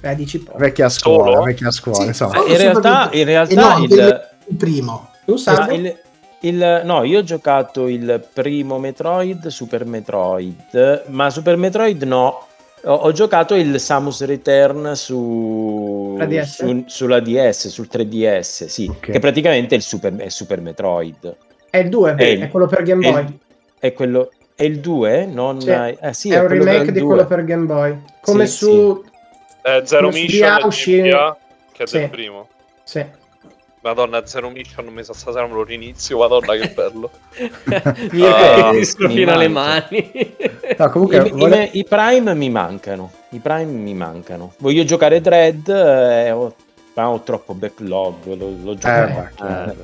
[0.00, 0.50] Eh, dici po'.
[0.52, 0.60] qua.
[0.60, 1.42] Vecchia scuola, Solo?
[1.44, 2.38] vecchia scuola, Sì, insomma.
[2.46, 5.10] in realtà, in realtà no, il, del- il primo.
[5.24, 5.74] Tu Ah, sai?
[5.78, 5.96] il,
[6.40, 12.46] il- no, io ho giocato il primo Metroid, Super Metroid, ma Super Metroid no.
[12.84, 16.64] Ho, ho giocato il Samus Return su, La DS?
[16.64, 19.10] su- sulla DS, sul 3DS, sì, Ok.
[19.12, 21.36] che praticamente è il Super, è Super Metroid.
[21.70, 23.22] È il 2, È il- è quello per Game È Boy.
[23.22, 23.38] il,
[23.78, 25.26] è quello, è il 2?
[25.26, 25.70] Non, Sì.
[25.70, 27.06] eh, sì, è un quello remake di 2.
[27.08, 27.98] quello per Game Boy.
[28.20, 29.04] Come Sì, su...
[29.62, 31.36] eh, Zero Come Mission GBA,
[31.72, 31.98] che è Sì.
[31.98, 32.48] del primo.
[32.82, 33.04] Sì.
[33.82, 37.10] Madonna, Zero Mission non mi sa stasera me lo rinizio, madonna che bello.
[38.12, 40.10] Mi mi fino alle mani.
[40.78, 43.10] No, comunque, I, i- vole- i Prime mi mancano.
[43.30, 44.54] I Prime mi mancano.
[44.58, 46.54] Voglio giocare Dread, eh, ho,
[46.94, 48.14] ma ho troppo backlog.
[48.36, 48.94] Lo, lo gioco.
[48.94, 49.74] Eh, chiaro.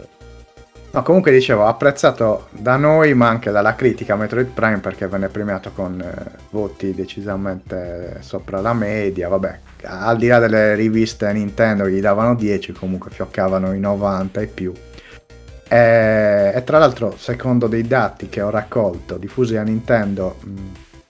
[0.93, 5.73] no, comunque dicevo, apprezzato da noi ma anche dalla critica Metroid Prime perché venne premiato
[5.75, 11.93] con eh, voti decisamente sopra la media, vabbè, al di là delle riviste Nintendo che
[11.93, 14.73] gli davano 10, comunque fioccavano i 90 e più.
[15.69, 20.57] E, e tra l'altro, secondo dei dati che ho raccolto, diffusi da Nintendo mh,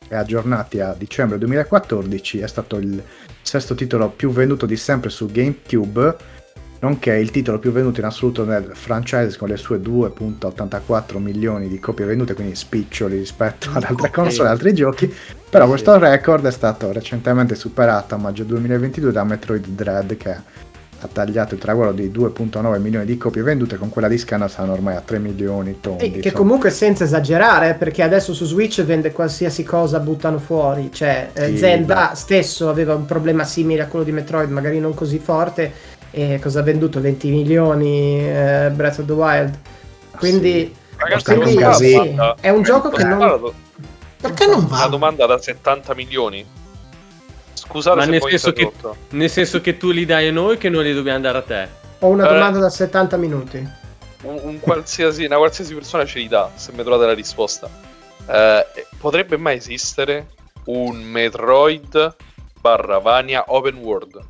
[0.08, 3.02] e aggiornati a dicembre 2014, è stato il
[3.42, 6.16] sesto titolo più venduto di sempre su GameCube,
[6.80, 11.78] nonché il titolo più venduto in assoluto nel franchise con le sue 2.84 milioni di
[11.78, 15.12] copie vendute, quindi spiccioli rispetto ad altre console e altri giochi.
[15.50, 20.66] Però questo record è stato recentemente superato a maggio 2022 da Metroid Dread che
[21.00, 24.72] ha tagliato il traguardo di 2.9 milioni di copie vendute, con quella di Scana stanno
[24.72, 26.04] ormai a 3 milioni tondi.
[26.04, 26.34] E che insomma.
[26.34, 30.90] comunque senza esagerare, perché adesso su Switch vende qualsiasi cosa buttano fuori.
[30.92, 34.92] Cioè, eh, Sì, Zelda stesso aveva un problema simile a quello di Metroid, magari non
[34.92, 35.72] così forte.
[36.10, 37.00] E cosa ha venduto?
[37.00, 39.58] 20 milioni eh, Breath of the Wild.
[40.16, 42.36] Quindi, Ragazzi, Costa quindi una domanda?
[42.40, 43.18] è un gioco che Posso non.
[43.18, 43.54] una do-
[44.20, 44.86] Perché non Una va?
[44.86, 46.44] domanda da 70 milioni.
[47.52, 48.72] Scusate Ma se nel poi senso, che,
[49.10, 51.68] nel senso che tu li dai a noi che noi li dobbiamo dare a te.
[52.00, 52.32] Ho una Eh.
[52.32, 53.68] domanda da 70 minuti.
[54.22, 57.68] un, un qualsiasi, una qualsiasi persona ce li dà se mi trovate la risposta.
[58.28, 58.66] Eh,
[58.98, 60.28] potrebbe mai esistere
[60.64, 62.16] un Metroid
[62.60, 64.20] barra Vania open world?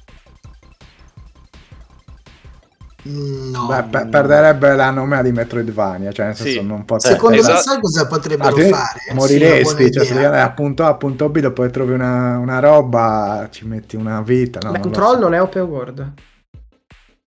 [3.06, 3.66] Mm, No.
[3.68, 6.66] Beh, per- perderebbe la nomea di Metroidvania, cioè nel senso Sì.
[6.66, 7.14] non potrebbe.
[7.14, 8.98] Secondo me sai cosa potrebbero Altrimenti fare?
[9.06, 11.92] Sì, moriresti, buona cioè se devi andare da punto A a punto B, poi trovi
[11.92, 14.58] una, una roba, ci metti una vita.
[14.60, 15.18] No, non lo Control so.
[15.20, 16.12] non è open world.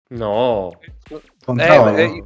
[0.08, 0.78] No.
[1.44, 1.98] Control.
[1.98, 2.22] Eh, eh,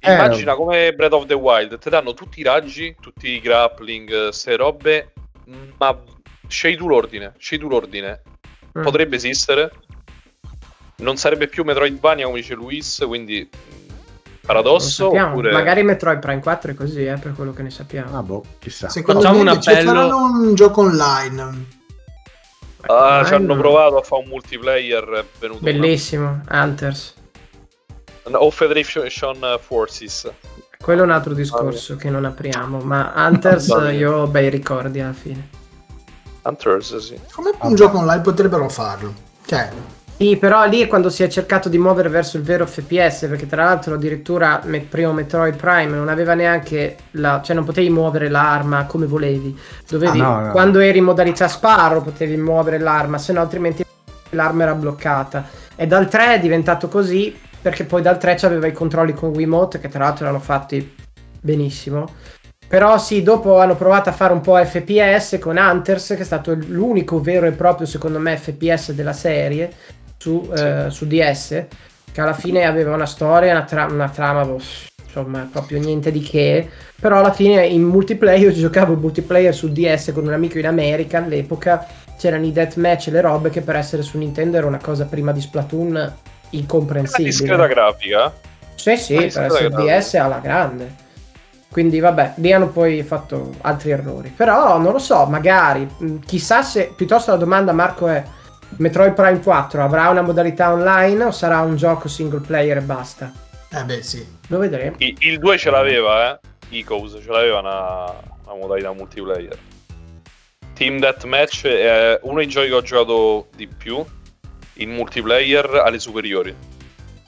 [0.00, 4.28] Eh, immagina come Breath of the Wild, ti danno tutti i raggi, tutti i grappling,
[4.28, 5.12] ste robe,
[5.78, 5.98] ma
[6.46, 8.22] scegli tu l'ordine, scegli tu l'ordine.
[8.78, 8.82] Mm.
[8.82, 9.72] Potrebbe esistere.
[10.98, 13.60] Non sarebbe più Metroidvania come dice Luis, quindi Non
[14.44, 15.52] paradosso oppure...
[15.52, 18.16] Magari Metroid Prime 4 è così, eh, per quello che ne sappiamo.
[18.18, 18.88] Ah, boh, chissà.
[18.88, 20.16] Secondo Facciamo me un appello.
[20.16, 21.42] un gioco online.
[22.80, 23.60] Ah, ci Online hanno no.
[23.60, 27.14] provato a fare un multiplayer, è venuto una- Bellissimo, Hunters.
[28.30, 29.06] O Federation
[29.60, 30.30] Forces.
[30.80, 33.92] Quello è un altro discorso che non apriamo, ma Hunters Mamma mia.
[33.92, 35.48] io ho bei ricordi alla fine.
[36.42, 37.18] Hunters, sì.
[37.32, 39.12] Come un gioco online potrebbero farlo?
[39.44, 39.70] Cioè,
[40.20, 43.46] Sì, però lì è quando si è cercato di muovere verso il vero FPS, perché
[43.46, 47.40] tra l'altro addirittura me- primo Metroid Prime non aveva neanche la...
[47.40, 49.56] cioè non potevi muovere l'arma come volevi.
[49.88, 50.50] Dovevi, Ah, no, no.
[50.50, 53.84] quando eri in modalità sparo potevi muovere l'arma, se no altrimenti
[54.30, 55.46] l'arma era bloccata.
[55.76, 59.78] E dal 3 è diventato così, perché poi dal 3 c'aveva i controlli con Wiimote,
[59.78, 60.96] che tra l'altro erano fatti
[61.40, 62.12] benissimo.
[62.66, 66.58] Però sì, dopo hanno provato a fare un po' FPS con Hunters, che è stato
[66.66, 69.72] l'unico vero e proprio, secondo me, FPS della serie
[70.18, 71.64] su, eh, su DS,
[72.12, 74.60] che alla fine aveva una storia, una, tra- una trama, boh,
[75.04, 76.68] insomma, proprio niente di che.
[77.00, 80.66] Però alla fine in multiplayer, io giocavo in multiplayer su DS con un amico in
[80.66, 81.86] America all'epoca,
[82.18, 85.32] c'erano i deathmatch e le robe che per essere su Nintendo era una cosa prima
[85.32, 86.18] di Splatoon Una
[86.50, 87.28] incomprensibile.
[87.30, 88.40] discreta grafica.
[88.74, 89.70] Sì, sì, per essere.
[89.70, 91.06] DS alla grande.
[91.70, 94.30] Quindi vabbè, lì hanno poi fatto altri errori.
[94.30, 98.24] Però non lo so, magari, mh, chissà se, piuttosto la domanda Marco è,
[98.76, 103.32] Metroid Prime 4 avrà una modalità online o sarà un gioco single player e basta?
[103.70, 104.26] eh beh sì.
[104.48, 104.96] Lo vedremo.
[104.98, 106.38] Il, il 2 ce l'aveva, eh.
[106.70, 108.04] Icos ce l'aveva una,
[108.44, 109.56] una modalità multiplayer.
[110.74, 114.04] Team Deathmatch è uno dei giochi che ho giocato di più
[114.74, 116.54] in multiplayer alle superiori.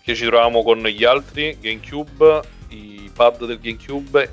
[0.02, 4.30] Che ci trovavamo con gli altri GameCube, i pad del GameCube.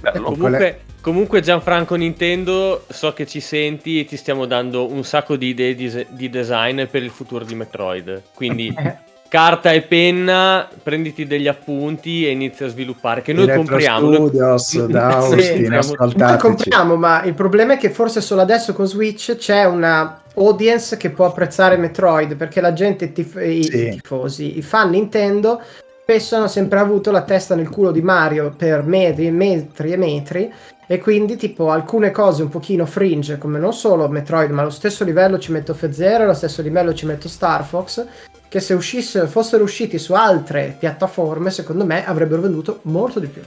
[0.00, 0.16] Bello.
[0.16, 5.34] Ecco, Comunque, Comunque Gianfranco Nintendo, so che ci senti e ti stiamo dando un sacco
[5.34, 8.22] di idee di, di design per il futuro di Metroid.
[8.32, 8.72] Quindi
[9.26, 13.20] carta e penna, prenditi degli appunti e inizia a sviluppare.
[13.20, 14.14] Che noi Retro compriamo.
[14.14, 16.18] Studios, da Austin, Sì, ascoltateci.
[16.22, 20.96] Noi compriamo, ma il problema è che forse solo adesso con Switch c'è una audience
[20.96, 23.98] che può apprezzare Metroid perché la gente, i, tif- i Sì.
[24.00, 25.60] tifosi, i fan Nintendo
[26.02, 29.96] spesso hanno sempre avuto la testa nel culo di Mario per metri e metri e
[29.96, 30.52] metri
[30.92, 35.04] e quindi tipo alcune cose un pochino fringe come non solo Metroid ma allo stesso
[35.04, 38.06] livello ci metto F0 allo stesso livello ci metto Star Fox
[38.46, 43.40] che se uscissero, fossero usciti su altre piattaforme secondo me avrebbero venduto molto di più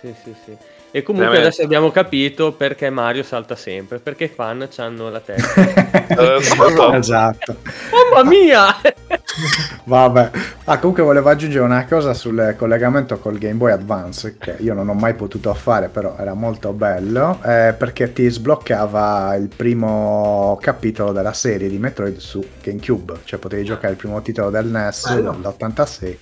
[0.00, 0.56] Sì, sì, sì.
[0.94, 1.46] E comunque Veramente.
[1.46, 5.62] adesso abbiamo capito perché Mario salta sempre, perché i fan hanno la testa.
[6.36, 7.56] Ascolta, esatto.
[7.90, 8.76] Mamma mia!
[9.84, 10.30] Vabbè.
[10.64, 14.90] Ah, comunque volevo aggiungere una cosa sul collegamento col Game Boy Advance, che io non
[14.90, 21.12] ho mai potuto fare, però era molto bello, eh, perché ti sbloccava il primo capitolo
[21.12, 25.32] della serie di Metroid su GameCube, cioè potevi giocare il primo titolo del NES Bello.
[25.32, 26.16] dell'86.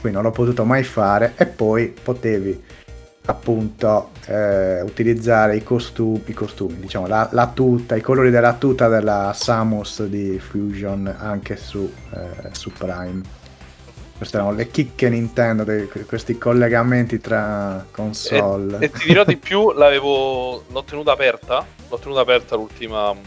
[0.00, 2.80] Qui non l'ho potuto mai fare e poi potevi
[3.24, 8.88] appunto eh, utilizzare i costumi, i costumi diciamo la, la tuta, i colori della tuta
[8.88, 13.40] della Samus di Fusion anche su, eh, su Prime.
[14.16, 18.78] Queste erano le chicche Nintendo, dei- questi collegamenti tra console.
[18.78, 21.64] E, e ti dirò di più, l'avevo l'ho tenuta aperta.
[21.88, 23.12] L'ho tenuta aperta l'ultima.
[23.12, 23.18] mm,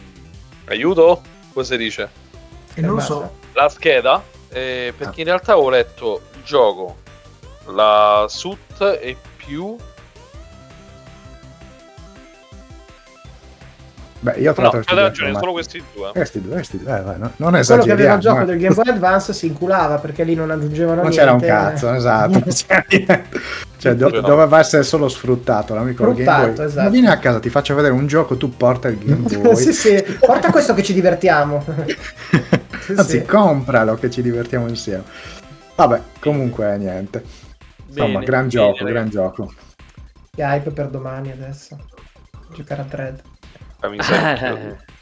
[0.68, 1.22] Aiuto?
[1.52, 2.10] Come si dice?
[2.76, 3.30] E non lo so.
[3.54, 4.24] La scheda.
[4.50, 6.98] eh, perché in realtà avevo letto il gioco,
[7.74, 9.76] la suit e più.
[14.20, 16.12] Beh, io ho No, trovato questi hai due, ragione, ma- solo questi due.
[16.14, 17.94] questi due, questi due, eh, vai, no- non quello che esageriamo.
[17.94, 18.46] aveva il gioco eh.
[18.46, 21.94] del Game Boy Advance si inculava perché lì non aggiungevano Non niente c'era un cazzo,
[21.94, 22.32] esatto.
[22.32, 23.24] non.
[23.78, 24.22] Cioè, do- No.
[24.22, 26.66] doveva essere solo sfruttato l'amico del Game Sfruttato, Boy.
[26.66, 26.84] esatto.
[26.86, 29.56] Ma vieni a casa, ti faccio vedere un gioco, tu porta il Game Boy.
[29.58, 31.64] sì sì porta questo che ci divertiamo
[32.98, 33.26] Anzi, sì.
[33.26, 35.04] compralo che ci divertiamo insieme.
[35.76, 37.24] Vabbè, comunque niente.
[37.96, 38.92] Insomma, Bene, gran bene, gioco, ragazzi.
[38.92, 39.54] gran gioco.
[40.36, 41.78] Che hype per domani adesso
[42.54, 43.22] giocare a Dread
[43.80, 44.76] Ah, mi sa che-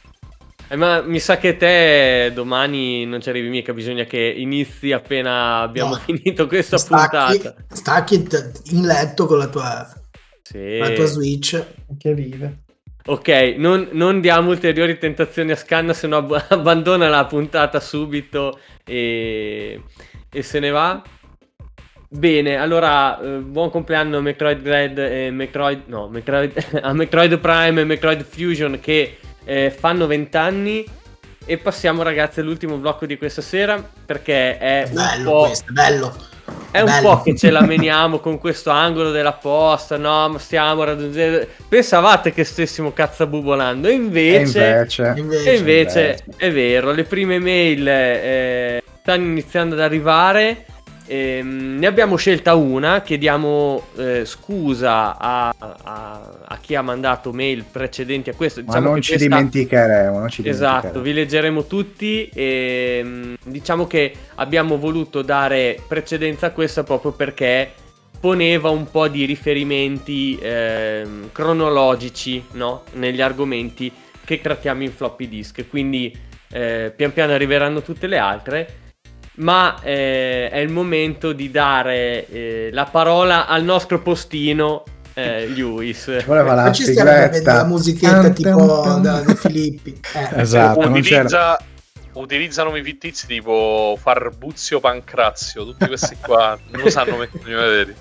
[0.70, 5.60] Eh, ma mi sa che te domani non ci arrivi mica, bisogna che inizi appena
[5.60, 6.00] abbiamo No.
[6.00, 7.56] finito questa Stacchi, puntata.
[7.68, 8.28] stacchi
[8.72, 9.88] in letto con la tua,
[10.42, 10.78] Sì.
[10.78, 11.64] la tua Switch.
[11.98, 12.60] che vive
[13.06, 18.58] Ok, non, non diamo ulteriori tentazioni a Scanna, se no ab- abbandona la puntata subito
[18.86, 19.84] e,
[20.32, 21.02] e se ne va.
[22.16, 26.54] Bene, allora eh, buon compleanno Metroid Dread e Metroid, no, Metroid,
[26.84, 30.86] a Metroid Prime e Metroid Fusion che eh, fanno 20 anni
[31.44, 35.46] e passiamo ragazzi all'ultimo blocco di questa sera perché è un Bello po'...
[35.48, 36.16] questo, bello.
[36.70, 37.10] È un Bello.
[37.10, 41.48] po' che ce la meniamo con questo angolo della posta, no, ma stiamo raggiungendo...
[41.68, 44.60] Pensavate che stessimo cazzabubolando, e E invece...
[44.60, 46.24] invece, Invece, invece invece.
[46.36, 50.66] è vero, le prime mail eh, stanno iniziando ad arrivare.
[51.06, 53.02] Ehm, ne abbiamo scelta una.
[53.02, 58.60] Chiediamo eh, scusa a, a- a chi ha mandato mail precedenti a questo.
[58.62, 61.04] ma Diciamo non che ci questa- dimenticheremo, non ci Esatto, dimenticheremo.
[61.04, 67.72] vi leggeremo tutti e mm, diciamo che abbiamo voluto dare precedenza a questa proprio perché
[68.20, 72.84] poneva un po' di riferimenti ehm, cronologici no?
[72.94, 73.92] negli argomenti
[74.24, 76.16] che trattiamo in floppy disk, quindi
[76.50, 78.76] eh, pian piano arriveranno tutte le altre.
[79.36, 84.84] Ma eh, è il momento di dare eh, la parola al nostro postino,
[85.16, 86.18] eh, Lewis.
[86.20, 87.54] Ci voleva la Ma ci stiamo sigletta.
[87.54, 89.02] la musichetta Tan, tipo tan, tan.
[89.02, 90.00] da, da Filippi.
[90.14, 90.30] Eh.
[90.42, 91.22] Esatto, non c'era.
[91.24, 91.58] Utilizza,
[92.14, 97.96] utilizzano nomi fittizi tipo Farbuzio Pancrazio, tutti questi qua non lo sanno mettere i vederi.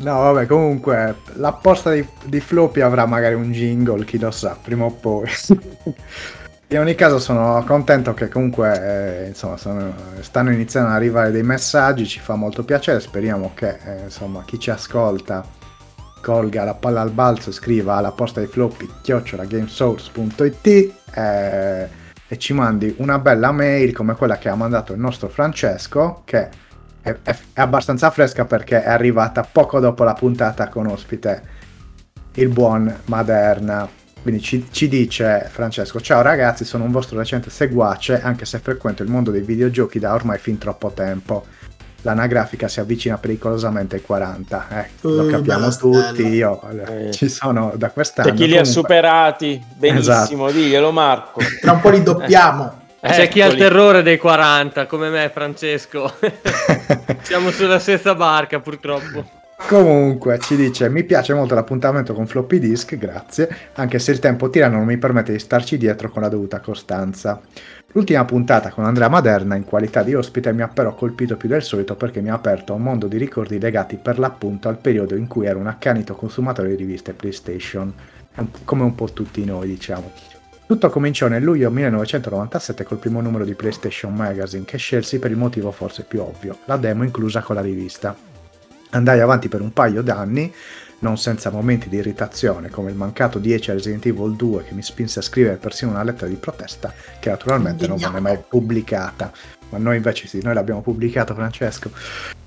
[0.00, 4.56] No, vabbè, comunque la posta di, di Floppy avrà magari un jingle, chi lo sa,
[4.62, 5.28] prima o poi.
[6.70, 11.42] In ogni caso sono contento che comunque eh, insomma, sono- stanno iniziando ad arrivare dei
[11.42, 15.42] messaggi, ci fa molto piacere, speriamo che eh, insomma, chi ci ascolta
[16.20, 20.66] colga la palla al balzo scriva alla posta di floppy chiocciolagamesource.it
[21.14, 21.88] eh,
[22.28, 26.48] e ci mandi una bella mail come quella che ha mandato il nostro Francesco che
[27.00, 31.56] è, è- è abbastanza fresca perché è arrivata poco dopo la puntata con ospite
[32.34, 33.88] il buon Maderna.
[34.22, 39.02] Quindi ci, ci dice Francesco: Ciao ragazzi, sono un vostro recente seguace, anche se frequento
[39.02, 41.46] il mondo dei videogiochi da ormai fin troppo tempo.
[42.02, 44.66] L'anagrafica si avvicina pericolosamente ai 40.
[44.70, 45.98] Eh, lo Uh, capiamo tutti.
[46.14, 46.28] stella.
[46.28, 47.10] Io eh, Eh.
[47.12, 48.28] ci sono da quest'anno.
[48.30, 49.64] C'è chi li ha comunque- superati.
[49.76, 50.52] Benissimo, Esatto.
[50.52, 51.40] diglielo Marco.
[51.60, 52.86] Tra un po' li doppiamo.
[53.00, 53.68] C'è chi ha il Eccoli.
[53.68, 56.12] terrore dei 40, come me, Francesco.
[57.22, 59.24] Siamo sulla stessa barca, purtroppo.
[59.66, 64.48] Comunque ci dice: Mi piace molto l'appuntamento con floppy disk, grazie, anche se il tempo
[64.48, 67.40] tirano non mi permette di starci dietro con la dovuta costanza.
[67.92, 71.62] L'ultima puntata con Andrea Maderna in qualità di ospite mi ha però colpito più del
[71.62, 75.26] solito perché mi ha aperto un mondo di ricordi legati per l'appunto al periodo in
[75.26, 77.92] cui ero un accanito consumatore di riviste PlayStation,
[78.64, 80.10] come un po' tutti noi diciamo.
[80.66, 85.36] Tutto cominciò nel luglio 1997 col primo numero di PlayStation Magazine che scelsi per il
[85.36, 88.37] motivo forse più ovvio, la demo inclusa con la rivista.
[88.90, 90.52] Andai avanti per un paio d'anni,
[91.00, 94.82] non senza momenti di irritazione, come il mancato 10 a Resident Evil 2 che mi
[94.82, 99.30] spinse a scrivere persino una lettera di protesta, che naturalmente non venne mai pubblicata.
[99.70, 101.90] Ma noi invece sì, noi l'abbiamo pubblicato Francesco.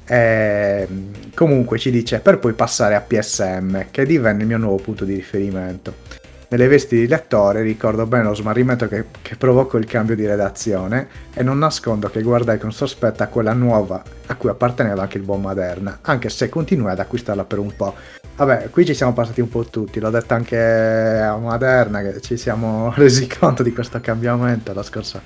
[0.05, 0.88] E,
[1.34, 5.13] comunque ci dice per poi passare a PSM, che divenne il mio nuovo punto di
[5.13, 6.20] riferimento.
[6.51, 11.07] Nelle vesti di lettore ricordo bene lo smarrimento che, che provocò il cambio di redazione
[11.33, 15.23] e non nascondo che guardai con sospetto a quella nuova a cui apparteneva anche il
[15.23, 17.95] buon Maderna, anche se continuai ad acquistarla per un po'.
[18.35, 22.35] Vabbè, qui ci siamo passati un po' tutti, l'ho detto anche a Maderna che ci
[22.35, 25.21] siamo resi conto di questo cambiamento la scorsa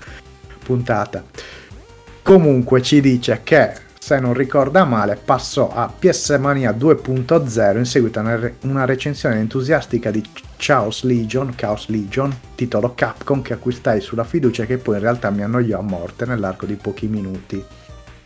[0.64, 1.24] puntata.
[2.22, 3.74] Comunque ci dice che
[4.06, 10.12] se non ricorda male, passò a PS Mania 2.0 in seguito a una recensione entusiastica
[10.12, 10.24] di
[10.58, 15.32] Chaos Legion, Chaos Legion, titolo Capcom che acquistai sulla fiducia e che poi in realtà
[15.32, 17.66] mi annoiò a morte nell'arco di pochi minuti.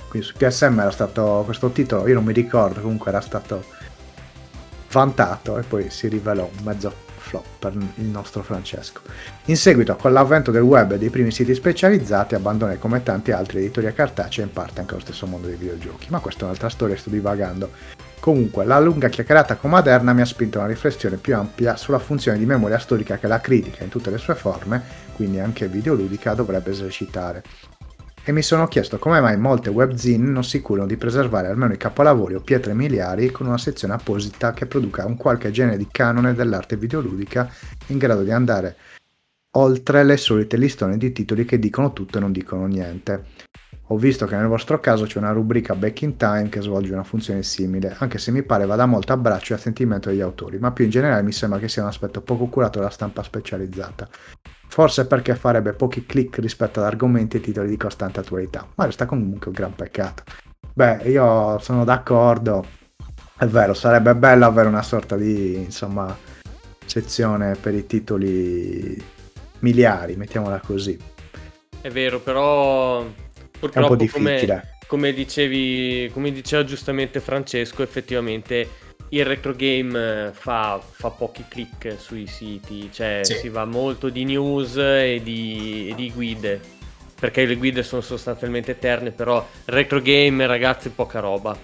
[0.09, 3.63] Quindi su PSM era stato questo titolo, io non mi ricordo, comunque era stato
[4.91, 6.93] vantato e poi si rivelò un mezzo
[7.29, 9.01] flop per il nostro Francesco.
[9.45, 13.59] In seguito, con l'avvento del web e dei primi siti specializzati, abbandonai come tanti altri
[13.59, 16.07] editori a cartacea in parte anche lo stesso mondo dei videogiochi.
[16.09, 17.69] Ma questa è un'altra storia, sto divagando.
[18.19, 21.99] Comunque, la lunga chiacchierata con Maderna mi ha spinto a una riflessione più ampia sulla
[21.99, 24.81] funzione di memoria storica che la critica in tutte le sue forme,
[25.15, 27.43] quindi anche videoludica, dovrebbe esercitare
[28.23, 31.77] e mi sono chiesto come mai molte webzine non si curano di preservare almeno i
[31.77, 36.33] capolavori o pietre miliari con una sezione apposita che produca un qualche genere di canone
[36.33, 37.51] dell'arte videoludica
[37.87, 38.75] in grado di andare
[39.51, 43.25] oltre le solite listone di titoli che dicono tutto e non dicono niente.
[43.91, 47.03] Ho visto che nel vostro caso c'è una rubrica Back in Time che svolge una
[47.03, 50.59] funzione simile, anche se mi pare vada molto a braccio e a sentimento degli autori,
[50.59, 54.07] ma più in generale mi sembra che sia un aspetto poco curato della stampa specializzata.
[54.69, 59.07] Forse perché farebbe pochi click rispetto ad argomenti e titoli di costante attualità, ma resta
[59.07, 60.23] comunque un gran peccato.
[60.71, 62.63] Beh, io sono d'accordo,
[63.37, 66.15] è vero, sarebbe bello avere una sorta di, insomma,
[66.85, 69.03] sezione per i titoli
[69.59, 70.97] miliari, mettiamola così.
[71.81, 73.03] È vero, però
[73.59, 74.77] purtroppo è un po' difficile.
[74.87, 78.67] Come, come, dicevi, come diceva giustamente Francesco, effettivamente
[79.09, 83.35] il retro game eh, fa, fa, pochi click sui siti, cioè sì.
[83.35, 86.59] si va molto di news e di, e di, guide,
[87.19, 91.57] perché le guide sono sostanzialmente eterne, però retro game ragazzi poca roba.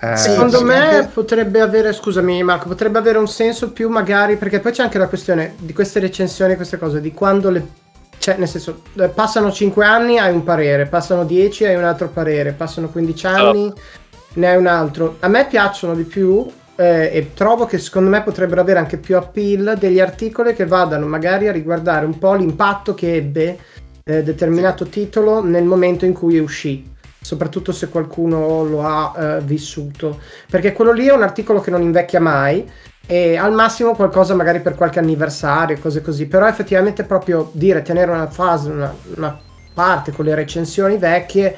[0.00, 0.64] Eh, Secondo sì.
[0.64, 4.98] me potrebbe avere, scusami Marco, potrebbe avere un senso più magari, perché poi c'è anche
[4.98, 7.80] la questione di queste recensioni, queste cose, di quando le...
[8.18, 12.08] Cioè, nel senso, eh, passano 5 anni hai un parere, passano 10 hai un altro
[12.08, 13.66] parere, passano 15 anni...
[13.66, 14.00] Oh
[14.34, 15.16] ne hai un altro.
[15.20, 16.46] A me piacciono di più
[16.76, 21.06] eh, e trovo che secondo me potrebbero avere anche più appeal degli articoli che vadano
[21.06, 23.58] magari a riguardare un po' l'impatto che ebbe
[24.04, 26.90] eh, determinato titolo nel momento in cui uscì
[27.20, 30.18] soprattutto se qualcuno lo ha eh, vissuto
[30.50, 32.68] perché quello lì è un articolo che non invecchia mai
[33.06, 38.10] e al massimo qualcosa magari per qualche anniversario cose così però effettivamente proprio dire tenere
[38.10, 39.38] una fase una, una
[39.72, 41.56] parte con le recensioni vecchie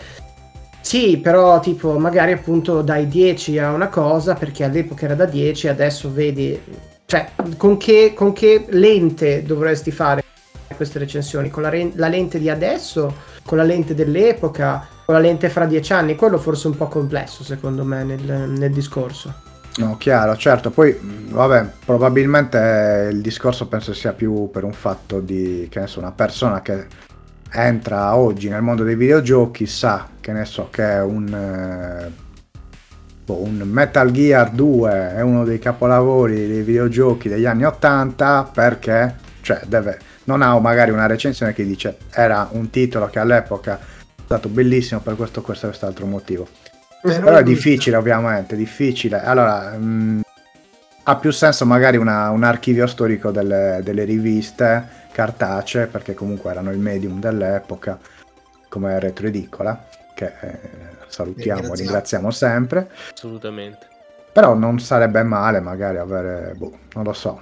[0.85, 5.69] sì, però tipo magari appunto dai 10 a una cosa perché all'epoca era da 10
[5.69, 6.61] adesso vedi...
[7.07, 10.23] Cioè, con che, con che lente dovresti fare
[10.77, 11.49] queste recensioni?
[11.49, 13.15] Con la, re- la, lente di adesso?
[13.47, 14.87] Con la lente dell'epoca?
[15.07, 16.17] Con la lente fra 10 anni?
[16.17, 19.33] Quello forse è un po' complesso secondo me nel, nel discorso.
[19.77, 20.71] No, chiaro, certo.
[20.71, 20.97] Poi,
[21.31, 26.13] vabbè, probabilmente il discorso penso sia più per un fatto di, che ne so, una
[26.13, 26.87] persona che
[27.55, 32.11] entra oggi nel mondo dei videogiochi sa che ne so che è un, eh,
[33.25, 39.15] boh, un Metal Gear 2 è uno dei capolavori dei videogiochi degli anni 80 perché
[39.41, 44.23] cioè deve, non ha magari una recensione che dice era un titolo che all'epoca è
[44.25, 46.49] stato bellissimo per questo questo e quest'altro motivo.
[47.03, 49.23] Però è difficile ovviamente difficile.
[49.23, 50.21] Allora mh, mm,
[51.05, 56.71] ha più senso magari una, un archivio storico delle, delle riviste cartacee, perché comunque erano
[56.71, 57.99] il medium dell'epoca,
[58.69, 60.59] come Retro Edicola, che eh,
[61.07, 62.91] salutiamo e ringraziamo sempre.
[63.13, 63.87] Assolutamente.
[64.33, 67.41] Però non sarebbe male magari avere, boh, non lo so.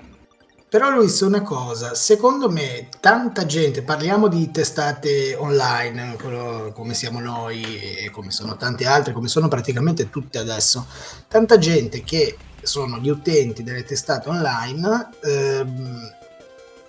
[0.68, 7.20] Però Luis, una cosa, secondo me tanta gente, parliamo di testate online, quello- come siamo
[7.20, 10.86] noi e come sono tante altre, come sono praticamente tutte adesso,
[11.28, 16.14] tanta gente che sono gli utenti delle testate online, ehm,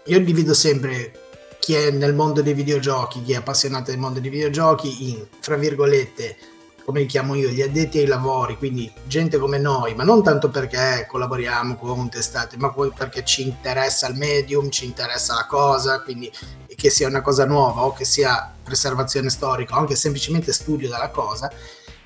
[0.06, 1.12] io divido sempre
[1.60, 5.56] chi è nel mondo dei videogiochi, chi è appassionato del mondo dei videogiochi in, fra
[5.56, 6.36] virgolette,
[6.84, 10.50] come li chiamo io, gli addetti ai lavori, quindi gente come noi, ma non tanto
[10.50, 16.30] perché collaboriamo con testate, ma perché ci interessa il medium, ci interessa la cosa, quindi
[16.76, 21.10] che sia una cosa nuova o che sia preservazione storica o anche semplicemente studio della
[21.10, 21.50] cosa,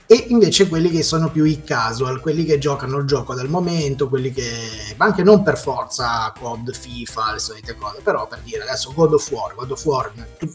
[0.09, 4.07] e invece quelli che sono più i casual, quelli che giocano il gioco del momento,
[4.07, 4.49] quelli che,
[4.95, 9.13] ma anche non per forza COD, FIFA, le solite cose, però per dire adesso God
[9.13, 10.11] of War, God of War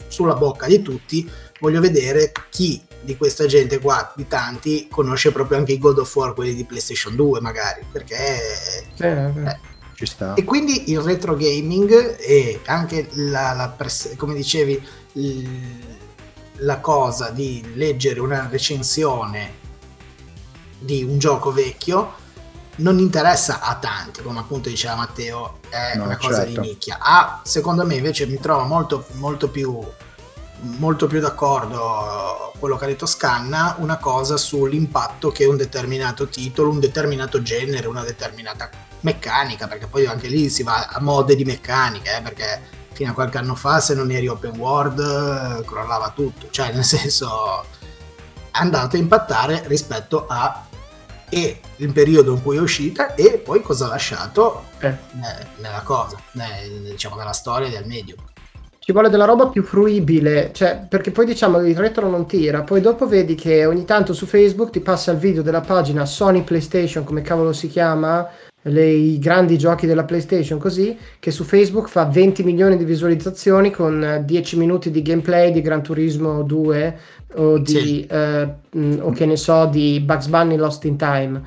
[0.07, 5.59] sulla bocca di tutti, voglio vedere chi di questa gente qua, di tanti, conosce proprio
[5.59, 8.15] anche i God of War, quelli di PlayStation 2 magari, perché
[8.95, 9.03] Sì.
[9.03, 9.59] Eh,
[9.93, 10.33] Ci sta.
[10.33, 14.81] e quindi il retro gaming e anche la, la pres- come dicevi
[15.13, 16.01] il-
[16.63, 19.61] la cosa di leggere una recensione
[20.79, 22.21] di un gioco vecchio
[22.75, 26.61] non interessa a tanti come appunto diceva Matteo è No, una cosa certo.
[26.61, 29.79] di nicchia ah, secondo me invece mi trovo molto, molto più
[30.61, 36.71] molto più d'accordo quello che ha detto Scanna una cosa sull'impatto che un determinato titolo
[36.71, 38.69] un determinato genere una determinata
[39.03, 42.61] meccanica, perché poi anche lì si va a mode di meccanica, eh, perché
[42.93, 46.83] fino a qualche anno fa se non eri open world eh, crollava tutto, cioè nel
[46.83, 47.65] senso è
[48.51, 50.65] andato a impattare rispetto a
[51.29, 54.95] e il periodo in cui è uscita e poi cosa ha lasciato Eh.
[55.13, 56.19] ne- nella cosa,
[56.83, 58.19] diciamo nella storia del medium.
[58.77, 62.81] Ci vuole della roba più fruibile, cioè, perché poi diciamo il retro non tira, poi
[62.81, 67.03] dopo vedi che ogni tanto su Facebook ti passa il video della pagina Sony PlayStation,
[67.05, 68.27] come cavolo si chiama,
[68.63, 73.71] le- i grandi giochi della PlayStation, così, che su Facebook fa 20 milioni di visualizzazioni
[73.71, 76.97] con eh, 10 minuti di gameplay di Gran Turismo 2
[77.35, 78.05] o di, Sì.
[78.09, 81.41] eh, mh, o che ne so, di Bugs Bunny Lost in Time.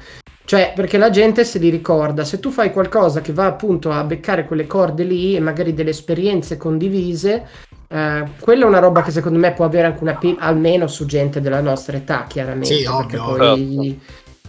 [0.44, 2.22] Cioè, perché la gente se li ricorda.
[2.22, 5.90] Se tu fai qualcosa che va appunto a beccare quelle corde lì e magari delle
[5.90, 7.44] esperienze condivise,
[7.88, 11.04] eh, quella è una roba che secondo me può avere anche una appeal, almeno su
[11.04, 12.74] gente della nostra età, chiaramente.
[12.76, 14.00] Sì, perché ovvio, poi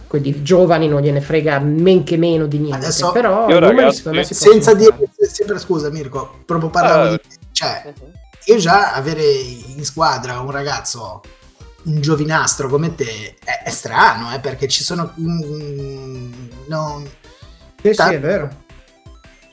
[0.08, 2.78] quelli giovani non gliene frega men che meno di niente.
[2.86, 4.96] Adesso- però Io, ragazzi, secondo me si Senza dire,
[5.30, 7.20] sempre scusa Mirko, proprio parlavo Eh.
[7.22, 7.92] di cioè
[8.46, 11.20] io già avere in squadra un ragazzo
[11.84, 16.32] un giovinastro come te è, è strano eh, perché ci sono mm,
[16.66, 17.10] non- fare.
[17.82, 18.48] Sì, sì, Ta- è vero.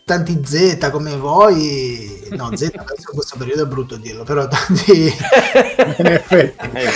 [0.06, 5.04] tanti Z come voi no Z adesso in questo periodo è brutto dirlo però tanti
[5.04, 6.90] In effetti, Eh,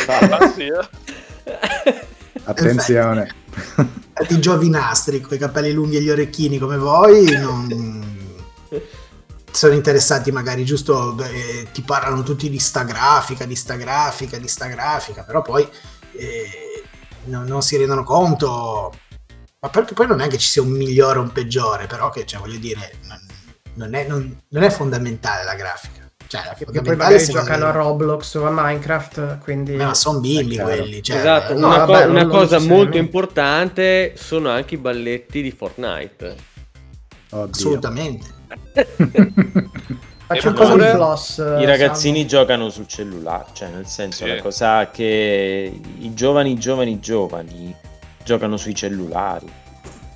[0.55, 2.07] sì, eh.
[2.43, 3.33] attenzione.
[4.13, 8.07] tanti giovinastri con i capelli lunghi e gli orecchini come voi non
[9.51, 14.47] sono interessati magari giusto beh, ti parlano tutti di sta grafica di sta grafica di
[14.47, 15.67] sta grafica però poi
[16.13, 16.69] eh,
[17.25, 18.93] non, non si rendono conto.
[19.61, 22.25] Ma perché poi non è che ci sia un migliore o un peggiore però che
[22.25, 23.19] cioè, voglio dire non,
[23.73, 27.65] non è, non- non è fondamentale la grafica cioè la Che poi magari se- giocano
[27.65, 29.75] a Roblox o a Minecraft, quindi...
[29.75, 32.97] ma sono bimbi quelli cioè, esatto, no, una, vabbè, co- una cosa molto necessariamente.
[32.99, 36.35] importante sono anche i balletti di Fortnite.
[37.31, 37.49] Oddio.
[37.51, 38.27] assolutamente
[40.29, 41.37] Faccio E un cosa di floss.
[41.39, 44.29] I eh, ragazzini giocano sul cellulare, cioè nel senso Sì.
[44.35, 47.75] la cosa che i giovani, giovani, giovani
[48.23, 49.47] giocano sui cellulari.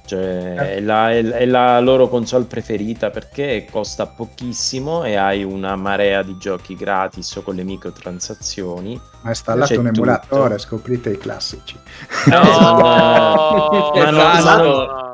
[0.05, 5.75] Cioè, è, la, è- è la loro console preferita perché costa pochissimo e hai una
[5.77, 8.99] marea di giochi gratis o con le microtransazioni.
[9.21, 9.97] Ma installate C'è un tutto.
[10.01, 11.77] emulatore, scoprite i classici.
[12.25, 12.41] No,
[12.83, 14.63] Ma no, Esatto.
[14.63, 15.12] no.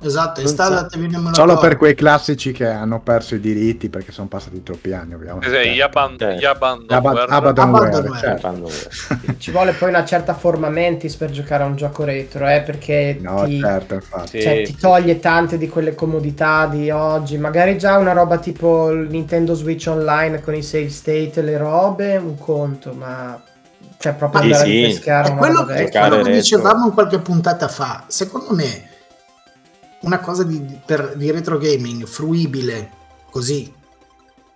[0.00, 4.28] Esatto Non installatevi emulatore Solo per quei classici che hanno perso i diritti perché sono
[4.28, 5.48] passati troppi anni, ovviamente.
[5.62, 6.38] Sì, gli aban- Certo.
[6.38, 7.22] gli abandonware.
[7.30, 7.88] Abad- Abandonware,
[8.28, 8.74] Abandonware.
[8.74, 9.34] certo.
[9.38, 13.16] Ci vuole poi una certa forma mentis per giocare a un gioco retro, eh, perché
[13.20, 14.28] No, ti, certo, infatti.
[14.28, 14.40] Sì.
[14.42, 17.38] cioè, ti toglie tante di quelle comodità di oggi.
[17.38, 22.16] Magari già una roba tipo Nintendo Switch Online con i save state e le robe,
[22.16, 23.40] un conto, ma
[23.98, 24.82] cioè proprio Sì, andare sì.
[24.82, 25.58] a pescare È una quello.
[25.60, 28.04] Giocare quello che dicevamo in qualche puntata fa.
[28.06, 28.88] Secondo me,
[30.06, 32.90] una cosa di, per- di retro gaming fruibile
[33.28, 33.72] così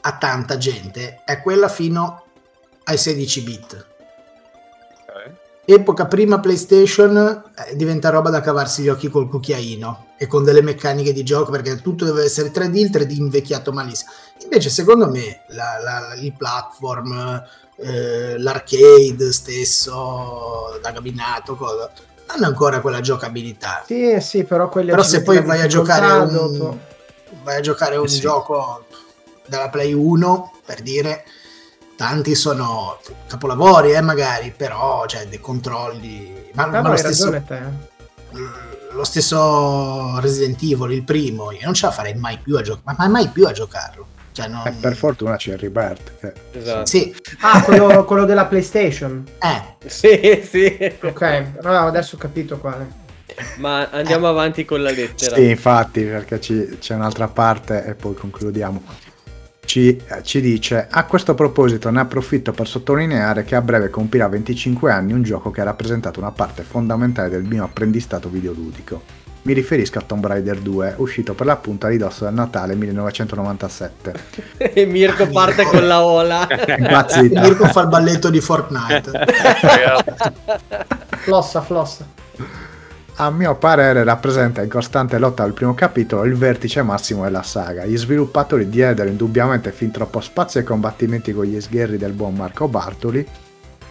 [0.02, 2.24] a tanta gente è quella fino
[2.84, 3.86] ai 16 bit.
[5.02, 5.38] Ok.
[5.64, 10.62] Epoca prima PlayStation eh, diventa roba da cavarsi gli occhi col cucchiaino e con delle
[10.62, 14.10] meccaniche di gioco perché tutto deve essere 3D, il 3D invecchiato malissimo.
[14.44, 17.42] Invece, secondo me, la- la- il platform,
[17.76, 21.90] eh, l'arcade stesso, da cabinato, cosa,
[22.34, 23.82] hanno ancora quella giocabilità.
[23.86, 26.78] Sì, sì, però quelle Però se poi vai a giocare un- dopo.
[27.42, 28.20] vai a giocare un Eh sì.
[28.20, 28.86] gioco
[29.46, 31.24] dalla Play 1, per dire,
[31.96, 36.50] tanti sono capolavori, eh, magari, però, cioè, dei controlli...
[36.54, 38.38] Ma, Ah, ma no, lo, hai stesso, ragione te.
[38.92, 42.96] lo stesso Resident Evil, il primo, io non ce la farei mai più a giocare,
[42.98, 44.06] ma mai più a giocarlo.
[44.32, 44.66] Cioè, non...
[44.66, 46.12] Eh, per fortuna c'è il Rebirth.
[46.20, 46.86] che- Esatto.
[46.86, 49.24] Sì, Ah, quello, quello della PlayStation.
[49.40, 50.92] eh, Sì, sì.
[51.02, 52.98] Ok, no, adesso ho capito quale.
[53.56, 55.36] Ma andiamo avanti con la lettera.
[55.36, 58.82] Sì, infatti, perché ci- c'è un'altra parte e poi concludiamo.
[59.64, 64.26] Ci, eh, ci dice: A questo proposito, ne approfitto per sottolineare che a breve compirà
[64.28, 69.02] 25 anni un gioco che ha rappresentato una parte fondamentale del mio apprendistato videoludico.
[69.42, 74.48] Mi riferisco a Tomb Raider 2, uscito per l'appunto a ridosso del Natale 1997.
[74.72, 76.46] E Mirko parte con la ola.
[76.76, 77.40] Impazzita.
[77.40, 79.10] Mirko fa il balletto di Fortnite.
[81.20, 82.06] Flossa, flossa.
[83.16, 87.84] A mio parere rappresenta in costante lotta al primo capitolo il vertice massimo della saga.
[87.84, 92.68] Gli sviluppatori diedero indubbiamente fin troppo spazio ai combattimenti con gli sgherri del buon Marco
[92.68, 93.26] Bartoli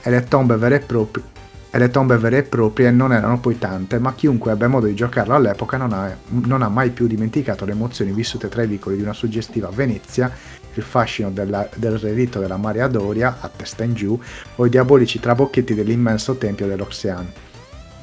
[0.01, 1.23] e le tombe vere e proprie.
[1.71, 4.95] E le tombe vere e proprie non erano poi tante, ma chiunque ebbe modo di
[4.95, 8.95] giocarlo all'epoca non ha, non ha mai più dimenticato le emozioni vissute tra i vicoli
[8.95, 10.31] di una suggestiva Venezia,
[10.73, 14.19] il fascino della- del relitto della Maria Doria a testa in giù
[14.55, 17.31] o i diabolici trabocchetti dell'immenso tempio dell'Oxian.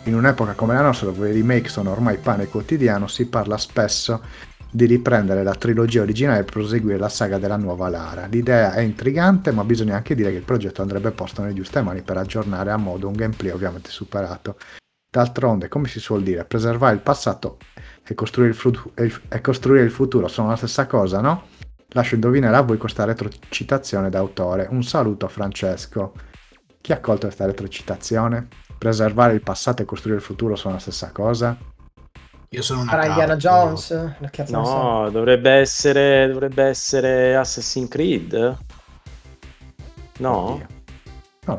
[0.05, 4.23] In un'epoca come la nostra, dove i remake sono ormai pane quotidiano, si parla spesso
[4.77, 8.27] di riprendere la trilogia originale e proseguire la saga della nuova Lara.
[8.27, 12.03] L'idea è intrigante, ma bisogna anche dire che il progetto andrebbe posto nelle giuste mani
[12.03, 14.59] per aggiornare a modo un gameplay ovviamente superato.
[15.11, 17.57] D'altronde, come si suol dire, preservare il passato
[18.07, 21.45] e costruire il, fru- e costruire il futuro sono la stessa cosa, no?
[21.91, 24.67] Lascio indovinare a voi questa retrocitazione d'autore.
[24.71, 26.13] Un saluto Francesco.
[26.83, 28.47] Chi ha colto questa retrocitazione?
[28.77, 31.57] Preservare il passato e costruire il futuro sono la stessa cosa?
[32.51, 34.15] Io sono una Sarà Indiana Jones?
[34.49, 38.57] No, dovrebbe essere, dovrebbe essere Assassin's Creed?
[40.19, 40.53] No?
[40.53, 40.67] Oddio.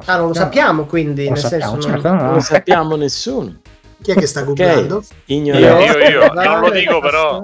[0.06, 0.86] Ah, non lo sappiamo.
[0.86, 1.88] quindi, Lo nel sappiamo, senso...
[1.88, 2.18] certo, non...
[2.18, 2.24] no.
[2.24, 3.56] Non lo sappiamo nessuno.
[4.02, 5.04] Chi è che sta googlando?
[5.26, 5.84] ignorante.
[5.84, 7.44] Io, io, io non lo dico però.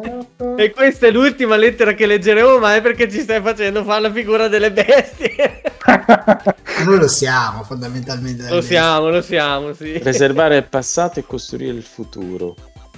[0.56, 4.12] E questa è l'ultima lettera che leggeremo, ma è perché ci stai facendo fare la
[4.12, 5.62] figura delle bestie.
[6.86, 8.50] Noi lo siamo fondamentalmente.
[8.50, 9.98] lo siamo, lo siamo, sì.
[10.00, 12.56] Preservare il passato e costruire il futuro.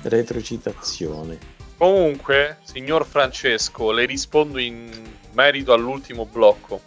[0.07, 1.39] Retrocitazione.
[1.77, 4.91] Comunque, signor Francesco, le rispondo in
[5.31, 6.79] merito all'ultimo blocco.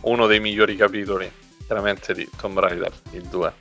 [0.00, 1.30] Uno dei migliori capitoli,
[1.64, 3.52] chiaramente di Tomb Raider, il 2.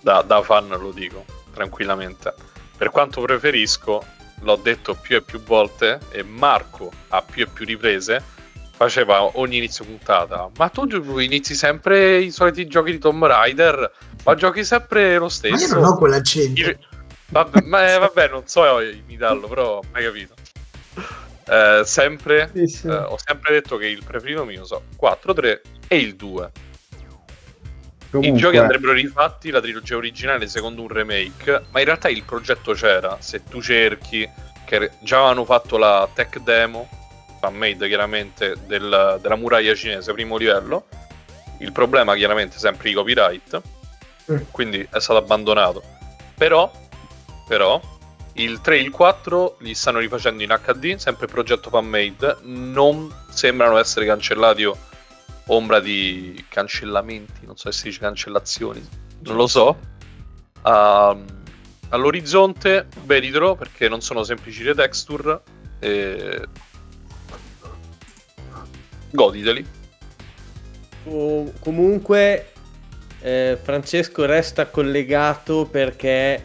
[0.00, 2.32] Da, da fan lo dico, tranquillamente.
[2.74, 4.02] Per quanto preferisco,
[4.40, 8.24] l'ho detto più e più volte, e Marco a più e più riprese
[8.82, 10.50] faceva ogni inizio puntata.
[10.56, 10.86] Ma tu
[11.18, 13.92] inizi sempre i soliti giochi di Tomb Raider,
[14.24, 15.66] ma giochi sempre lo Ma stesso.
[15.74, 16.60] io non ho quell'accento.
[16.60, 16.78] Io-
[17.32, 20.34] Vabbè, ma, eh, vabbè, non so imitarlo, però mai capito.
[21.48, 22.86] Eh, sempre, Sì, sì.
[22.88, 26.50] eh, ho sempre detto che il preferito mio so 4, 3 e il 2.
[26.52, 32.22] I Comunque, giochi andrebbero rifatti, la trilogia originale secondo un remake, ma in realtà il
[32.24, 34.28] progetto c'era, se tu cerchi,
[34.66, 37.01] che già avevano fatto la tech demo,
[37.42, 40.86] fan-made chiaramente, del- della muraglia cinese primo livello,
[41.58, 43.60] il problema chiaramente sempre i copyright,
[44.30, 44.36] Mm.
[44.52, 45.82] quindi è stato abbandonato.
[46.36, 46.70] Però,
[47.48, 47.80] però,
[48.34, 53.76] il 3 e il 4 li stanno rifacendo in HD, sempre progetto fan-made, non sembrano
[53.76, 54.76] essere cancellati o
[55.46, 58.88] ombra di cancellamenti, non so se si dice cancellazioni,
[59.22, 59.76] non lo so.
[60.64, 61.24] Ehm,
[61.88, 65.40] all'orizzonte, veditelo perché non sono semplici le texture.
[65.80, 66.46] E...
[69.12, 69.64] Goditeli.
[71.04, 72.52] O- comunque,
[73.20, 76.44] eh, Francesco resta collegato perché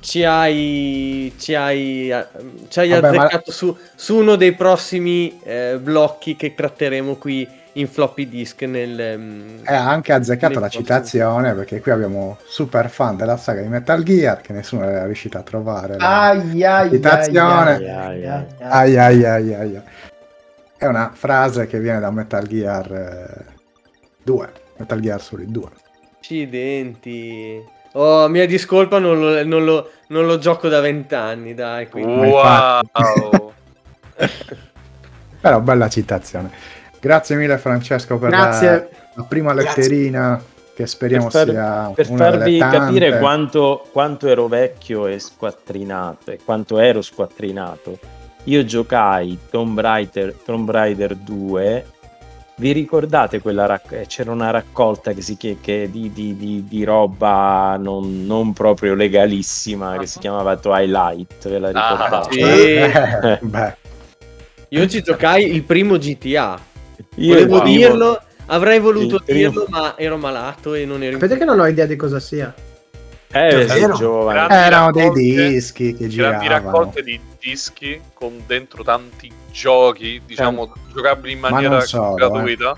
[0.00, 2.26] ci hai, ci hai, eh,
[2.68, 7.48] ci hai Vabbè, ma- azzeccato su, su uno dei prossimi eh, blocchi che tratteremo qui
[7.74, 9.18] in floppy disk nel...
[9.18, 14.02] mm, è anche azzeccato la citazione perché qui abbiamo super fan della saga di Metal
[14.02, 15.98] Gear che nessuno era riuscito a trovare.
[15.98, 17.74] la- Ai, ai, Citazione.
[17.74, 18.46] ai, ai, ai, ai.
[18.58, 19.82] Ai, ai, ai, ai, ai.
[20.82, 23.54] È una frase che viene da Metal Gear eh,
[24.24, 25.68] 2, Metal Gear Solid 2.
[26.18, 27.64] Accidenti.
[27.92, 31.88] Oh, mia discolpa, non lo, non lo- non lo gioco da vent'anni, dai.
[31.88, 33.52] quindi- Wow!
[35.40, 36.50] Però bella citazione.
[36.98, 38.88] Grazie mille Francesco per la, Grazie.
[39.14, 39.82] la prima Grazie.
[39.82, 40.42] letterina
[40.74, 42.76] che speriamo Per far- sia per una delle farvi tante.
[42.78, 47.98] capire quanto, quanto ero vecchio e squattrinato e quanto ero squattrinato
[48.44, 51.86] io giocai Tomb Raider, Tomb Raider 2
[52.56, 56.64] vi ricordate quella rac- eh, c'era una raccolta che si che, che di, di, di,
[56.68, 62.32] di roba non, non proprio legalissima che si chiamava Twilight, ve la Ah, ricordate?
[62.32, 62.40] sì.
[62.40, 63.76] Eh, beh,
[64.68, 66.60] Io ci giocai il primo GTA.
[67.16, 71.38] Io Volevo primo- dirlo, avrei voluto dirlo, ma ero malato e non ero in Sapete
[71.38, 72.54] che non ho idea di cosa sia.
[73.32, 73.94] Eh, vero.
[73.94, 74.34] giovane.
[74.46, 76.48] Grandi erano dei dischi che grandi giravano.
[76.48, 82.76] raccolte di dischi con dentro tanti giochi, diciamo, giocabili in Ma maniera solo, gratuita.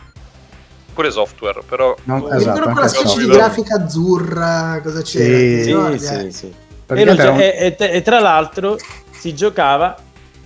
[0.94, 5.24] Pure software, però Non- esatto, anche quella specie di grafica azzurra, cosa c'era?
[5.36, 5.98] Sì.
[5.98, 6.30] Sì, sì, eh?
[6.30, 6.54] sì.
[6.86, 8.76] E, non e- e- e tra l'altro
[9.10, 9.96] si giocava,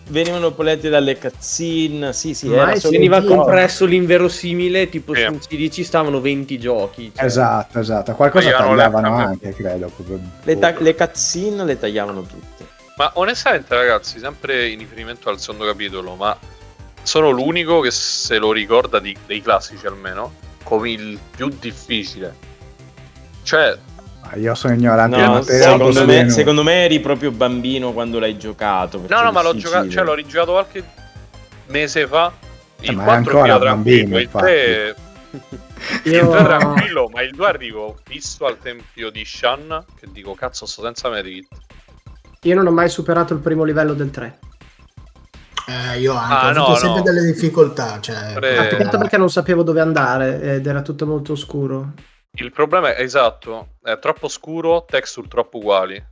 [0.09, 5.23] venivano polette dalle cutscene, sì sì, era Mai solo Veniva compresso l'inverosimile, tipo Sì.
[5.23, 7.13] su un CD stavano 20 giochi.
[7.15, 7.25] cioè.
[7.25, 8.13] Esatto, esatto.
[8.15, 9.91] Qualcosa Tagliavano tagliavano le- anche, credo.
[9.95, 10.21] proprio.
[10.43, 12.67] Le, ta- le cutscene le tagliavano tutte.
[12.97, 16.37] Ma onestamente, ragazzi, sempre in riferimento al secondo capitolo, ma
[17.03, 22.35] sono l'unico che se lo ricorda di- dei classici almeno come il più difficile.
[23.43, 23.77] Cioè,
[24.37, 29.03] Io sono ignorante No, secondo, me, secondo me eri proprio bambino quando l'hai giocato.
[29.09, 30.85] no, no, ma l'ho giocato, cioè l'ho rigiocato qualche
[31.69, 32.33] mese fa.
[32.81, 34.95] Il Eh, ma è 4 ancora tranquillo, bambino, il 3
[36.05, 40.35] il Io 3 tranquillo, ma il 2 arrivo fisso al tempio di Shan che dico
[40.35, 41.49] cazzo sto senza Medikit.
[42.43, 44.39] Io non ho mai superato il primo livello del 3.
[45.67, 47.03] Eh, io anche, Ah, ho avuto no, sempre no.
[47.03, 47.99] delle difficoltà.
[48.01, 51.93] Cioè, Tre- Ah, proprio- perché non sapevo dove andare ed era tutto molto oscuro.
[52.41, 56.03] Il problema è esatto, è troppo scuro, texture troppo uguali.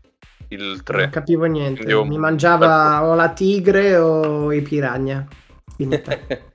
[0.49, 1.09] Il Non 3.
[1.11, 1.85] capivo niente.
[1.85, 5.27] Quindi Mi mangiava o la tigre o i piranha.
[5.77, 6.19] Finita.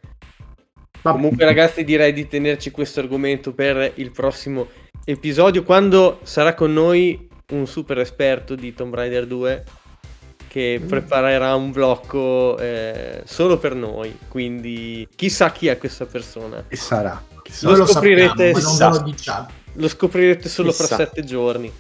[1.04, 4.68] Ma Comunque, ragazzi, direi di tenerci questo argomento per il prossimo
[5.04, 5.64] episodio.
[5.64, 9.64] Quando sarà con noi un super esperto di Tomb Raider 2
[10.48, 10.88] che Mm.
[10.88, 14.18] preparerà un blocco eh, solo per noi.
[14.28, 16.64] Quindi, chissà chi è questa persona.
[16.68, 17.22] Chi sarà?
[17.42, 17.70] Chissà.
[17.70, 19.48] Lo lo scoprirete sappiamo, non ve lo diciamo.
[19.74, 20.86] Lo scoprirete solo Chissà.
[20.88, 21.72] fra sette giorni.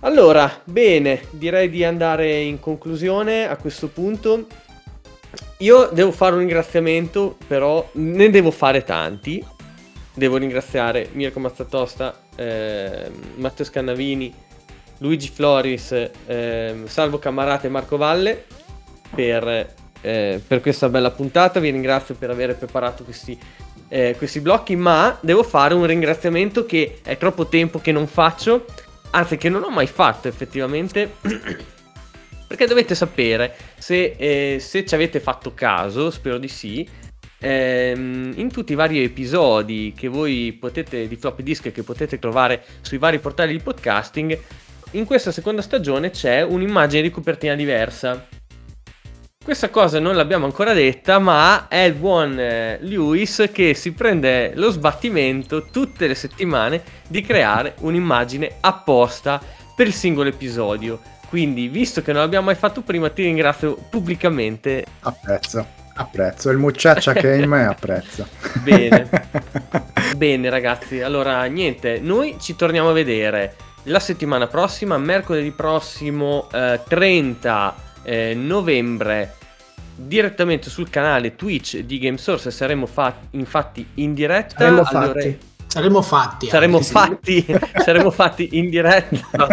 [0.00, 4.46] Allora, bene, direi di andare in conclusione a questo punto.
[5.58, 9.42] Io devo fare un ringraziamento, però ne devo fare tanti.
[10.12, 14.32] Devo ringraziare Mirko Mazzatosta, ehm, Matteo Scannavini,
[14.98, 18.44] Luigi Floris, ehm, Salvo Camarate e Marco Valle
[19.14, 21.58] per, eh, per questa bella puntata.
[21.58, 23.38] Vi ringrazio per aver preparato questi,
[23.88, 28.64] eh, questi blocchi, ma devo fare un ringraziamento che è troppo tempo che non faccio,
[29.10, 31.14] anzi che non ho mai fatto effettivamente.
[32.46, 36.88] Perché dovete sapere, se, eh, se ci avete fatto caso, spero di sì,
[37.40, 42.62] ehm, in tutti i vari episodi che voi potete di floppy disk che potete trovare
[42.82, 44.38] sui vari portali di podcasting,
[44.92, 48.28] in questa seconda stagione c'è un'immagine di copertina diversa.
[49.46, 54.50] Questa cosa non l'abbiamo ancora detta, ma è il buon eh, Lewis che si prende
[54.56, 59.40] lo sbattimento tutte le settimane di creare un'immagine apposta
[59.76, 60.98] per il singolo episodio.
[61.28, 64.84] Quindi, visto che non l'abbiamo mai fatto prima, ti ringrazio pubblicamente.
[65.02, 65.64] Apprezzo,
[65.94, 66.50] apprezzo.
[66.50, 68.26] Il mucciaccia che è in me apprezzo.
[68.64, 69.08] Bene.
[70.16, 71.02] Bene, ragazzi.
[71.02, 73.54] Allora, niente, noi ci torniamo a vedere
[73.84, 79.34] la settimana prossima, mercoledì prossimo, eh, 30 eh, novembre,
[79.94, 82.50] direttamente sul canale Twitch di GameSource.
[82.50, 84.72] Saremo fa- infatti in diretta.
[84.72, 85.38] ore- fatti.
[85.66, 86.46] Saremmo fatti.
[86.46, 86.92] Saremo anche, sì.
[86.92, 89.48] fatti, saremo fatti in diretta.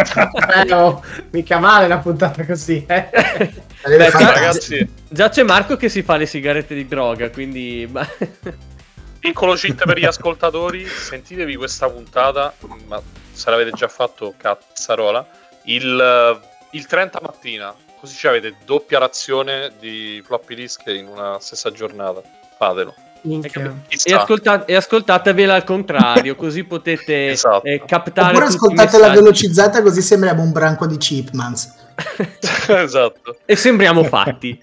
[0.63, 2.85] Eh, oh, mica male la puntata così.
[2.87, 3.09] Eh.
[3.11, 4.23] Beh, fantastico.
[4.23, 7.91] Ragazzi, Già c'è Marco che si fa le sigarette di droga, quindi...
[9.19, 12.53] piccolo cheat per gli ascoltatori, sentitevi questa puntata,
[12.87, 13.01] ma
[13.31, 15.25] se l'avete già fatto, cazzarola,
[15.63, 17.73] il, eh, il 30 mattina,
[18.03, 22.21] così ci avete doppia razione di floppy disk in una stessa giornata.
[22.57, 22.93] Fatelo.
[23.21, 23.73] Minchia.
[23.87, 27.65] E, ascolta- e ascoltatevela al contrario, così potete Esatto.
[27.65, 31.73] eh, captare Oppure ascoltatela velocizzata così sembriamo un branco di Chipmans.
[32.67, 33.37] esatto.
[33.45, 34.61] E sembriamo fatti.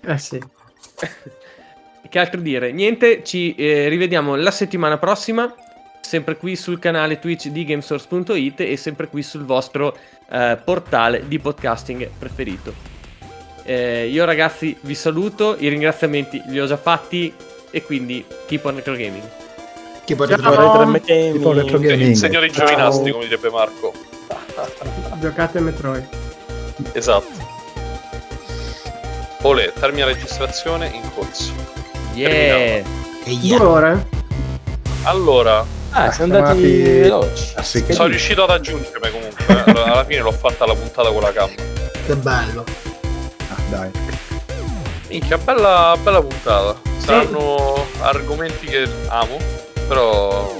[0.00, 0.42] Eh sì.
[2.10, 2.72] che altro dire?
[2.72, 5.54] Niente, ci eh, rivediamo la settimana prossima,
[6.00, 9.96] sempre qui sul canale Twitch di Gamesource.it e sempre qui sul vostro
[10.32, 12.72] eh, portale di podcasting preferito.
[13.64, 17.32] Eh, io ragazzi vi saluto, i ringraziamenti li ho già fatti
[17.70, 19.40] e quindi keep on retro gaming.
[20.04, 20.50] Poi Ciao.
[20.50, 21.32] Retro Gaming.
[21.32, 22.10] Tipo retro gaming.
[22.10, 23.92] Il giovinasti, come direbbe Marco.
[25.20, 26.06] Giocate Metroid.
[26.92, 27.50] Esatto.
[29.42, 31.52] Olè, termina registrazione in corso.
[32.14, 32.28] Yeah!
[32.28, 32.84] E
[33.24, 33.66] Due yeah.
[33.66, 34.06] ore?
[35.04, 37.52] Allora, Ah, siamo andati veloci.
[37.60, 37.84] Sì.
[37.90, 39.72] Sono riuscito ad aggiungermi comunque.
[39.72, 41.50] Alla fine l'ho fatta la puntata con la cam.
[42.06, 42.64] Che bello.
[43.50, 43.90] Ah, dai.
[45.08, 46.80] Minchia, bella, bella puntata.
[46.96, 49.36] Saranno argomenti che amo,
[49.86, 50.50] però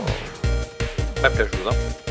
[1.21, 2.02] mi è piaciuta.